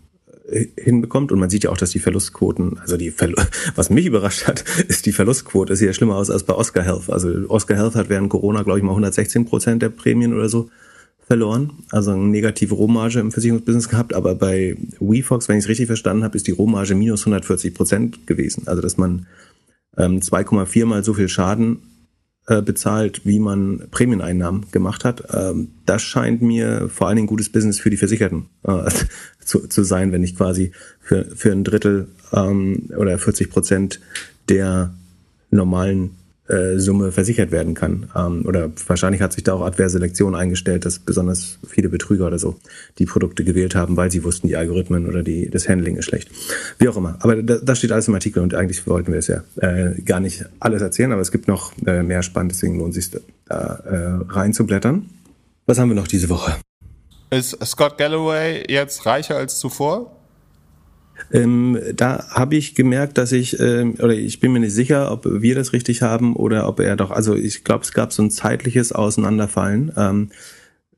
ähm, 0.49 0.69
hinbekommt. 0.77 1.31
Und 1.31 1.37
man 1.37 1.51
sieht 1.51 1.65
ja 1.65 1.69
auch, 1.69 1.77
dass 1.77 1.91
die 1.91 1.99
Verlustquoten, 1.99 2.79
also 2.79 2.97
die 2.97 3.11
Verlu 3.11 3.35
was 3.75 3.91
mich 3.91 4.07
überrascht 4.07 4.47
hat, 4.47 4.63
ist 4.87 5.05
die 5.05 5.11
Verlustquote, 5.11 5.75
sieht 5.75 5.85
ja 5.85 5.93
schlimmer 5.93 6.15
aus 6.15 6.31
als 6.31 6.43
bei 6.43 6.55
Oscar 6.55 6.81
Health. 6.81 7.11
Also 7.11 7.29
Oscar 7.49 7.77
Health 7.77 7.93
hat 7.93 8.09
während 8.09 8.31
Corona, 8.31 8.63
glaube 8.63 8.79
ich, 8.79 8.83
mal 8.83 8.93
116 8.93 9.45
Prozent 9.45 9.83
der 9.83 9.89
Prämien 9.89 10.33
oder 10.33 10.49
so 10.49 10.71
verloren, 11.27 11.71
also 11.91 12.11
eine 12.11 12.23
negative 12.23 12.75
Rohmarge 12.75 13.19
im 13.19 13.31
Versicherungsbusiness 13.31 13.89
gehabt, 13.89 14.13
aber 14.13 14.35
bei 14.35 14.77
WeFox, 14.99 15.49
wenn 15.49 15.57
ich 15.57 15.65
es 15.65 15.69
richtig 15.69 15.87
verstanden 15.87 16.23
habe, 16.23 16.37
ist 16.37 16.47
die 16.47 16.51
Rohmarge 16.51 16.93
minus 16.93 17.21
140 17.21 17.73
Prozent 17.73 18.27
gewesen. 18.27 18.67
Also 18.67 18.81
dass 18.81 18.97
man 18.97 19.25
ähm, 19.97 20.19
2,4 20.19 20.85
mal 20.85 21.03
so 21.03 21.13
viel 21.13 21.27
Schaden 21.27 21.79
äh, 22.47 22.61
bezahlt, 22.61 23.21
wie 23.25 23.39
man 23.39 23.87
Prämieneinnahmen 23.89 24.69
gemacht 24.71 25.03
hat. 25.03 25.23
Ähm, 25.33 25.69
das 25.87 26.03
scheint 26.03 26.43
mir 26.43 26.89
vor 26.89 27.07
allen 27.07 27.15
Dingen 27.15 27.27
gutes 27.27 27.51
Business 27.51 27.79
für 27.79 27.89
die 27.89 27.97
Versicherten 27.97 28.45
äh, 28.63 28.91
zu, 29.43 29.67
zu 29.67 29.83
sein, 29.83 30.11
wenn 30.11 30.23
ich 30.23 30.35
quasi 30.35 30.71
für, 30.99 31.25
für 31.25 31.51
ein 31.51 31.63
Drittel 31.63 32.07
ähm, 32.33 32.91
oder 32.95 33.17
40 33.17 33.49
Prozent 33.49 33.99
der 34.47 34.93
normalen 35.49 36.11
äh, 36.47 36.77
Summe 36.77 37.11
versichert 37.11 37.51
werden 37.51 37.73
kann. 37.73 38.09
Ähm, 38.15 38.45
oder 38.45 38.71
wahrscheinlich 38.87 39.21
hat 39.21 39.33
sich 39.33 39.43
da 39.43 39.53
auch 39.53 39.61
adverse 39.61 39.93
Selektion 39.93 40.35
eingestellt, 40.35 40.85
dass 40.85 40.99
besonders 40.99 41.57
viele 41.67 41.89
Betrüger 41.89 42.27
oder 42.27 42.37
so 42.37 42.55
die 42.99 43.05
Produkte 43.05 43.43
gewählt 43.43 43.75
haben, 43.75 43.97
weil 43.97 44.11
sie 44.11 44.23
wussten, 44.23 44.47
die 44.47 44.55
Algorithmen 44.55 45.07
oder 45.07 45.23
die, 45.23 45.49
das 45.49 45.67
Handling 45.67 45.97
ist 45.97 46.05
schlecht. 46.05 46.29
Wie 46.77 46.87
auch 46.87 46.97
immer. 46.97 47.17
Aber 47.21 47.41
da, 47.41 47.57
das 47.57 47.79
steht 47.79 47.91
alles 47.91 48.07
im 48.07 48.13
Artikel 48.13 48.43
und 48.43 48.53
eigentlich 48.53 48.85
wollten 48.87 49.11
wir 49.11 49.19
es 49.19 49.27
ja 49.27 49.43
äh, 49.57 49.99
gar 50.01 50.19
nicht 50.19 50.45
alles 50.59 50.81
erzählen, 50.81 51.11
aber 51.11 51.21
es 51.21 51.31
gibt 51.31 51.47
noch 51.47 51.73
äh, 51.85 52.03
mehr 52.03 52.21
spannend, 52.21 52.51
deswegen 52.51 52.77
lohnt 52.77 52.95
es 52.95 53.05
sich 53.05 53.21
da 53.47 53.75
äh, 53.75 54.31
reinzublättern. 54.33 55.09
Was 55.65 55.79
haben 55.79 55.89
wir 55.89 55.95
noch 55.95 56.07
diese 56.07 56.29
Woche? 56.29 56.55
Ist 57.31 57.57
Scott 57.65 57.97
Galloway 57.97 58.63
jetzt 58.69 59.05
reicher 59.05 59.35
als 59.35 59.57
zuvor? 59.57 60.15
Ähm, 61.31 61.79
da 61.95 62.25
habe 62.29 62.55
ich 62.55 62.75
gemerkt, 62.75 63.17
dass 63.17 63.31
ich, 63.31 63.59
ähm, 63.59 63.95
oder 63.99 64.13
ich 64.13 64.39
bin 64.39 64.51
mir 64.51 64.59
nicht 64.59 64.73
sicher, 64.73 65.11
ob 65.11 65.25
wir 65.25 65.55
das 65.55 65.73
richtig 65.73 66.01
haben 66.01 66.35
oder 66.35 66.67
ob 66.67 66.79
er 66.79 66.95
doch, 66.95 67.11
also 67.11 67.35
ich 67.35 67.63
glaube, 67.63 67.83
es 67.83 67.93
gab 67.93 68.13
so 68.13 68.23
ein 68.23 68.31
zeitliches 68.31 68.91
Auseinanderfallen. 68.91 69.91
Ähm, 69.97 70.29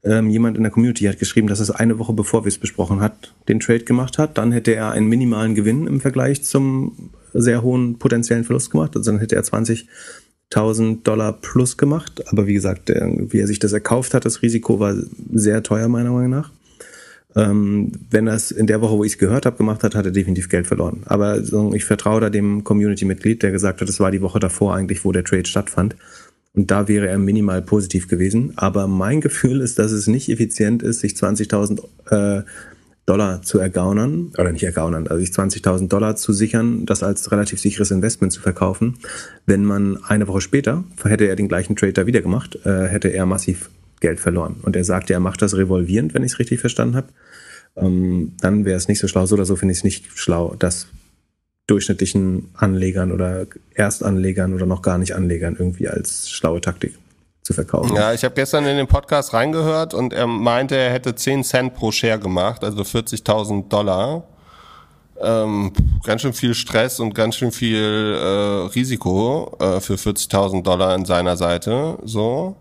ähm, 0.04 0.30
jemand 0.30 0.58
in 0.58 0.64
der 0.64 0.72
Community 0.72 1.06
hat 1.06 1.20
geschrieben, 1.20 1.48
dass 1.48 1.60
es 1.60 1.72
eine 1.72 2.00
Woche 2.00 2.14
bevor 2.14 2.44
wir 2.46 2.50
es 2.50 2.58
besprochen 2.58 3.02
hat, 3.02 3.34
den 3.48 3.60
Trade 3.60 3.84
gemacht 3.84 4.18
hat. 4.18 4.38
Dann 4.38 4.52
hätte 4.52 4.74
er 4.74 4.92
einen 4.92 5.08
minimalen 5.08 5.56
Gewinn 5.56 5.88
im 5.88 6.02
Vergleich 6.02 6.44
zum 6.44 7.12
sehr 7.34 7.62
hohen 7.62 7.98
potenziellen 8.00 8.44
Verlust 8.44 8.72
gemacht. 8.72 8.96
Also 8.96 9.12
dann 9.12 9.20
hätte 9.20 9.36
er 9.36 9.44
20.000 9.44 11.04
Dollar 11.04 11.34
plus 11.34 11.78
gemacht. 11.78 12.24
Aber 12.32 12.48
wie 12.48 12.54
gesagt, 12.54 12.90
wie 12.90 13.40
er 13.40 13.48
sich 13.48 13.60
das 13.60 13.74
erkauft 13.74 14.14
hat, 14.14 14.26
das 14.26 14.42
Risiko 14.42 14.80
war 14.80 14.96
sehr 15.34 15.64
teuer 15.64 15.88
meiner 15.88 16.12
Meinung 16.12 16.30
nach. 16.30 16.52
Ähm, 17.38 17.92
wenn 18.10 18.26
er 18.26 18.34
es 18.34 18.50
in 18.50 18.66
der 18.66 18.82
Woche, 18.82 18.98
wo 18.98 19.04
ich 19.04 19.14
es 19.14 19.18
gehört 19.20 19.46
habe, 19.46 19.58
gemacht 19.58 19.84
hat, 19.84 19.94
hat 19.94 20.06
er 20.06 20.12
definitiv 20.12 20.50
Geld 20.50 20.66
verloren. 20.66 21.04
Aber 21.06 21.44
so, 21.44 21.72
ich 21.76 21.86
vertraue 21.86 22.20
da 22.20 22.32
dem 22.32 22.64
Community-Mitglied, 22.64 23.44
der 23.44 23.52
gesagt 23.52 23.80
hat, 23.80 23.88
es 23.88 24.00
war 24.00 24.10
die 24.10 24.24
Woche 24.24 24.40
davor 24.40 24.74
eigentlich, 24.76 25.06
wo 25.06 25.12
der 25.12 25.24
Trade 25.24 25.46
stattfand. 25.46 25.96
Und 26.56 26.72
da 26.72 26.88
wäre 26.88 27.08
er 27.08 27.20
minimal 27.20 27.62
positiv 27.62 28.08
gewesen. 28.08 28.54
Aber 28.56 28.88
mein 28.88 29.22
Gefühl 29.22 29.62
ist, 29.62 29.78
dass 29.78 29.92
es 29.92 30.08
nicht 30.08 30.30
effizient 30.30 30.82
ist, 30.82 31.02
sich 31.02 31.14
20.000 31.14 32.40
äh, 32.40 32.44
Dollar 33.06 33.44
zu 33.44 33.60
ergaunern, 33.60 34.32
oder 34.38 34.52
nicht 34.52 34.64
ergaunern, 34.64 35.08
also 35.08 35.20
sich 35.20 35.30
20.000 35.30 35.88
Dollar 35.90 36.16
zu 36.16 36.34
sichern, 36.34 36.88
das 36.88 37.04
als 37.04 37.32
relativ 37.32 37.60
sicheres 37.60 37.92
Investment 37.92 38.34
zu 38.34 38.42
verkaufen. 38.42 38.98
Wenn 39.46 39.64
man 39.64 40.04
eine 40.04 40.28
Woche 40.28 40.42
später, 40.42 40.84
hätte 41.04 41.26
er 41.26 41.36
den 41.36 41.48
gleichen 41.48 41.76
Trade 41.76 41.94
da 41.94 42.08
wieder 42.08 42.22
gemacht, 42.22 42.58
äh, 42.66 42.88
hätte 42.88 43.10
er 43.10 43.28
massiv 43.28 43.70
Geld 44.00 44.20
verloren. 44.20 44.58
Und 44.62 44.76
er 44.76 44.84
sagte, 44.84 45.14
er 45.14 45.20
macht 45.20 45.42
das 45.42 45.56
revolvierend, 45.56 46.14
wenn 46.14 46.24
ich 46.24 46.34
es 46.34 46.40
richtig 46.40 46.60
verstanden 46.60 46.96
habe. 46.96 47.08
Ähm, 47.78 48.34
dann 48.42 48.66
wäre 48.66 48.78
es 48.78 48.88
nicht 48.88 49.00
so 49.00 49.08
schlau. 49.08 49.26
So 49.26 49.36
oder 49.36 49.46
so 49.46 49.56
finde 49.56 49.72
ich 49.72 49.80
es 49.80 49.84
nicht 49.84 50.06
schlau, 50.16 50.56
das 50.58 50.88
durchschnittlichen 51.68 52.50
Anlegern 52.56 53.12
oder 53.12 53.46
Erstanlegern 53.74 54.54
oder 54.54 54.66
noch 54.66 54.82
gar 54.82 54.98
nicht 54.98 55.16
Anlegern 55.16 55.56
irgendwie 55.60 55.88
als 55.88 56.30
schlaue 56.30 56.62
Taktik 56.62 56.98
zu 57.44 57.54
verkaufen. 57.54 57.96
Ja, 57.96 58.14
ich 58.14 58.24
habe 58.24 58.36
gestern 58.36 58.66
in 58.66 58.78
den 58.78 58.88
Podcast 58.88 59.34
reingehört 59.34 59.94
und 59.94 60.14
er 60.14 60.28
meinte, 60.28 60.76
er 60.76 60.92
hätte 60.92 61.16
10 61.16 61.44
Cent 61.44 61.74
pro 61.74 61.92
Share 61.92 62.20
gemacht, 62.20 62.64
also 62.64 62.82
40.000 62.82 63.68
Dollar. 63.68 64.24
Ähm, 65.20 65.74
ganz 66.04 66.22
schön 66.22 66.34
viel 66.34 66.54
Stress 66.54 67.00
und 67.00 67.16
ganz 67.16 67.36
schön 67.36 67.52
viel 67.52 68.18
äh, 68.20 68.68
Risiko 68.76 69.58
äh, 69.60 69.80
für 69.80 69.96
40.000 69.96 70.64
Dollar 70.64 70.96
in 70.96 71.06
seiner 71.06 71.38
Seite. 71.38 71.98
So. 72.04 72.56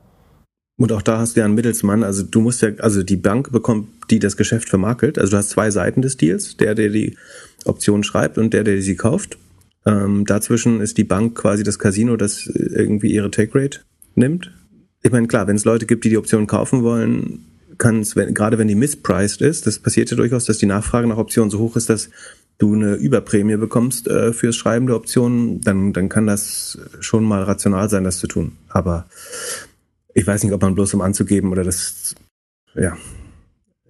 Und 0.78 0.92
auch 0.92 1.02
da 1.02 1.18
hast 1.18 1.36
du 1.36 1.40
ja 1.40 1.46
einen 1.46 1.54
Mittelsmann. 1.54 2.04
Also 2.04 2.22
du 2.22 2.40
musst 2.40 2.62
ja, 2.62 2.70
also 2.78 3.02
die 3.02 3.16
Bank 3.16 3.50
bekommt, 3.50 3.88
die 4.10 4.18
das 4.18 4.36
Geschäft 4.36 4.68
vermakelt. 4.68 5.18
Also 5.18 5.32
du 5.32 5.36
hast 5.38 5.50
zwei 5.50 5.70
Seiten 5.70 6.02
des 6.02 6.16
Deals. 6.16 6.56
Der, 6.58 6.74
der 6.74 6.90
die 6.90 7.16
Option 7.64 8.04
schreibt 8.04 8.36
und 8.38 8.52
der, 8.52 8.64
der 8.64 8.82
sie 8.82 8.96
kauft. 8.96 9.38
Ähm, 9.86 10.26
dazwischen 10.26 10.80
ist 10.80 10.98
die 10.98 11.04
Bank 11.04 11.36
quasi 11.36 11.62
das 11.62 11.78
Casino, 11.78 12.16
das 12.16 12.46
irgendwie 12.46 13.12
ihre 13.12 13.30
Take 13.30 13.58
Rate 13.58 13.80
nimmt 14.14 14.50
ich 15.06 15.12
meine, 15.12 15.28
klar, 15.28 15.46
wenn 15.46 15.56
es 15.56 15.64
Leute 15.64 15.86
gibt, 15.86 16.04
die 16.04 16.08
die 16.10 16.18
Option 16.18 16.46
kaufen 16.46 16.82
wollen, 16.82 17.44
kann 17.78 18.00
es, 18.00 18.16
wenn, 18.16 18.34
gerade 18.34 18.58
wenn 18.58 18.68
die 18.68 18.74
mispriced 18.74 19.40
ist, 19.40 19.66
das 19.66 19.78
passiert 19.78 20.10
ja 20.10 20.16
durchaus, 20.16 20.46
dass 20.46 20.58
die 20.58 20.66
Nachfrage 20.66 21.06
nach 21.06 21.16
Optionen 21.16 21.50
so 21.50 21.60
hoch 21.60 21.76
ist, 21.76 21.88
dass 21.88 22.10
du 22.58 22.74
eine 22.74 22.94
Überprämie 22.94 23.56
bekommst 23.56 24.08
äh, 24.08 24.32
fürs 24.32 24.56
Schreiben 24.56 24.86
der 24.86 24.96
Optionen, 24.96 25.60
dann, 25.60 25.92
dann 25.92 26.08
kann 26.08 26.26
das 26.26 26.78
schon 27.00 27.22
mal 27.24 27.42
rational 27.42 27.88
sein, 27.88 28.02
das 28.02 28.18
zu 28.18 28.26
tun. 28.26 28.52
Aber 28.68 29.06
ich 30.16 30.26
weiß 30.26 30.42
nicht, 30.42 30.52
ob 30.52 30.62
man 30.62 30.74
bloß 30.74 30.94
um 30.94 31.02
anzugeben 31.02 31.52
oder 31.52 31.62
das, 31.62 32.14
ja, 32.74 32.96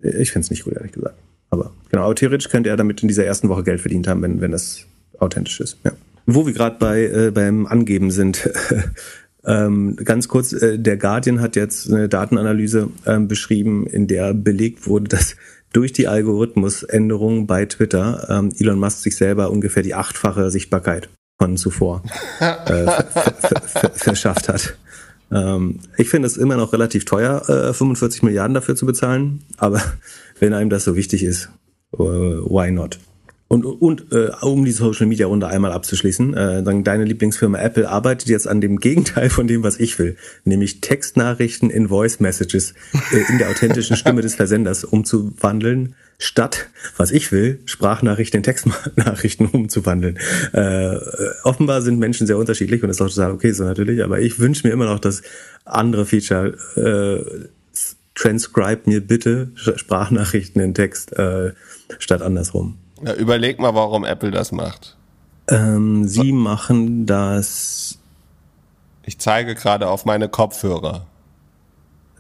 ich 0.03 0.33
finde 0.33 0.45
es 0.45 0.51
nicht 0.51 0.64
gut, 0.64 0.74
ehrlich 0.74 0.93
gesagt. 0.93 1.16
Aber 1.51 1.72
genau, 1.91 2.05
aber 2.05 2.14
theoretisch 2.14 2.49
könnte 2.49 2.68
er 2.68 2.77
damit 2.77 3.01
in 3.03 3.09
dieser 3.09 3.24
ersten 3.24 3.49
Woche 3.49 3.62
Geld 3.62 3.81
verdient 3.81 4.09
haben, 4.09 4.22
wenn, 4.22 4.41
wenn 4.41 4.51
das 4.51 4.85
authentisch 5.18 5.61
ist. 5.61 5.79
Ja. 5.85 5.93
Wo 6.27 6.45
wir 6.45 6.53
gerade 6.53 6.77
bei 6.79 7.05
äh, 7.05 7.31
beim 7.31 7.66
Angeben 7.66 8.11
sind, 8.11 8.51
Ähm, 9.47 9.95
ganz 9.95 10.27
kurz, 10.27 10.53
äh, 10.53 10.77
der 10.77 10.97
Guardian 10.97 11.41
hat 11.41 11.55
jetzt 11.55 11.89
eine 11.89 12.09
Datenanalyse 12.09 12.89
ähm, 13.07 13.29
beschrieben, 13.29 13.87
in 13.87 14.09
der 14.09 14.35
belegt 14.35 14.89
wurde, 14.89 15.07
dass 15.07 15.37
durch 15.72 15.93
die 15.93 16.09
Algorithmusänderungen 16.09 17.47
bei 17.47 17.64
Twitter 17.66 18.27
ähm, 18.29 18.53
Elon 18.59 18.81
Musk 18.81 18.99
sich 18.99 19.14
selber 19.14 19.51
ungefähr 19.51 19.85
die 19.85 19.95
achtfache 19.95 20.51
Sichtbarkeit 20.51 21.09
von 21.39 21.57
zuvor 21.57 22.03
äh, 22.41 22.87
verschafft 23.95 24.49
hat. 24.49 24.77
Ähm, 25.31 25.81
ich 25.97 26.09
finde 26.09 26.27
es 26.27 26.37
immer 26.37 26.57
noch 26.57 26.72
relativ 26.72 27.05
teuer, 27.05 27.49
äh, 27.49 27.72
45 27.72 28.22
Milliarden 28.22 28.55
dafür 28.55 28.77
zu 28.77 28.87
bezahlen, 28.87 29.45
aber 29.57 29.83
wenn 30.41 30.53
einem 30.53 30.70
das 30.70 30.85
so 30.85 30.97
wichtig 30.97 31.22
ist, 31.22 31.51
uh, 31.93 32.05
why 32.49 32.70
not? 32.70 32.99
Und, 33.49 33.64
und 33.64 34.12
äh, 34.12 34.31
um 34.43 34.64
die 34.64 34.72
Social 34.72 35.07
Media 35.07 35.29
Runde 35.29 35.47
einmal 35.47 35.70
abzuschließen, 35.70 36.35
äh, 36.35 36.62
dann 36.64 36.83
deine 36.83 37.05
Lieblingsfirma 37.05 37.59
Apple 37.59 37.89
arbeitet 37.89 38.29
jetzt 38.29 38.49
an 38.49 38.61
dem 38.61 38.79
Gegenteil 38.81 39.31
von 39.31 39.47
dem, 39.47 39.62
was 39.62 39.79
ich 39.79 39.99
will, 39.99 40.16
nämlich 40.45 40.81
Textnachrichten 40.81 41.70
in 41.70 41.89
Voice 41.89 42.18
Messages 42.18 42.74
äh, 43.12 43.31
in 43.31 43.39
der 43.39 43.49
authentischen 43.49 43.97
Stimme 43.97 44.20
des 44.20 44.35
Versenders 44.35 44.83
umzuwandeln, 44.83 45.95
statt, 46.18 46.68
was 46.96 47.10
ich 47.10 47.30
will, 47.32 47.60
Sprachnachrichten 47.66 48.38
in 48.38 48.42
Textnachrichten 48.42 49.46
umzuwandeln. 49.52 50.18
Äh, 50.52 50.96
offenbar 51.44 51.82
sind 51.82 51.98
Menschen 51.98 52.26
sehr 52.26 52.38
unterschiedlich 52.38 52.82
und 52.82 52.88
das 52.88 52.96
ist 52.96 53.02
auch 53.02 53.14
total 53.14 53.32
okay 53.32 53.52
so 53.52 53.64
natürlich, 53.64 54.02
aber 54.02 54.20
ich 54.20 54.38
wünsche 54.38 54.66
mir 54.66 54.72
immer 54.72 54.86
noch 54.86 54.98
das 54.98 55.22
andere 55.64 56.06
Feature. 56.06 56.56
Äh, 56.76 57.48
transcribe 58.14 58.82
mir 58.86 59.06
bitte 59.06 59.50
Sprachnachrichten 59.54 60.60
in 60.60 60.74
Text 60.74 61.12
äh, 61.12 61.52
statt 61.98 62.22
andersrum. 62.22 62.78
Ja, 63.04 63.14
überleg 63.14 63.58
mal, 63.58 63.74
warum 63.74 64.04
Apple 64.04 64.30
das 64.30 64.52
macht. 64.52 64.96
Ähm, 65.48 66.08
sie 66.08 66.32
machen 66.32 67.06
das. 67.06 67.98
Ich 69.04 69.18
zeige 69.18 69.54
gerade 69.54 69.88
auf 69.88 70.04
meine 70.04 70.28
Kopfhörer. 70.28 71.06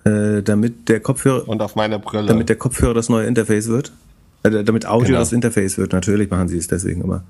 Äh, 0.06 0.42
damit 0.42 0.88
der 0.88 1.00
Kopfhörer. 1.00 1.48
Und 1.48 1.60
auf 1.60 1.74
meine 1.74 1.98
Brille. 1.98 2.26
Damit 2.26 2.48
der 2.48 2.56
Kopfhörer 2.56 2.94
das 2.94 3.08
neue 3.08 3.26
Interface 3.26 3.68
wird. 3.68 3.92
Äh, 4.44 4.62
damit 4.62 4.86
Audio 4.86 5.08
genau. 5.08 5.18
das 5.18 5.32
Interface 5.32 5.78
wird. 5.78 5.92
Natürlich 5.92 6.30
machen 6.30 6.48
sie 6.48 6.58
es 6.58 6.68
deswegen, 6.68 7.02
aber. 7.02 7.24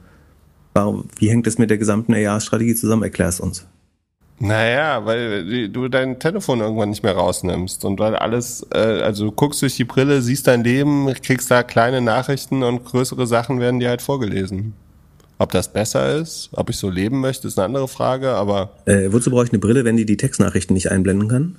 Warum, 0.75 1.09
wie 1.19 1.31
hängt 1.31 1.47
das 1.47 1.57
mit 1.57 1.71
der 1.71 1.79
gesamten 1.79 2.13
AR-Strategie 2.13 2.75
zusammen? 2.75 3.03
Erklär 3.03 3.29
es 3.29 3.41
uns. 3.41 3.67
Naja, 4.39 5.07
weil 5.07 5.71
du 5.71 5.89
dein 5.89 6.19
Telefon 6.19 6.61
irgendwann 6.61 6.91
nicht 6.91 7.03
mehr 7.03 7.15
rausnimmst 7.15 7.87
und 7.87 7.99
weil 7.99 8.15
alles, 8.15 8.67
äh, 8.75 9.01
also 9.01 9.25
du 9.25 9.33
guckst 9.33 9.63
durch 9.63 9.77
die 9.77 9.85
Brille, 9.85 10.21
siehst 10.21 10.47
dein 10.47 10.63
Leben, 10.63 11.11
kriegst 11.23 11.51
da 11.51 11.63
kleine 11.63 12.03
Nachrichten 12.03 12.63
und 12.63 12.85
größere 12.85 13.27
Sachen 13.27 13.61
werden 13.61 13.81
dir 13.81 13.89
halt 13.89 14.03
vorgelesen. 14.03 14.75
Ob 15.39 15.53
das 15.53 15.73
besser 15.73 16.17
ist, 16.17 16.51
ob 16.53 16.69
ich 16.69 16.77
so 16.77 16.91
leben 16.91 17.23
möchte, 17.23 17.49
ist 17.49 17.59
eine 17.59 17.65
andere 17.65 17.89
Frage, 17.89 18.33
aber. 18.33 18.73
Äh, 18.85 19.11
wozu 19.11 19.31
brauche 19.31 19.45
ich 19.45 19.53
eine 19.53 19.59
Brille, 19.59 19.87
wenn 19.87 19.97
die 19.97 20.05
die 20.05 20.19
Textnachrichten 20.19 20.75
nicht 20.75 20.91
einblenden 20.91 21.29
kann? 21.29 21.57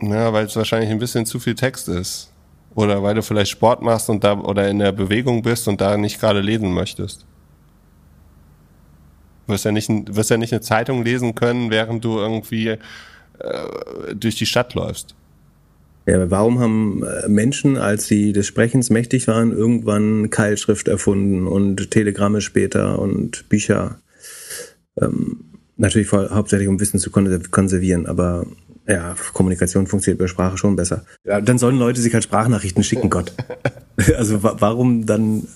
Ja, 0.00 0.32
weil 0.32 0.46
es 0.46 0.56
wahrscheinlich 0.56 0.90
ein 0.90 0.98
bisschen 0.98 1.26
zu 1.26 1.38
viel 1.38 1.54
Text 1.54 1.88
ist. 1.88 2.30
Oder 2.74 3.02
weil 3.02 3.14
du 3.14 3.22
vielleicht 3.22 3.50
Sport 3.50 3.80
machst 3.80 4.10
und 4.10 4.22
da 4.22 4.38
oder 4.38 4.68
in 4.68 4.78
der 4.78 4.92
Bewegung 4.92 5.42
bist 5.42 5.66
und 5.66 5.80
da 5.80 5.96
nicht 5.96 6.20
gerade 6.20 6.40
lesen 6.40 6.72
möchtest. 6.72 7.24
Du 9.46 9.52
wirst 9.54 9.64
ja 9.64 9.72
nicht, 9.72 9.88
wirst 9.88 10.30
ja 10.30 10.36
nicht 10.36 10.52
eine 10.52 10.60
Zeitung 10.60 11.02
lesen 11.02 11.34
können, 11.34 11.70
während 11.70 12.04
du 12.04 12.18
irgendwie 12.18 12.68
äh, 12.68 12.78
durch 14.14 14.36
die 14.36 14.44
Stadt 14.44 14.74
läufst. 14.74 15.14
Ja, 16.04 16.30
warum 16.30 16.60
haben 16.60 17.02
äh, 17.02 17.28
Menschen, 17.28 17.78
als 17.78 18.06
sie 18.06 18.32
des 18.32 18.46
Sprechens 18.46 18.90
mächtig 18.90 19.26
waren, 19.26 19.52
irgendwann 19.52 20.30
Keilschrift 20.30 20.86
erfunden 20.86 21.46
und 21.46 21.90
Telegramme 21.90 22.42
später 22.42 22.98
und 22.98 23.48
Bücher? 23.48 24.00
Ähm, 25.00 25.44
natürlich 25.76 26.12
hauptsächlich 26.12 26.68
um 26.68 26.78
Wissen 26.78 27.00
zu 27.00 27.10
konservieren, 27.10 28.06
aber 28.06 28.46
ja, 28.88 29.14
Kommunikation 29.32 29.86
funktioniert 29.86 30.18
bei 30.18 30.26
Sprache 30.26 30.56
schon 30.58 30.76
besser. 30.76 31.04
Ja, 31.24 31.40
dann 31.40 31.58
sollen 31.58 31.78
Leute 31.78 32.00
sich 32.00 32.14
halt 32.14 32.24
Sprachnachrichten 32.24 32.82
schicken, 32.82 33.10
Gott. 33.10 33.32
Also 34.18 34.42
warum 34.42 35.06
dann 35.06 35.48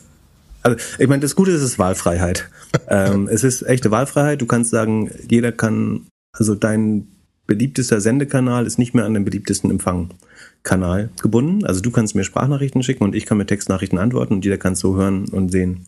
also 0.63 0.77
ich 0.99 1.09
meine, 1.09 1.21
das 1.21 1.37
Gute 1.37 1.51
ist, 1.51 1.59
es 1.59 1.73
ist 1.73 1.79
Wahlfreiheit. 1.79 2.49
ähm, 2.89 3.29
es 3.31 3.45
ist 3.45 3.63
echte 3.63 3.91
Wahlfreiheit. 3.91 4.41
Du 4.41 4.47
kannst 4.47 4.71
sagen, 4.71 5.11
jeder 5.29 5.53
kann, 5.53 6.07
also 6.33 6.55
dein 6.55 7.09
beliebtester 7.47 8.01
Sendekanal 8.01 8.67
ist 8.67 8.79
nicht 8.79 8.95
mehr 8.95 9.05
an 9.05 9.15
den 9.15 9.25
beliebtesten 9.25 9.71
Empfangkanal 9.71 11.11
gebunden. 11.21 11.65
Also 11.65 11.81
du 11.81 11.91
kannst 11.91 12.15
mir 12.15 12.25
Sprachnachrichten 12.25 12.83
schicken 12.83 13.05
und 13.05 13.15
ich 13.15 13.27
kann 13.27 13.39
mir 13.39 13.47
Textnachrichten 13.47 13.99
antworten 13.99 14.35
und 14.35 14.45
jeder 14.45 14.59
kann 14.59 14.75
es 14.75 14.81
so 14.81 14.97
hören 14.97 15.29
und 15.29 15.51
sehen, 15.51 15.87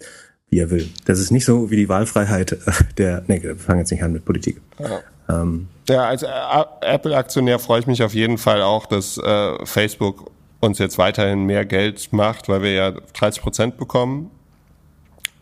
wie 0.48 0.58
er 0.58 0.70
will. 0.70 0.88
Das 1.04 1.20
ist 1.20 1.30
nicht 1.30 1.44
so 1.44 1.70
wie 1.70 1.76
die 1.76 1.88
Wahlfreiheit 1.88 2.58
der, 2.98 3.24
nee, 3.28 3.42
wir 3.42 3.56
fangen 3.56 3.80
jetzt 3.80 3.90
nicht 3.90 4.02
an 4.02 4.12
mit 4.12 4.24
Politik. 4.24 4.60
Ja. 4.78 5.00
Ähm, 5.28 5.68
ja, 5.88 6.04
als 6.06 6.22
Apple-Aktionär 6.22 7.58
freue 7.58 7.80
ich 7.80 7.86
mich 7.86 8.02
auf 8.02 8.14
jeden 8.14 8.38
Fall 8.38 8.62
auch, 8.62 8.86
dass 8.86 9.18
äh, 9.18 9.66
Facebook 9.66 10.30
uns 10.60 10.78
jetzt 10.78 10.98
weiterhin 10.98 11.44
mehr 11.44 11.64
Geld 11.64 12.12
macht, 12.12 12.48
weil 12.48 12.62
wir 12.62 12.72
ja 12.72 12.90
30 12.90 13.42
Prozent 13.42 13.76
bekommen 13.78 14.30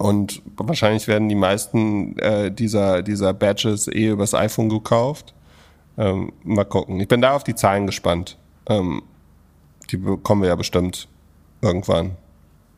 und 0.01 0.41
wahrscheinlich 0.57 1.07
werden 1.09 1.29
die 1.29 1.35
meisten 1.35 2.19
äh, 2.21 2.51
dieser, 2.51 3.03
dieser 3.03 3.35
Badges 3.35 3.87
eh 3.87 4.09
übers 4.09 4.33
iPhone 4.33 4.71
gekauft. 4.71 5.35
Ähm, 5.99 6.33
mal 6.43 6.65
gucken. 6.65 6.99
Ich 7.01 7.09
bin 7.09 7.21
da 7.21 7.35
auf 7.35 7.45
die 7.45 7.55
Zahlen 7.55 7.85
gespannt. 7.85 8.39
Ähm, 8.67 9.03
die 9.91 9.99
bekommen 9.99 10.41
wir 10.41 10.49
ja 10.49 10.55
bestimmt 10.55 11.07
irgendwann. 11.61 12.17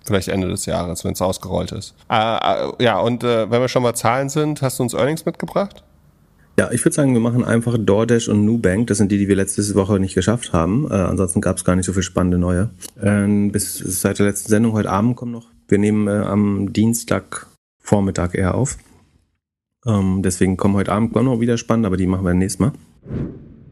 Vielleicht 0.04 0.26
Ende 0.26 0.48
des 0.48 0.66
Jahres, 0.66 1.04
wenn 1.04 1.12
es 1.12 1.22
ausgerollt 1.22 1.70
ist. 1.70 1.94
Äh, 2.10 2.16
äh, 2.16 2.72
ja, 2.80 2.98
und 2.98 3.22
äh, 3.22 3.48
wenn 3.48 3.60
wir 3.60 3.68
schon 3.68 3.84
mal 3.84 3.94
Zahlen 3.94 4.28
sind, 4.28 4.60
hast 4.60 4.80
du 4.80 4.82
uns 4.82 4.92
Earnings 4.92 5.24
mitgebracht? 5.24 5.84
Ja, 6.58 6.70
ich 6.70 6.84
würde 6.84 6.94
sagen, 6.94 7.14
wir 7.14 7.20
machen 7.20 7.44
einfach 7.44 7.78
DoorDash 7.78 8.28
und 8.28 8.44
Nubank. 8.44 8.86
Das 8.88 8.98
sind 8.98 9.10
die, 9.10 9.18
die 9.18 9.28
wir 9.28 9.36
letzte 9.36 9.74
Woche 9.74 9.98
nicht 9.98 10.14
geschafft 10.14 10.52
haben. 10.52 10.86
Äh, 10.90 10.94
ansonsten 10.94 11.40
gab 11.40 11.56
es 11.56 11.64
gar 11.64 11.76
nicht 11.76 11.86
so 11.86 11.92
viel 11.92 12.02
spannende 12.02 12.38
neue. 12.38 12.70
Äh, 13.00 13.48
bis 13.48 13.78
seit 13.78 14.18
der 14.18 14.26
letzten 14.26 14.50
Sendung 14.50 14.72
heute 14.72 14.90
Abend 14.90 15.16
kommen 15.16 15.32
noch 15.32 15.52
wir 15.72 15.78
nehmen 15.78 16.06
äh, 16.06 16.10
am 16.10 16.72
Dienstag 16.72 17.46
Vormittag 17.78 18.34
eher 18.34 18.54
auf. 18.54 18.76
Ähm, 19.86 20.22
deswegen 20.22 20.56
kommen 20.56 20.74
heute 20.74 20.92
Abend 20.92 21.14
noch 21.14 21.40
wieder 21.40 21.56
spannend, 21.56 21.86
aber 21.86 21.96
die 21.96 22.06
machen 22.06 22.24
wir 22.24 22.34
nächstes 22.34 22.60
Mal. 22.60 22.72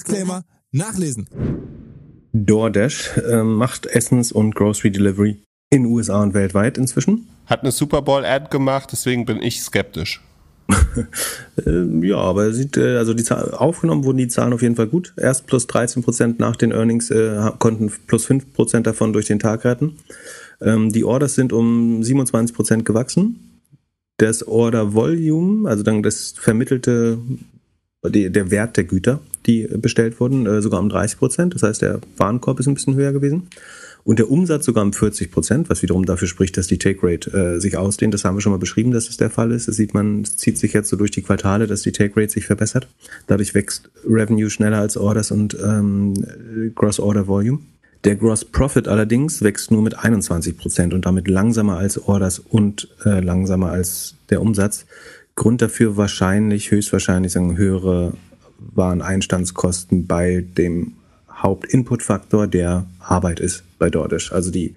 Disclaimer 0.00 0.44
nachlesen. 0.72 1.28
DoorDash 2.32 3.18
äh, 3.18 3.42
macht 3.42 3.86
Essens- 3.86 4.32
und 4.32 4.54
Grocery 4.54 4.90
Delivery 4.90 5.42
in 5.70 5.84
USA 5.86 6.22
und 6.22 6.32
weltweit 6.32 6.78
inzwischen. 6.78 7.28
Hat 7.46 7.62
eine 7.62 7.72
Super 7.72 8.02
Bowl-Ad 8.02 8.46
gemacht, 8.50 8.90
deswegen 8.92 9.26
bin 9.26 9.42
ich 9.42 9.62
skeptisch. 9.62 10.22
äh, 11.66 12.06
ja, 12.06 12.16
aber 12.16 12.52
sieht, 12.52 12.76
äh, 12.76 12.96
also 12.96 13.12
die 13.12 13.24
Zahl, 13.24 13.50
aufgenommen 13.52 14.04
wurden 14.04 14.18
die 14.18 14.28
Zahlen 14.28 14.52
auf 14.52 14.62
jeden 14.62 14.76
Fall 14.76 14.86
gut. 14.86 15.12
Erst 15.16 15.46
plus 15.46 15.66
13 15.66 16.02
Prozent 16.02 16.38
nach 16.38 16.56
den 16.56 16.70
Earnings, 16.70 17.10
äh, 17.10 17.50
konnten 17.58 17.92
plus 18.06 18.24
5 18.24 18.54
Prozent 18.54 18.86
davon 18.86 19.12
durch 19.12 19.26
den 19.26 19.40
Tag 19.40 19.64
retten. 19.64 19.98
Ähm, 20.60 20.92
die 20.92 21.04
Orders 21.04 21.34
sind 21.34 21.52
um 21.52 22.02
27 22.02 22.54
Prozent 22.54 22.84
gewachsen. 22.84 23.60
Das 24.16 24.46
Order 24.46 24.94
Volume, 24.94 25.68
also 25.68 25.82
dann 25.82 26.02
das 26.02 26.34
vermittelte, 26.38 27.18
die, 28.06 28.30
der 28.30 28.50
Wert 28.50 28.76
der 28.76 28.84
Güter, 28.84 29.20
die 29.46 29.66
bestellt 29.66 30.20
wurden, 30.20 30.46
äh, 30.46 30.62
sogar 30.62 30.80
um 30.80 30.88
30 30.88 31.18
Prozent. 31.18 31.54
Das 31.54 31.62
heißt, 31.62 31.82
der 31.82 32.00
Warenkorb 32.16 32.60
ist 32.60 32.66
ein 32.66 32.74
bisschen 32.74 32.94
höher 32.94 33.12
gewesen. 33.12 33.48
Und 34.02 34.18
der 34.18 34.30
Umsatz 34.30 34.64
sogar 34.64 34.82
um 34.82 34.92
40 34.92 35.30
Prozent, 35.30 35.68
was 35.68 35.82
wiederum 35.82 36.06
dafür 36.06 36.28
spricht, 36.28 36.56
dass 36.56 36.66
die 36.66 36.78
Take 36.78 37.00
Rate 37.02 37.30
äh, 37.32 37.60
sich 37.60 37.76
ausdehnt. 37.76 38.14
Das 38.14 38.24
haben 38.24 38.36
wir 38.36 38.40
schon 38.40 38.52
mal 38.52 38.58
beschrieben, 38.58 38.92
dass 38.92 39.06
das 39.06 39.18
der 39.18 39.30
Fall 39.30 39.52
ist. 39.52 39.68
Das 39.68 39.76
sieht 39.76 39.94
man, 39.94 40.22
es 40.22 40.36
zieht 40.36 40.58
sich 40.58 40.72
jetzt 40.72 40.88
so 40.88 40.96
durch 40.96 41.10
die 41.10 41.22
Quartale, 41.22 41.66
dass 41.66 41.82
die 41.82 41.92
Take 41.92 42.18
Rate 42.18 42.32
sich 42.32 42.46
verbessert. 42.46 42.88
Dadurch 43.26 43.54
wächst 43.54 43.90
Revenue 44.04 44.48
schneller 44.48 44.78
als 44.78 44.96
Orders 44.96 45.30
und 45.30 45.56
ähm, 45.62 46.14
Gross 46.74 46.98
Order 46.98 47.26
Volume. 47.26 47.60
Der 48.04 48.16
Gross 48.16 48.46
Profit 48.46 48.88
allerdings 48.88 49.42
wächst 49.42 49.70
nur 49.70 49.82
mit 49.82 49.98
21 49.98 50.56
Prozent 50.56 50.94
und 50.94 51.04
damit 51.04 51.28
langsamer 51.28 51.76
als 51.76 51.98
Orders 51.98 52.38
und 52.38 52.88
äh, 53.04 53.20
langsamer 53.20 53.70
als 53.70 54.14
der 54.30 54.40
Umsatz. 54.40 54.86
Grund 55.34 55.60
dafür 55.60 55.98
wahrscheinlich, 55.98 56.70
höchstwahrscheinlich 56.70 57.32
sagen 57.32 57.58
höhere 57.58 58.14
Wareneinstandskosten 58.74 60.06
bei 60.06 60.44
dem 60.56 60.94
Hauptinputfaktor, 61.32 62.46
der 62.46 62.86
Arbeit 62.98 63.40
ist 63.40 63.64
bei 63.78 63.90
DoorDash. 63.90 64.32
Also 64.32 64.50
die 64.50 64.74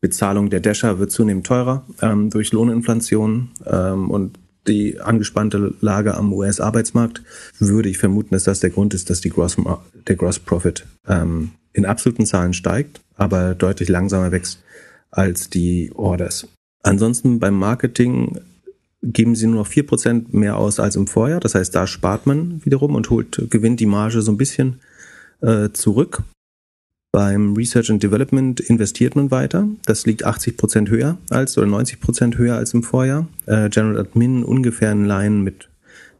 Bezahlung 0.00 0.50
der 0.50 0.60
Dasher 0.60 0.98
wird 0.98 1.10
zunehmend 1.10 1.46
teurer 1.46 1.84
ähm, 2.02 2.30
durch 2.30 2.52
Lohninflation 2.52 3.50
ähm, 3.66 4.10
und 4.10 4.38
die 4.66 5.00
angespannte 5.00 5.74
Lage 5.80 6.14
am 6.14 6.32
US-Arbeitsmarkt, 6.32 7.22
würde 7.58 7.88
ich 7.88 7.98
vermuten, 7.98 8.34
dass 8.34 8.44
das 8.44 8.60
der 8.60 8.70
Grund 8.70 8.94
ist, 8.94 9.10
dass 9.10 9.20
die 9.20 9.30
Gross, 9.30 9.56
der 10.06 10.16
Gross 10.16 10.38
Profit 10.38 10.86
ähm, 11.06 11.50
in 11.72 11.84
absoluten 11.84 12.24
Zahlen 12.24 12.54
steigt, 12.54 13.00
aber 13.16 13.54
deutlich 13.54 13.88
langsamer 13.88 14.32
wächst 14.32 14.62
als 15.10 15.50
die 15.50 15.92
Orders. 15.94 16.46
Ansonsten 16.82 17.38
beim 17.40 17.54
Marketing 17.54 18.40
geben 19.04 19.36
sie 19.36 19.46
nur 19.46 19.56
noch 19.56 19.68
4% 19.68 20.26
mehr 20.30 20.56
aus 20.56 20.80
als 20.80 20.96
im 20.96 21.06
Vorjahr. 21.06 21.40
Das 21.40 21.54
heißt, 21.54 21.74
da 21.74 21.86
spart 21.86 22.26
man 22.26 22.64
wiederum 22.64 22.94
und 22.94 23.10
holt, 23.10 23.46
gewinnt 23.50 23.80
die 23.80 23.86
Marge 23.86 24.22
so 24.22 24.32
ein 24.32 24.38
bisschen 24.38 24.80
äh, 25.42 25.70
zurück. 25.70 26.22
Beim 27.12 27.54
Research 27.54 27.90
and 27.90 28.02
Development 28.02 28.58
investiert 28.58 29.14
man 29.14 29.30
weiter. 29.30 29.68
Das 29.84 30.04
liegt 30.04 30.24
80 30.24 30.56
Prozent 30.56 30.90
höher 30.90 31.18
als 31.30 31.56
oder 31.56 31.68
90 31.68 32.00
Prozent 32.00 32.38
höher 32.38 32.56
als 32.56 32.74
im 32.74 32.82
Vorjahr. 32.82 33.28
Äh, 33.46 33.68
General 33.68 34.00
Admin 34.00 34.42
ungefähr 34.42 34.90
in 34.90 35.04
Line 35.04 35.36
mit 35.36 35.68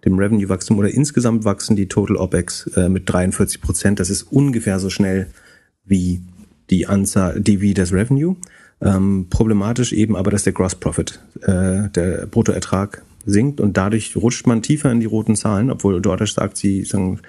dem 0.04 0.18
Revenue-Wachstum 0.18 0.78
oder 0.78 0.90
insgesamt 0.90 1.44
wachsen 1.44 1.76
die 1.76 1.88
Total 1.88 2.16
OPEX 2.16 2.68
äh, 2.76 2.88
mit 2.88 3.10
43 3.10 3.60
Prozent. 3.60 3.98
Das 3.98 4.10
ist 4.10 4.24
ungefähr 4.24 4.78
so 4.78 4.90
schnell 4.90 5.28
wie 5.84 6.20
die 6.70 6.86
Anzahl, 6.86 7.40
die 7.40 7.60
wie 7.60 7.74
das 7.74 7.92
Revenue. 7.92 8.36
Ähm, 8.84 9.26
problematisch 9.30 9.92
eben 9.92 10.14
aber, 10.14 10.30
dass 10.30 10.44
der 10.44 10.52
Gross 10.52 10.74
Profit, 10.74 11.20
äh, 11.40 11.88
der 11.88 12.26
Bruttoertrag 12.30 13.02
sinkt 13.26 13.60
und 13.60 13.76
dadurch 13.76 14.14
rutscht 14.16 14.46
man 14.46 14.62
tiefer 14.62 14.92
in 14.92 15.00
die 15.00 15.06
roten 15.06 15.36
Zahlen, 15.36 15.70
obwohl 15.70 16.00
dort 16.02 16.26
sagt, 16.28 16.58
sie 16.58 16.84
sagen, 16.84 17.20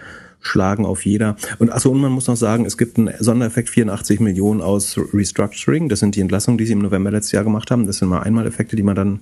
schlagen 0.41 0.85
auf 0.85 1.05
jeder. 1.05 1.37
Und 1.57 1.71
achso, 1.71 1.89
und 1.91 2.01
man 2.01 2.11
muss 2.11 2.27
noch 2.27 2.35
sagen, 2.35 2.65
es 2.65 2.77
gibt 2.77 2.97
einen 2.97 3.13
Sondereffekt 3.19 3.69
84 3.69 4.19
Millionen 4.19 4.61
aus 4.61 4.99
Restructuring. 5.13 5.89
Das 5.89 5.99
sind 5.99 6.15
die 6.15 6.21
Entlassungen, 6.21 6.57
die 6.57 6.65
sie 6.65 6.73
im 6.73 6.79
November 6.79 7.09
letztes 7.09 7.31
Jahr 7.31 7.43
gemacht 7.43 7.71
haben. 7.71 7.87
Das 7.87 7.97
sind 7.97 8.09
mal 8.09 8.21
Einmaleffekte, 8.21 8.75
die 8.75 8.83
man 8.83 8.95
dann 8.95 9.19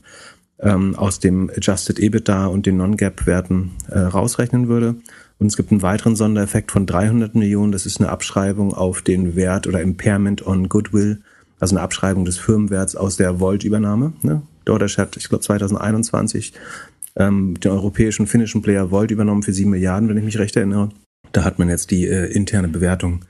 ähm, 0.59 0.95
aus 0.95 1.19
dem 1.19 1.49
Adjusted 1.49 1.99
EBITDA 1.99 2.47
und 2.47 2.65
den 2.65 2.77
Non-Gap-Werten 2.77 3.71
äh, 3.89 3.99
rausrechnen 3.99 4.67
würde. 4.67 4.95
Und 5.39 5.47
es 5.47 5.57
gibt 5.57 5.71
einen 5.71 5.81
weiteren 5.81 6.15
Sondereffekt 6.15 6.71
von 6.71 6.85
300 6.85 7.35
Millionen. 7.35 7.71
Das 7.71 7.85
ist 7.85 7.99
eine 7.99 8.09
Abschreibung 8.09 8.73
auf 8.73 9.01
den 9.01 9.35
Wert 9.35 9.65
oder 9.67 9.81
Impairment 9.81 10.45
on 10.45 10.67
Goodwill, 10.67 11.21
also 11.63 11.77
eine 11.77 11.83
Abschreibung 11.83 12.25
des 12.25 12.37
Firmenwerts 12.37 12.97
aus 12.97 13.15
der 13.15 13.39
Volt-Übernahme. 13.39 14.11
Ne? 14.21 14.41
DoorDash 14.65 14.97
hat, 14.97 15.15
ich 15.15 15.29
glaube, 15.29 15.45
2021 15.45 16.51
ähm, 17.15 17.57
den 17.57 17.71
europäischen 17.71 18.27
finnischen 18.27 18.61
Player 18.61 18.91
Volt 18.91 19.11
übernommen 19.11 19.43
für 19.43 19.53
7 19.53 19.69
Milliarden, 19.69 20.09
wenn 20.09 20.17
ich 20.17 20.25
mich 20.25 20.37
recht 20.39 20.57
erinnere. 20.57 20.89
Da 21.31 21.45
hat 21.45 21.59
man 21.59 21.69
jetzt 21.69 21.89
die 21.91 22.05
äh, 22.05 22.25
interne 22.33 22.67
Bewertung 22.67 23.21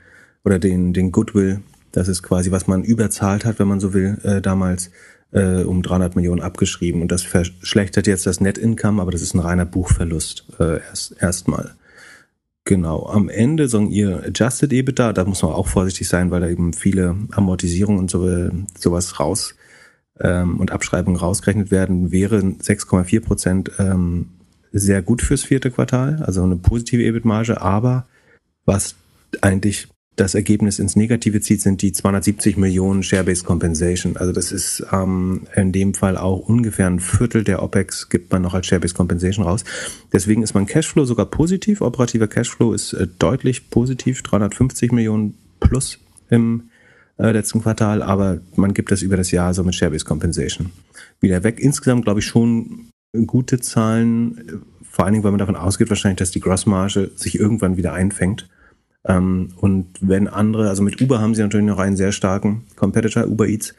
oder 0.44 0.58
den, 0.58 0.92
den 0.92 1.12
Goodwill, 1.12 1.60
das 1.92 2.08
ist 2.08 2.24
quasi, 2.24 2.50
was 2.50 2.66
man 2.66 2.82
überzahlt 2.82 3.44
hat, 3.44 3.60
wenn 3.60 3.68
man 3.68 3.78
so 3.78 3.94
will, 3.94 4.18
äh, 4.24 4.40
damals 4.40 4.90
äh, 5.30 5.62
um 5.62 5.82
300 5.82 6.16
Millionen 6.16 6.42
abgeschrieben. 6.42 7.02
Und 7.02 7.12
das 7.12 7.22
verschlechtert 7.22 8.08
jetzt 8.08 8.26
das 8.26 8.40
Net 8.40 8.58
Income, 8.58 9.00
aber 9.00 9.12
das 9.12 9.22
ist 9.22 9.34
ein 9.34 9.40
reiner 9.40 9.64
Buchverlust 9.64 10.44
äh, 10.58 10.80
erst 10.80 11.14
erstmal. 11.20 11.76
Genau, 12.66 13.06
am 13.06 13.28
Ende 13.28 13.68
sagen 13.68 13.90
ihr 13.90 14.24
Adjusted 14.24 14.72
EBITDA, 14.72 15.12
da 15.12 15.24
muss 15.26 15.42
man 15.42 15.52
auch 15.52 15.68
vorsichtig 15.68 16.08
sein, 16.08 16.30
weil 16.30 16.40
da 16.40 16.48
eben 16.48 16.72
viele 16.72 17.14
Amortisierungen 17.32 18.00
und 18.00 18.10
so, 18.10 18.26
äh, 18.26 18.50
sowas 18.78 19.20
raus 19.20 19.54
ähm, 20.18 20.58
und 20.58 20.72
Abschreibungen 20.72 21.20
rausgerechnet 21.20 21.70
werden, 21.70 22.10
wäre 22.10 22.38
6,4 22.38 23.20
Prozent 23.20 23.70
ähm, 23.78 24.30
sehr 24.72 25.02
gut 25.02 25.20
fürs 25.20 25.44
vierte 25.44 25.70
Quartal, 25.70 26.22
also 26.24 26.42
eine 26.42 26.56
positive 26.56 27.02
EBIT-Marge, 27.04 27.60
aber 27.60 28.06
was 28.64 28.94
eigentlich 29.42 29.88
das 30.16 30.34
Ergebnis 30.34 30.78
ins 30.78 30.94
Negative 30.94 31.40
zieht, 31.40 31.60
sind 31.60 31.82
die 31.82 31.92
270 31.92 32.56
Millionen 32.56 33.02
Share-Based 33.02 33.44
Compensation. 33.44 34.16
Also 34.16 34.32
das 34.32 34.52
ist 34.52 34.86
ähm, 34.92 35.42
in 35.56 35.72
dem 35.72 35.94
Fall 35.94 36.16
auch 36.16 36.38
ungefähr 36.48 36.86
ein 36.86 37.00
Viertel 37.00 37.42
der 37.42 37.62
OPEX 37.62 38.08
gibt 38.08 38.30
man 38.30 38.42
noch 38.42 38.54
als 38.54 38.66
Share-Based 38.66 38.94
Compensation 38.94 39.44
raus. 39.44 39.64
Deswegen 40.12 40.42
ist 40.42 40.54
mein 40.54 40.66
Cashflow 40.66 41.04
sogar 41.04 41.26
positiv. 41.26 41.80
Operativer 41.80 42.28
Cashflow 42.28 42.72
ist 42.72 42.92
äh, 42.92 43.08
deutlich 43.18 43.70
positiv, 43.70 44.22
350 44.22 44.92
Millionen 44.92 45.34
plus 45.58 45.98
im 46.30 46.70
äh, 47.18 47.32
letzten 47.32 47.62
Quartal, 47.62 48.02
aber 48.02 48.40
man 48.54 48.72
gibt 48.72 48.92
das 48.92 49.02
über 49.02 49.16
das 49.16 49.30
Jahr 49.32 49.52
so 49.52 49.64
mit 49.64 49.74
Share-Based 49.74 50.06
Compensation 50.06 50.70
wieder 51.20 51.42
weg. 51.42 51.58
Insgesamt 51.58 52.04
glaube 52.04 52.20
ich 52.20 52.26
schon 52.26 52.90
gute 53.26 53.58
Zahlen, 53.60 54.62
vor 54.82 55.04
allen 55.04 55.14
Dingen, 55.14 55.24
weil 55.24 55.32
man 55.32 55.38
davon 55.38 55.56
ausgeht 55.56 55.90
wahrscheinlich, 55.90 56.18
dass 56.18 56.30
die 56.30 56.40
Grossmarge 56.40 57.10
sich 57.16 57.38
irgendwann 57.38 57.76
wieder 57.76 57.92
einfängt. 57.92 58.48
Ähm, 59.06 59.52
und 59.56 59.86
wenn 60.00 60.28
andere, 60.28 60.68
also 60.68 60.82
mit 60.82 61.00
Uber 61.00 61.20
haben 61.20 61.34
sie 61.34 61.42
natürlich 61.42 61.66
noch 61.66 61.78
einen 61.78 61.96
sehr 61.96 62.12
starken 62.12 62.64
Competitor, 62.76 63.26
Uber 63.26 63.46
Eats, 63.46 63.74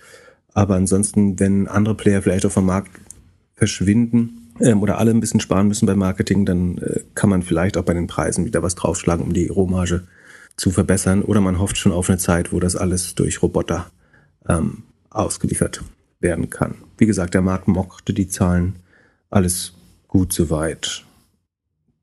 aber 0.54 0.76
ansonsten, 0.76 1.40
wenn 1.40 1.68
andere 1.68 1.96
Player 1.96 2.22
vielleicht 2.22 2.46
auch 2.46 2.52
vom 2.52 2.66
Markt 2.66 2.92
verschwinden 3.56 4.52
ähm, 4.60 4.82
oder 4.82 4.98
alle 4.98 5.12
ein 5.12 5.20
bisschen 5.20 5.40
sparen 5.40 5.68
müssen 5.68 5.86
beim 5.86 6.00
Marketing, 6.00 6.46
dann 6.46 6.78
äh, 6.78 7.02
kann 7.14 7.30
man 7.30 7.44
vielleicht 7.44 7.78
auch 7.78 7.84
bei 7.84 7.94
den 7.94 8.08
Preisen 8.08 8.46
wieder 8.46 8.64
was 8.64 8.76
draufschlagen, 8.76 9.26
um 9.26 9.34
die 9.34 9.48
Rohmarge 9.48 10.08
zu 10.56 10.72
verbessern. 10.72 11.24
Oder 11.24 11.42
man 11.42 11.60
hofft 11.60 11.78
schon 11.78 11.92
auf 11.92 12.10
eine 12.10 12.20
Zeit, 12.20 12.54
wo 12.54 12.60
das 12.60 12.76
alles 12.76 13.16
durch 13.16 13.42
Roboter 13.42 13.92
ähm, 14.48 14.84
ausgeliefert 15.10 15.82
werden 16.20 16.50
kann. 16.50 16.76
Wie 16.98 17.06
gesagt, 17.06 17.34
der 17.34 17.42
Markt 17.42 17.68
mochte 17.68 18.14
die 18.14 18.28
Zahlen 18.28 18.78
alles 19.30 19.74
gut 20.08 20.32
soweit. 20.32 21.04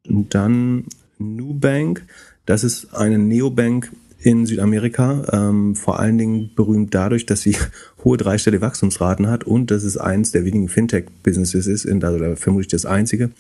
Und 0.07 0.35
dann 0.35 0.85
Nubank, 1.19 2.05
das 2.47 2.65
ist 2.65 2.95
eine 2.95 3.19
Neobank 3.19 3.93
in 4.19 4.47
Südamerika, 4.47 5.25
ähm, 5.33 5.75
vor 5.75 5.99
allen 5.99 6.17
Dingen 6.17 6.51
berühmt 6.55 6.95
dadurch, 6.95 7.27
dass 7.27 7.43
sie 7.43 7.57
hohe 8.05 8.17
dreistellige 8.17 8.63
Wachstumsraten 8.63 9.29
hat 9.29 9.45
und 9.45 9.71
dass 9.71 9.83
es 9.83 9.97
eins 9.97 10.31
der 10.31 10.45
wenigen 10.45 10.69
Fintech-Businesses 10.69 11.67
ist, 11.67 11.85
in 11.85 12.01
das, 12.01 12.15
oder 12.15 12.37
vermutlich 12.37 12.69
das 12.69 12.87
einzige, 12.87 13.31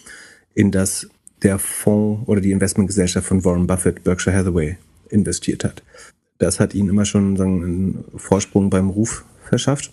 in 0.54 0.70
das 0.70 1.08
der 1.42 1.58
Fonds 1.58 2.28
oder 2.28 2.40
die 2.40 2.52
Investmentgesellschaft 2.52 3.26
von 3.26 3.44
Warren 3.44 3.66
Buffett, 3.66 4.04
Berkshire 4.04 4.36
Hathaway, 4.36 4.76
investiert 5.08 5.64
hat. 5.64 5.82
Das 6.38 6.58
hat 6.58 6.74
ihnen 6.74 6.88
immer 6.88 7.04
schon 7.04 7.36
sagen, 7.36 7.62
einen 7.62 8.04
Vorsprung 8.16 8.70
beim 8.70 8.90
Ruf 8.90 9.24
verschafft. 9.44 9.92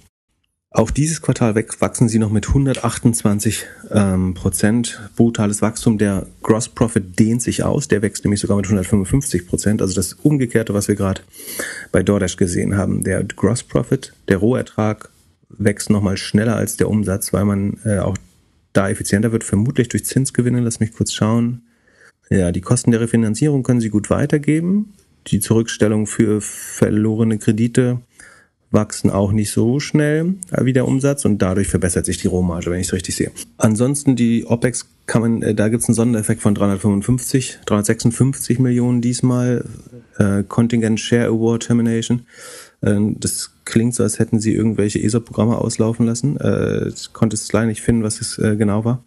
Auch 0.72 0.92
dieses 0.92 1.24
Quartal 1.24 1.56
wachsen 1.56 2.10
sie 2.10 2.20
noch 2.20 2.30
mit 2.30 2.48
128 2.48 3.66
ähm, 3.90 4.36
Prozent. 4.36 5.02
Brutales 5.16 5.64
Wachstum. 5.64 5.98
Der 5.98 6.28
Gross 6.44 6.70
Profit 6.70 7.18
dehnt 7.18 7.42
sich 7.42 7.64
aus. 7.64 7.88
Der 7.88 8.04
wächst 8.04 8.24
nämlich 8.24 8.40
sogar 8.40 8.56
mit 8.56 8.68
155 8.68 9.48
Prozent. 9.48 9.82
Also 9.82 9.96
das 9.96 10.14
Umgekehrte, 10.14 10.76
was 10.76 10.88
wir 10.88 10.96
gerade 10.96 11.22
bei 11.92 12.04
DoorDash 12.04 12.38
gesehen 12.38 12.78
haben. 12.78 13.04
Der 13.04 13.24
Gross 13.24 13.64
Profit, 13.64 14.14
der 14.28 14.38
Rohertrag 14.38 15.10
wächst 15.50 15.90
nochmal 15.90 16.18
schneller 16.18 16.56
als 16.56 16.78
der 16.78 16.88
Umsatz, 16.88 17.34
weil 17.34 17.46
man 17.46 17.80
äh, 17.84 17.98
auch 17.98 18.18
da 18.72 18.90
effizienter 18.90 19.32
wird. 19.32 19.44
Vermutlich 19.44 19.90
durch 19.90 20.06
Zinsgewinne. 20.06 20.60
Lass 20.60 20.80
mich 20.80 20.94
kurz 20.94 21.14
schauen. 21.14 21.64
Ja, 22.30 22.52
die 22.52 22.62
Kosten 22.62 22.92
der 22.92 23.02
Refinanzierung 23.02 23.64
können 23.64 23.82
sie 23.82 23.90
gut 23.90 24.12
weitergeben. 24.12 24.94
Die 25.28 25.40
Zurückstellung 25.40 26.06
für 26.06 26.42
verlorene 26.42 27.40
Kredite 27.40 28.02
wachsen 28.72 29.10
auch 29.10 29.32
nicht 29.32 29.52
so 29.52 29.80
schnell 29.80 30.36
wie 30.62 30.74
der 30.74 30.88
Umsatz 30.88 31.26
und 31.26 31.42
dadurch 31.42 31.68
verbessert 31.68 32.06
sich 32.06 32.18
die 32.18 32.28
Rohmarge, 32.28 32.70
wenn 32.70 32.80
ich 32.80 32.88
es 32.88 32.94
richtig 32.94 33.16
sehe. 33.16 33.32
Ansonsten 33.58 34.16
die 34.16 34.46
OPEX 34.46 34.88
kann 35.06 35.22
man, 35.22 35.42
äh, 35.42 35.56
da 35.56 35.70
gibt 35.70 35.82
es 35.82 35.90
einen 35.90 35.96
Sondereffekt 35.96 36.42
von 36.42 36.54
355, 36.54 37.60
356 37.66 38.60
Millionen 38.60 39.02
diesmal, 39.02 39.66
äh, 40.18 40.44
Contingent 40.44 41.00
Share 41.00 41.28
Award 41.28 41.64
Termination. 41.64 42.28
Äh, 42.82 42.96
das 43.18 43.52
klingt 43.66 43.96
so, 43.96 44.04
als 44.04 44.20
hätten 44.20 44.40
sie 44.40 44.54
irgendwelche 44.54 45.02
ESOP-Programme 45.02 45.58
auslaufen 45.58 46.06
lassen. 46.06 46.38
Äh, 46.38 46.90
ich 46.90 47.12
konnte 47.14 47.36
es 47.36 47.52
leider 47.52 47.68
nicht 47.68 47.82
finden, 47.82 48.04
was 48.04 48.22
es 48.22 48.38
äh, 48.38 48.56
genau 48.56 48.86
war. 48.86 49.04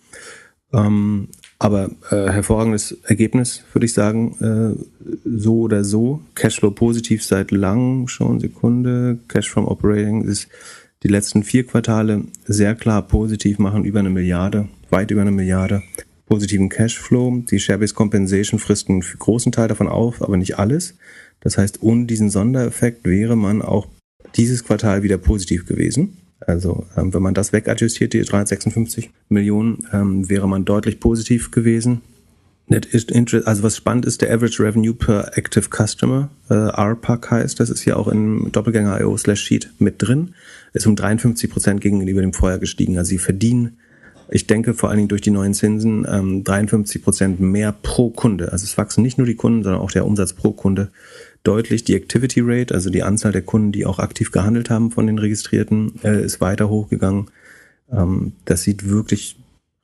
Ähm, 0.72 1.28
aber 1.62 1.90
äh, 2.10 2.28
hervorragendes 2.28 2.96
Ergebnis, 3.04 3.62
würde 3.72 3.86
ich 3.86 3.92
sagen, 3.92 4.34
äh, 4.40 4.84
so 5.24 5.60
oder 5.60 5.84
so. 5.84 6.20
Cashflow 6.34 6.72
positiv 6.72 7.22
seit 7.22 7.52
langem 7.52 8.08
schon, 8.08 8.40
Sekunde. 8.40 9.18
Cash 9.28 9.48
from 9.48 9.68
Operating 9.68 10.22
ist 10.22 10.48
die 11.04 11.08
letzten 11.08 11.44
vier 11.44 11.64
Quartale 11.64 12.24
sehr 12.46 12.74
klar 12.74 13.02
positiv, 13.02 13.60
machen 13.60 13.84
über 13.84 14.00
eine 14.00 14.10
Milliarde, 14.10 14.68
weit 14.90 15.12
über 15.12 15.20
eine 15.20 15.30
Milliarde 15.30 15.84
positiven 16.26 16.68
Cashflow. 16.68 17.44
Die 17.48 17.60
Share-Based 17.60 17.94
Compensation 17.94 18.58
frisst 18.58 18.88
einen 18.88 19.00
großen 19.00 19.52
Teil 19.52 19.68
davon 19.68 19.86
auf, 19.86 20.20
aber 20.20 20.36
nicht 20.36 20.58
alles. 20.58 20.96
Das 21.38 21.58
heißt, 21.58 21.80
ohne 21.82 22.06
diesen 22.06 22.28
Sondereffekt 22.28 23.04
wäre 23.04 23.36
man 23.36 23.62
auch 23.62 23.86
dieses 24.34 24.64
Quartal 24.64 25.04
wieder 25.04 25.18
positiv 25.18 25.66
gewesen. 25.66 26.16
Also 26.46 26.86
ähm, 26.96 27.14
wenn 27.14 27.22
man 27.22 27.34
das 27.34 27.52
wegadjustiert, 27.52 28.12
die 28.12 28.22
356 28.22 29.10
Millionen, 29.28 29.86
ähm, 29.92 30.28
wäre 30.28 30.48
man 30.48 30.64
deutlich 30.64 31.00
positiv 31.00 31.50
gewesen. 31.50 32.02
Also 32.70 33.62
was 33.62 33.76
spannend 33.76 34.06
ist, 34.06 34.22
der 34.22 34.32
Average 34.32 34.62
Revenue 34.62 34.94
per 34.94 35.36
Active 35.36 35.68
Customer, 35.68 36.30
äh, 36.48 36.54
RPAC 36.54 37.30
heißt, 37.30 37.60
das 37.60 37.68
ist 37.68 37.84
ja 37.84 37.96
auch 37.96 38.08
im 38.08 38.50
Doppelgänger.io 38.50 39.16
slash 39.18 39.42
Sheet 39.42 39.70
mit 39.78 39.96
drin, 39.98 40.34
ist 40.72 40.86
um 40.86 40.96
53 40.96 41.50
Prozent 41.50 41.80
gegenüber 41.80 42.22
dem 42.22 42.32
Vorjahr 42.32 42.58
gestiegen. 42.58 42.96
Also 42.96 43.10
sie 43.10 43.18
verdienen, 43.18 43.76
ich 44.30 44.46
denke 44.46 44.72
vor 44.72 44.88
allen 44.88 44.96
Dingen 44.96 45.08
durch 45.08 45.20
die 45.20 45.30
neuen 45.30 45.52
Zinsen, 45.52 46.06
ähm, 46.08 46.44
53 46.44 47.02
Prozent 47.02 47.40
mehr 47.40 47.72
pro 47.72 48.08
Kunde. 48.08 48.52
Also 48.52 48.64
es 48.64 48.78
wachsen 48.78 49.02
nicht 49.02 49.18
nur 49.18 49.26
die 49.26 49.36
Kunden, 49.36 49.62
sondern 49.62 49.82
auch 49.82 49.90
der 49.90 50.06
Umsatz 50.06 50.32
pro 50.32 50.52
Kunde 50.52 50.90
deutlich. 51.42 51.84
Die 51.84 51.94
Activity 51.94 52.40
Rate, 52.42 52.74
also 52.74 52.90
die 52.90 53.02
Anzahl 53.02 53.32
der 53.32 53.42
Kunden, 53.42 53.72
die 53.72 53.86
auch 53.86 53.98
aktiv 53.98 54.30
gehandelt 54.30 54.70
haben 54.70 54.90
von 54.90 55.06
den 55.06 55.18
Registrierten, 55.18 56.00
äh, 56.02 56.24
ist 56.24 56.40
weiter 56.40 56.68
hochgegangen. 56.68 57.30
Ähm, 57.90 58.32
das 58.44 58.62
sieht 58.62 58.88
wirklich 58.88 59.36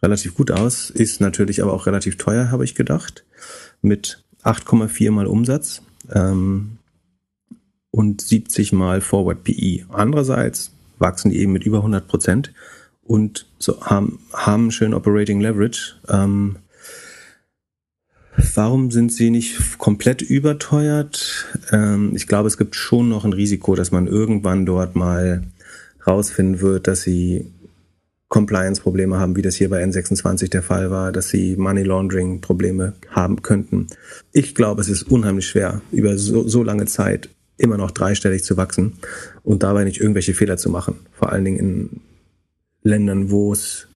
relativ 0.02 0.34
gut 0.34 0.50
aus, 0.50 0.90
ist 0.90 1.20
natürlich 1.20 1.62
aber 1.62 1.72
auch 1.72 1.86
relativ 1.86 2.16
teuer, 2.16 2.50
habe 2.50 2.64
ich 2.64 2.74
gedacht, 2.74 3.24
mit 3.82 4.22
8,4 4.44 5.10
mal 5.10 5.26
Umsatz 5.26 5.82
ähm, 6.12 6.78
und 7.90 8.20
70 8.20 8.72
mal 8.72 9.00
Forward 9.00 9.42
PE. 9.44 9.86
Andererseits 9.88 10.72
wachsen 10.98 11.30
die 11.30 11.38
eben 11.38 11.52
mit 11.52 11.64
über 11.64 11.78
100 11.78 12.06
Prozent 12.06 12.52
und 13.02 13.46
so 13.58 13.80
haben, 13.82 14.20
haben 14.32 14.70
schön 14.70 14.94
Operating 14.94 15.40
Leverage. 15.40 15.96
Ähm, 16.08 16.56
Warum 18.54 18.90
sind 18.90 19.12
sie 19.12 19.30
nicht 19.30 19.78
komplett 19.78 20.22
überteuert? 20.22 21.46
Ähm, 21.72 22.12
ich 22.14 22.26
glaube, 22.26 22.46
es 22.46 22.56
gibt 22.56 22.76
schon 22.76 23.08
noch 23.08 23.24
ein 23.24 23.32
Risiko, 23.32 23.74
dass 23.74 23.90
man 23.90 24.06
irgendwann 24.06 24.64
dort 24.64 24.94
mal 24.94 25.42
rausfinden 26.06 26.60
wird, 26.60 26.86
dass 26.86 27.02
sie 27.02 27.50
Compliance-Probleme 28.28 29.18
haben, 29.18 29.36
wie 29.36 29.42
das 29.42 29.56
hier 29.56 29.70
bei 29.70 29.82
N26 29.82 30.50
der 30.50 30.62
Fall 30.62 30.90
war, 30.90 31.12
dass 31.12 31.30
sie 31.30 31.56
Money 31.56 31.82
Laundering-Probleme 31.82 32.92
haben 33.10 33.42
könnten. 33.42 33.88
Ich 34.32 34.54
glaube, 34.54 34.82
es 34.82 34.88
ist 34.88 35.04
unheimlich 35.04 35.48
schwer, 35.48 35.80
über 35.90 36.16
so, 36.16 36.46
so 36.46 36.62
lange 36.62 36.86
Zeit 36.86 37.30
immer 37.56 37.76
noch 37.76 37.90
dreistellig 37.90 38.44
zu 38.44 38.56
wachsen 38.56 38.92
und 39.42 39.64
dabei 39.64 39.82
nicht 39.84 40.00
irgendwelche 40.00 40.34
Fehler 40.34 40.58
zu 40.58 40.70
machen. 40.70 41.00
Vor 41.10 41.32
allen 41.32 41.44
Dingen 41.44 41.58
in 41.58 42.00
Ländern, 42.82 43.30
wo 43.30 43.52
es 43.52 43.88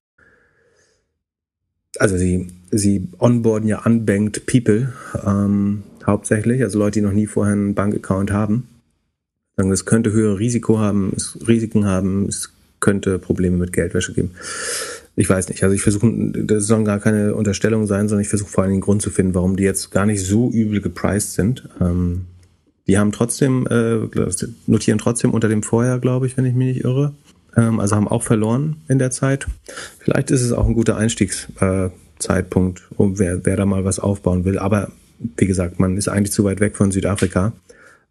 also 1.99 2.17
sie, 2.17 2.49
sie 2.73 3.09
onboarden 3.19 3.69
ja 3.69 3.85
unbanked 3.85 4.47
people 4.47 4.93
ähm, 5.25 5.83
hauptsächlich, 6.05 6.63
also 6.63 6.79
Leute, 6.79 7.01
die 7.01 7.07
noch 7.07 7.13
nie 7.13 7.27
vorher 7.27 7.53
einen 7.53 7.75
Bankaccount 7.75 8.33
haben. 8.33 8.67
Sagen, 9.57 9.71
es 9.71 9.85
könnte 9.85 10.13
höhere 10.13 10.39
Risiko 10.39 10.79
haben, 10.79 11.15
Risiken 11.47 11.85
haben, 11.85 12.27
es 12.29 12.53
könnte 12.81 13.19
Probleme 13.19 13.59
mit 13.59 13.73
Geldwäsche 13.73 14.15
geben. 14.15 14.33
Ich 15.15 15.29
weiß 15.29 15.51
nicht. 15.51 15.63
Also 15.63 15.75
ich 15.75 15.83
versuche, 15.83 16.11
das 16.33 16.67
sollen 16.67 16.87
gar 16.87 16.99
keine 16.99 17.35
Unterstellung 17.35 17.87
sein, 17.87 18.09
sondern 18.09 18.23
ich 18.23 18.31
versuche 18.31 18.51
vor 18.51 18.65
allem 18.65 18.73
den 18.73 18.81
Grund 18.81 19.03
zu 19.03 19.11
finden, 19.11 19.35
warum 19.35 19.57
die 19.57 19.63
jetzt 19.63 19.91
gar 19.91 20.07
nicht 20.07 20.25
so 20.25 20.51
übel 20.51 20.81
gepriced 20.81 21.35
sind. 21.35 21.69
Ähm, 21.81 22.23
die 22.89 22.99
haben 22.99 23.13
trotzdem, 23.13 23.67
äh, 23.69 23.99
notieren 24.67 24.99
trotzdem 24.99 25.33
unter 25.33 25.49
dem 25.49 25.63
Vorjahr, 25.63 26.01
glaube 26.01 26.27
ich, 26.27 26.37
wenn 26.37 26.47
ich 26.47 26.55
mich 26.55 26.75
nicht 26.75 26.85
irre 26.85 27.13
ähm, 27.57 27.81
also 27.81 27.97
haben 27.97 28.09
auch 28.09 28.23
verloren 28.23 28.77
in 28.89 28.99
der 28.99 29.11
Zeit. 29.11 29.47
Vielleicht 29.99 30.31
ist 30.31 30.43
es 30.43 30.53
auch 30.53 30.67
ein 30.67 30.75
guter 30.75 30.97
Einstiegszeitpunkt, 30.97 31.97
äh, 32.29 32.75
um 32.97 33.19
wer, 33.19 33.45
wer 33.45 33.57
da 33.57 33.67
mal 33.67 33.85
was 33.85 33.99
aufbauen 33.99 34.45
will. 34.45 34.59
Aber 34.59 34.91
wie 35.37 35.47
gesagt, 35.47 35.79
man 35.79 35.97
ist 35.97 36.09
eigentlich 36.09 36.33
zu 36.33 36.45
weit 36.45 36.61
weg 36.61 36.77
von 36.77 36.91
Südafrika. 36.91 37.53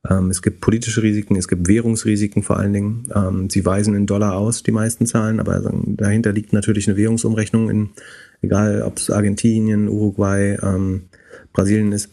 Ähm, 0.10 0.30
es 0.30 0.42
gibt 0.42 0.62
politische 0.62 1.04
Risiken, 1.04 1.36
es 1.36 1.48
gibt 1.48 1.68
Währungsrisiken 1.68 2.44
vor 2.44 2.58
allen 2.58 2.74
Dingen. 2.74 3.04
Ähm, 3.14 3.50
sie 3.50 3.66
weisen 3.66 3.94
in 3.96 4.08
Dollar 4.08 4.36
aus, 4.36 4.64
die 4.64 4.72
meisten 4.72 5.06
Zahlen, 5.06 5.40
aber 5.40 5.62
dahinter 5.86 6.32
liegt 6.32 6.54
natürlich 6.54 6.88
eine 6.88 6.98
Währungsumrechnung 6.98 7.70
in, 7.70 7.90
egal 8.42 8.82
ob 8.82 8.98
es 8.98 9.12
Argentinien, 9.12 9.88
Uruguay, 9.88 10.58
ähm, 10.62 11.04
Brasilien 11.54 11.92
ist. 11.92 12.10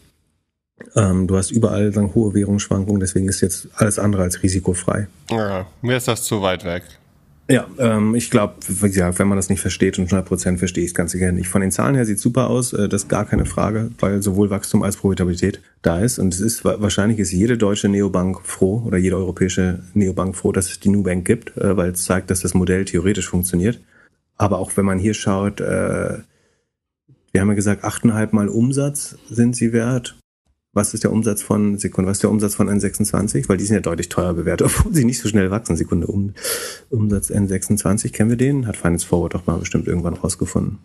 Ähm, 0.95 1.27
du 1.27 1.35
hast 1.35 1.51
überall 1.51 1.91
sagen, 1.91 2.13
hohe 2.13 2.33
Währungsschwankungen, 2.33 2.99
deswegen 2.99 3.27
ist 3.27 3.41
jetzt 3.41 3.67
alles 3.75 3.99
andere 3.99 4.23
als 4.23 4.43
risikofrei. 4.43 5.07
Ja, 5.29 5.65
mir 5.81 5.97
ist 5.97 6.07
das 6.07 6.23
zu 6.23 6.41
weit 6.41 6.65
weg. 6.65 6.83
Ja, 7.51 7.65
ähm, 7.79 8.13
ich 8.13 8.29
glaube, 8.29 8.53
ja, 8.91 9.17
wenn 9.17 9.27
man 9.27 9.35
das 9.35 9.49
nicht 9.49 9.59
versteht 9.59 9.97
und 9.97 10.05
100 10.05 10.27
Prozent 10.27 10.59
verstehe 10.59 10.83
ich 10.83 10.91
es 10.91 10.93
ganz 10.93 11.13
sicher 11.13 11.31
nicht. 11.31 11.47
Von 11.47 11.61
den 11.61 11.71
Zahlen 11.71 11.95
her 11.95 12.05
sieht 12.05 12.19
super 12.19 12.47
aus, 12.47 12.73
äh, 12.73 12.87
das 12.87 13.03
ist 13.03 13.09
gar 13.09 13.25
keine 13.25 13.47
Frage, 13.47 13.89
weil 13.97 14.21
sowohl 14.21 14.51
Wachstum 14.51 14.83
als 14.83 14.97
Profitabilität 14.97 15.59
da 15.81 15.99
ist. 15.99 16.19
Und 16.19 16.31
es 16.31 16.41
ist 16.41 16.63
wahrscheinlich 16.63 17.17
ist 17.17 17.31
jede 17.31 17.57
deutsche 17.57 17.89
Neobank 17.89 18.45
froh 18.45 18.83
oder 18.85 18.99
jede 18.99 19.15
europäische 19.15 19.79
Neobank 19.95 20.35
froh, 20.35 20.51
dass 20.51 20.69
es 20.69 20.79
die 20.79 20.89
Nubank 20.89 21.25
gibt, 21.25 21.57
äh, 21.57 21.75
weil 21.75 21.89
es 21.89 22.05
zeigt, 22.05 22.29
dass 22.29 22.41
das 22.41 22.53
Modell 22.53 22.85
theoretisch 22.85 23.27
funktioniert. 23.27 23.79
Aber 24.37 24.59
auch 24.59 24.77
wenn 24.77 24.85
man 24.85 24.99
hier 24.99 25.15
schaut, 25.15 25.59
äh, 25.59 26.19
wir 27.31 27.41
haben 27.41 27.49
ja 27.49 27.55
gesagt, 27.55 27.83
8,5 27.83 28.29
mal 28.31 28.47
Umsatz 28.47 29.17
sind 29.27 29.55
sie 29.55 29.73
wert 29.73 30.18
was 30.73 30.93
ist 30.93 31.03
der 31.03 31.11
Umsatz 31.11 31.41
von 31.41 31.77
Sekunde, 31.77 32.09
was 32.09 32.17
ist 32.17 32.23
der 32.23 32.29
Umsatz 32.29 32.55
von 32.55 32.69
N26? 32.69 33.49
Weil 33.49 33.57
die 33.57 33.65
sind 33.65 33.75
ja 33.75 33.81
deutlich 33.81 34.09
teuer 34.09 34.33
bewertet, 34.33 34.67
obwohl 34.67 34.93
sie 34.93 35.05
nicht 35.05 35.19
so 35.19 35.27
schnell 35.27 35.51
wachsen. 35.51 35.75
Sekunde, 35.75 36.07
um, 36.07 36.33
Umsatz 36.89 37.31
N26, 37.31 38.11
kennen 38.11 38.29
wir 38.29 38.37
den? 38.37 38.67
Hat 38.67 38.77
Finance 38.77 39.05
Forward 39.05 39.33
doch 39.33 39.47
mal 39.47 39.57
bestimmt 39.57 39.87
irgendwann 39.87 40.13
rausgefunden. 40.13 40.79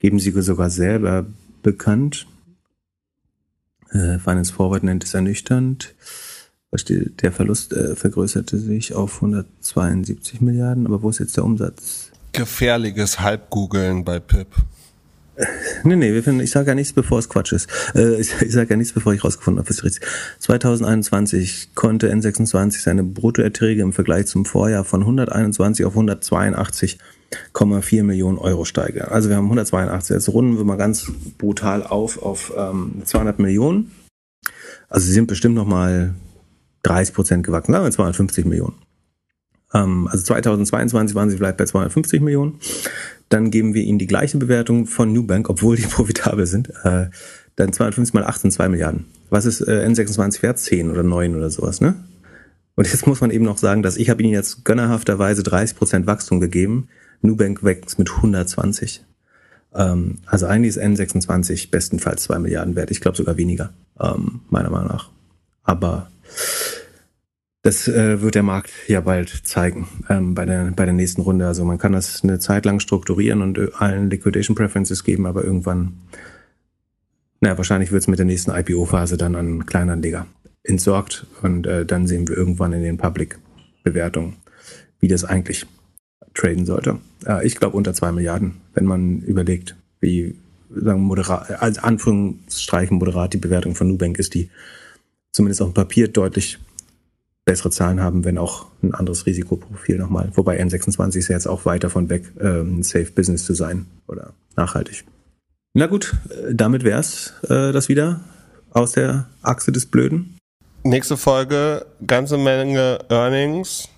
Geben 0.00 0.18
sie 0.18 0.30
sogar 0.42 0.70
selber 0.70 1.26
bekannt. 1.62 2.26
Äh, 3.90 4.18
Finance 4.18 4.52
Forward 4.52 4.82
nennt 4.82 5.04
es 5.04 5.14
ernüchternd. 5.14 5.94
Der 6.70 7.32
Verlust 7.32 7.72
äh, 7.72 7.96
vergrößerte 7.96 8.58
sich 8.58 8.92
auf 8.94 9.16
172 9.16 10.42
Milliarden, 10.42 10.86
aber 10.86 11.02
wo 11.02 11.08
ist 11.08 11.18
jetzt 11.18 11.36
der 11.36 11.44
Umsatz? 11.44 12.10
Gefährliches 12.32 13.20
Halbgoogeln 13.20 14.04
bei 14.04 14.20
Pip. 14.20 14.48
Nee, 15.84 15.96
nee, 15.96 16.12
wir 16.12 16.22
finden, 16.22 16.40
ich 16.40 16.50
sage 16.50 16.68
ja 16.68 16.74
nichts, 16.74 16.92
bevor 16.92 17.18
es 17.18 17.28
Quatsch 17.28 17.52
ist. 17.52 17.68
Äh, 17.94 18.20
ich 18.20 18.32
ich 18.40 18.52
sage 18.52 18.70
ja 18.70 18.76
nichts, 18.76 18.92
bevor 18.92 19.14
ich 19.14 19.24
rausgefunden 19.24 19.60
habe, 19.60 19.70
was 19.70 19.84
richtig 19.84 20.02
ist. 20.02 20.10
2021 20.40 21.70
konnte 21.74 22.12
N26 22.12 22.82
seine 22.82 23.04
Bruttoerträge 23.04 23.82
im 23.82 23.92
Vergleich 23.92 24.26
zum 24.26 24.44
Vorjahr 24.44 24.84
von 24.84 25.02
121 25.02 25.86
auf 25.86 25.96
182,4 25.96 28.02
Millionen 28.02 28.38
Euro 28.38 28.64
steigern. 28.64 29.08
Also 29.08 29.28
wir 29.28 29.36
haben 29.36 29.44
182, 29.44 30.14
jetzt 30.14 30.28
runden 30.28 30.58
wir 30.58 30.64
mal 30.64 30.76
ganz 30.76 31.12
brutal 31.38 31.84
auf 31.84 32.20
auf 32.22 32.52
ähm, 32.56 33.02
200 33.04 33.38
Millionen. 33.38 33.92
Also 34.88 35.06
sie 35.06 35.12
sind 35.12 35.26
bestimmt 35.26 35.54
nochmal 35.54 36.14
30 36.82 37.14
Prozent 37.14 37.46
gewachsen, 37.46 37.72
sagen 37.72 37.84
wir 37.84 37.90
250 37.90 38.46
Millionen. 38.46 38.74
Ähm, 39.74 40.08
also 40.10 40.24
2022 40.24 41.14
waren 41.14 41.30
sie 41.30 41.36
vielleicht 41.36 41.58
bei 41.58 41.64
250 41.64 42.20
Millionen. 42.20 42.58
Dann 43.28 43.50
geben 43.50 43.74
wir 43.74 43.82
ihnen 43.82 43.98
die 43.98 44.06
gleiche 44.06 44.38
Bewertung 44.38 44.86
von 44.86 45.12
Nubank, 45.12 45.48
obwohl 45.50 45.76
die 45.76 45.82
profitabel 45.86 46.46
sind. 46.46 46.70
Äh, 46.84 47.08
dann 47.56 47.72
250 47.72 48.14
mal 48.14 48.24
8 48.24 48.40
sind 48.40 48.50
2 48.52 48.68
Milliarden. 48.68 49.06
Was 49.30 49.44
ist 49.44 49.60
äh, 49.60 49.86
N26 49.86 50.42
wert? 50.42 50.58
10 50.58 50.90
oder 50.90 51.02
9 51.02 51.34
oder 51.34 51.50
sowas, 51.50 51.80
ne? 51.80 51.96
Und 52.76 52.86
jetzt 52.86 53.08
muss 53.08 53.20
man 53.20 53.32
eben 53.32 53.44
noch 53.44 53.58
sagen, 53.58 53.82
dass 53.82 53.96
ich 53.96 54.08
habe 54.08 54.22
ihnen 54.22 54.32
jetzt 54.32 54.64
gönnerhafterweise 54.64 55.42
30% 55.42 56.06
Wachstum 56.06 56.38
gegeben. 56.38 56.86
Nubank 57.22 57.64
wächst 57.64 57.98
mit 57.98 58.08
120. 58.08 59.04
Ähm, 59.74 60.18
also 60.26 60.46
eigentlich 60.46 60.76
ist 60.76 60.80
N26 60.80 61.70
bestenfalls 61.70 62.22
2 62.22 62.38
Milliarden 62.38 62.76
wert. 62.76 62.92
Ich 62.92 63.00
glaube 63.00 63.16
sogar 63.16 63.36
weniger, 63.36 63.72
ähm, 64.00 64.42
meiner 64.48 64.70
Meinung 64.70 64.88
nach. 64.88 65.10
Aber 65.64 66.08
das 67.68 67.86
äh, 67.86 68.22
wird 68.22 68.34
der 68.34 68.42
Markt 68.42 68.70
ja 68.86 69.02
bald 69.02 69.28
zeigen 69.28 69.88
ähm, 70.08 70.34
bei, 70.34 70.46
der, 70.46 70.72
bei 70.74 70.86
der 70.86 70.94
nächsten 70.94 71.20
Runde. 71.20 71.46
Also 71.46 71.66
man 71.66 71.76
kann 71.76 71.92
das 71.92 72.24
eine 72.24 72.38
Zeit 72.38 72.64
lang 72.64 72.80
strukturieren 72.80 73.42
und 73.42 73.58
äh, 73.58 73.68
allen 73.76 74.08
Liquidation 74.08 74.56
Preferences 74.56 75.04
geben, 75.04 75.26
aber 75.26 75.44
irgendwann, 75.44 75.98
naja, 77.40 77.58
wahrscheinlich 77.58 77.92
wird 77.92 78.00
es 78.00 78.08
mit 78.08 78.18
der 78.18 78.24
nächsten 78.24 78.52
IPO-Phase 78.52 79.18
dann 79.18 79.34
an 79.34 79.66
Kleinanleger 79.66 80.26
entsorgt 80.62 81.26
und 81.42 81.66
äh, 81.66 81.84
dann 81.84 82.06
sehen 82.06 82.26
wir 82.26 82.38
irgendwann 82.38 82.72
in 82.72 82.82
den 82.82 82.96
Public-Bewertungen, 82.96 84.36
wie 85.00 85.08
das 85.08 85.24
eigentlich 85.24 85.66
traden 86.32 86.64
sollte. 86.64 87.00
Äh, 87.26 87.46
ich 87.46 87.56
glaube 87.56 87.76
unter 87.76 87.92
zwei 87.92 88.12
Milliarden, 88.12 88.62
wenn 88.72 88.86
man 88.86 89.20
überlegt, 89.20 89.76
wie 90.00 90.36
sagen 90.74 91.02
moderat, 91.02 91.60
als 91.60 91.78
Anführungsstreichen 91.78 92.96
moderat 92.96 93.34
die 93.34 93.38
Bewertung 93.38 93.74
von 93.74 93.88
Nubank 93.88 94.18
ist, 94.18 94.32
die 94.32 94.48
zumindest 95.32 95.60
auf 95.60 95.68
dem 95.68 95.74
Papier 95.74 96.08
deutlich 96.08 96.58
bessere 97.48 97.70
Zahlen 97.70 98.02
haben, 98.02 98.26
wenn 98.26 98.36
auch 98.36 98.66
ein 98.82 98.92
anderes 98.92 99.24
Risikoprofil 99.24 99.96
nochmal. 99.96 100.30
Wobei 100.34 100.62
N26 100.62 101.16
ist 101.16 101.28
ja 101.28 101.34
jetzt 101.34 101.48
auch 101.48 101.64
weit 101.64 101.82
davon 101.82 102.10
weg, 102.10 102.24
ähm, 102.38 102.80
ein 102.80 102.82
Safe 102.82 103.10
Business 103.10 103.46
zu 103.46 103.54
sein 103.54 103.86
oder 104.06 104.34
nachhaltig. 104.54 105.04
Na 105.72 105.86
gut, 105.86 106.14
äh, 106.28 106.54
damit 106.54 106.84
wär's 106.84 107.32
äh, 107.44 107.72
das 107.72 107.88
wieder 107.88 108.20
aus 108.70 108.92
der 108.92 109.28
Achse 109.40 109.72
des 109.72 109.86
Blöden. 109.86 110.36
Nächste 110.82 111.16
Folge, 111.16 111.86
ganze 112.06 112.36
Menge 112.36 112.98
Earnings. 113.08 113.88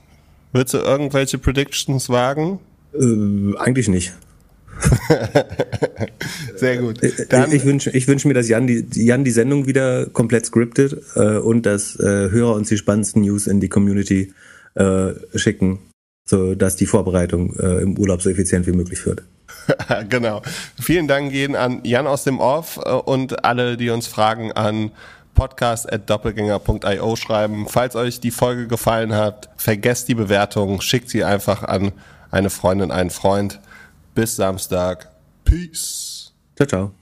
Willst 0.53 0.73
du 0.75 0.79
irgendwelche 0.79 1.39
Predictions 1.39 2.09
wagen? 2.09 2.61
Äh, 2.95 3.57
eigentlich 3.59 3.89
nicht. 3.89 4.13
Sehr 6.57 6.79
gut. 6.79 7.03
Äh, 7.03 7.27
Dann 7.29 7.53
ich 7.53 7.65
wünsche 7.65 7.91
ich 7.91 8.09
wünsch 8.09 8.25
mir, 8.25 8.35
dass 8.35 8.49
Jan 8.49 8.67
die, 8.67 8.87
Jan 8.95 9.25
die 9.25 9.31
Sendung 9.31 9.67
wieder 9.67 10.07
komplett 10.07 10.47
scriptet 10.47 10.97
äh, 11.15 11.39
und 11.39 11.67
dass 11.67 11.99
äh, 11.99 12.31
Hörer 12.31 12.55
uns 12.55 12.69
die 12.69 12.77
spannendsten 12.77 13.23
News 13.23 13.47
in 13.47 13.61
die 13.61 13.69
Community 13.69 14.33
äh, 14.75 15.13
schicken, 15.35 15.79
so 16.27 16.55
dass 16.55 16.77
die 16.77 16.87
Vorbereitung 16.87 17.57
äh, 17.59 17.83
im 17.83 17.99
Urlaub 17.99 18.23
so 18.23 18.31
effizient 18.31 18.67
wie 18.67 18.73
möglich 18.73 19.05
wird. 19.07 19.23
genau. 20.09 20.43
Vielen 20.81 21.09
Dank 21.09 21.33
gehen 21.33 21.57
an 21.57 21.81
Jan 21.85 22.07
aus 22.07 22.25
dem 22.25 22.39
Off 22.39 22.79
äh, 22.85 22.91
und 22.91 23.45
alle, 23.45 23.77
die 23.77 23.91
uns 23.91 24.07
fragen 24.07 24.53
an 24.53 24.93
podcast.doppelgänger.io 25.35 27.17
schreiben. 27.17 27.67
Falls 27.69 27.97
euch 27.97 28.21
die 28.21 28.31
Folge 28.31 28.67
gefallen 28.67 29.15
hat, 29.15 29.49
vergesst 29.57 30.09
die 30.09 30.15
Bewertung, 30.15 30.81
schickt 30.81 31.09
sie 31.09 31.25
einfach 31.25 31.63
an 31.63 31.93
eine 32.31 32.51
Freundin, 32.51 32.91
einen 32.91 33.11
Freund. 33.11 33.61
Bis 34.15 34.37
Samstag. 34.37 35.09
Peace. 35.45 36.33
Ciao, 36.57 36.67
ciao. 36.67 37.00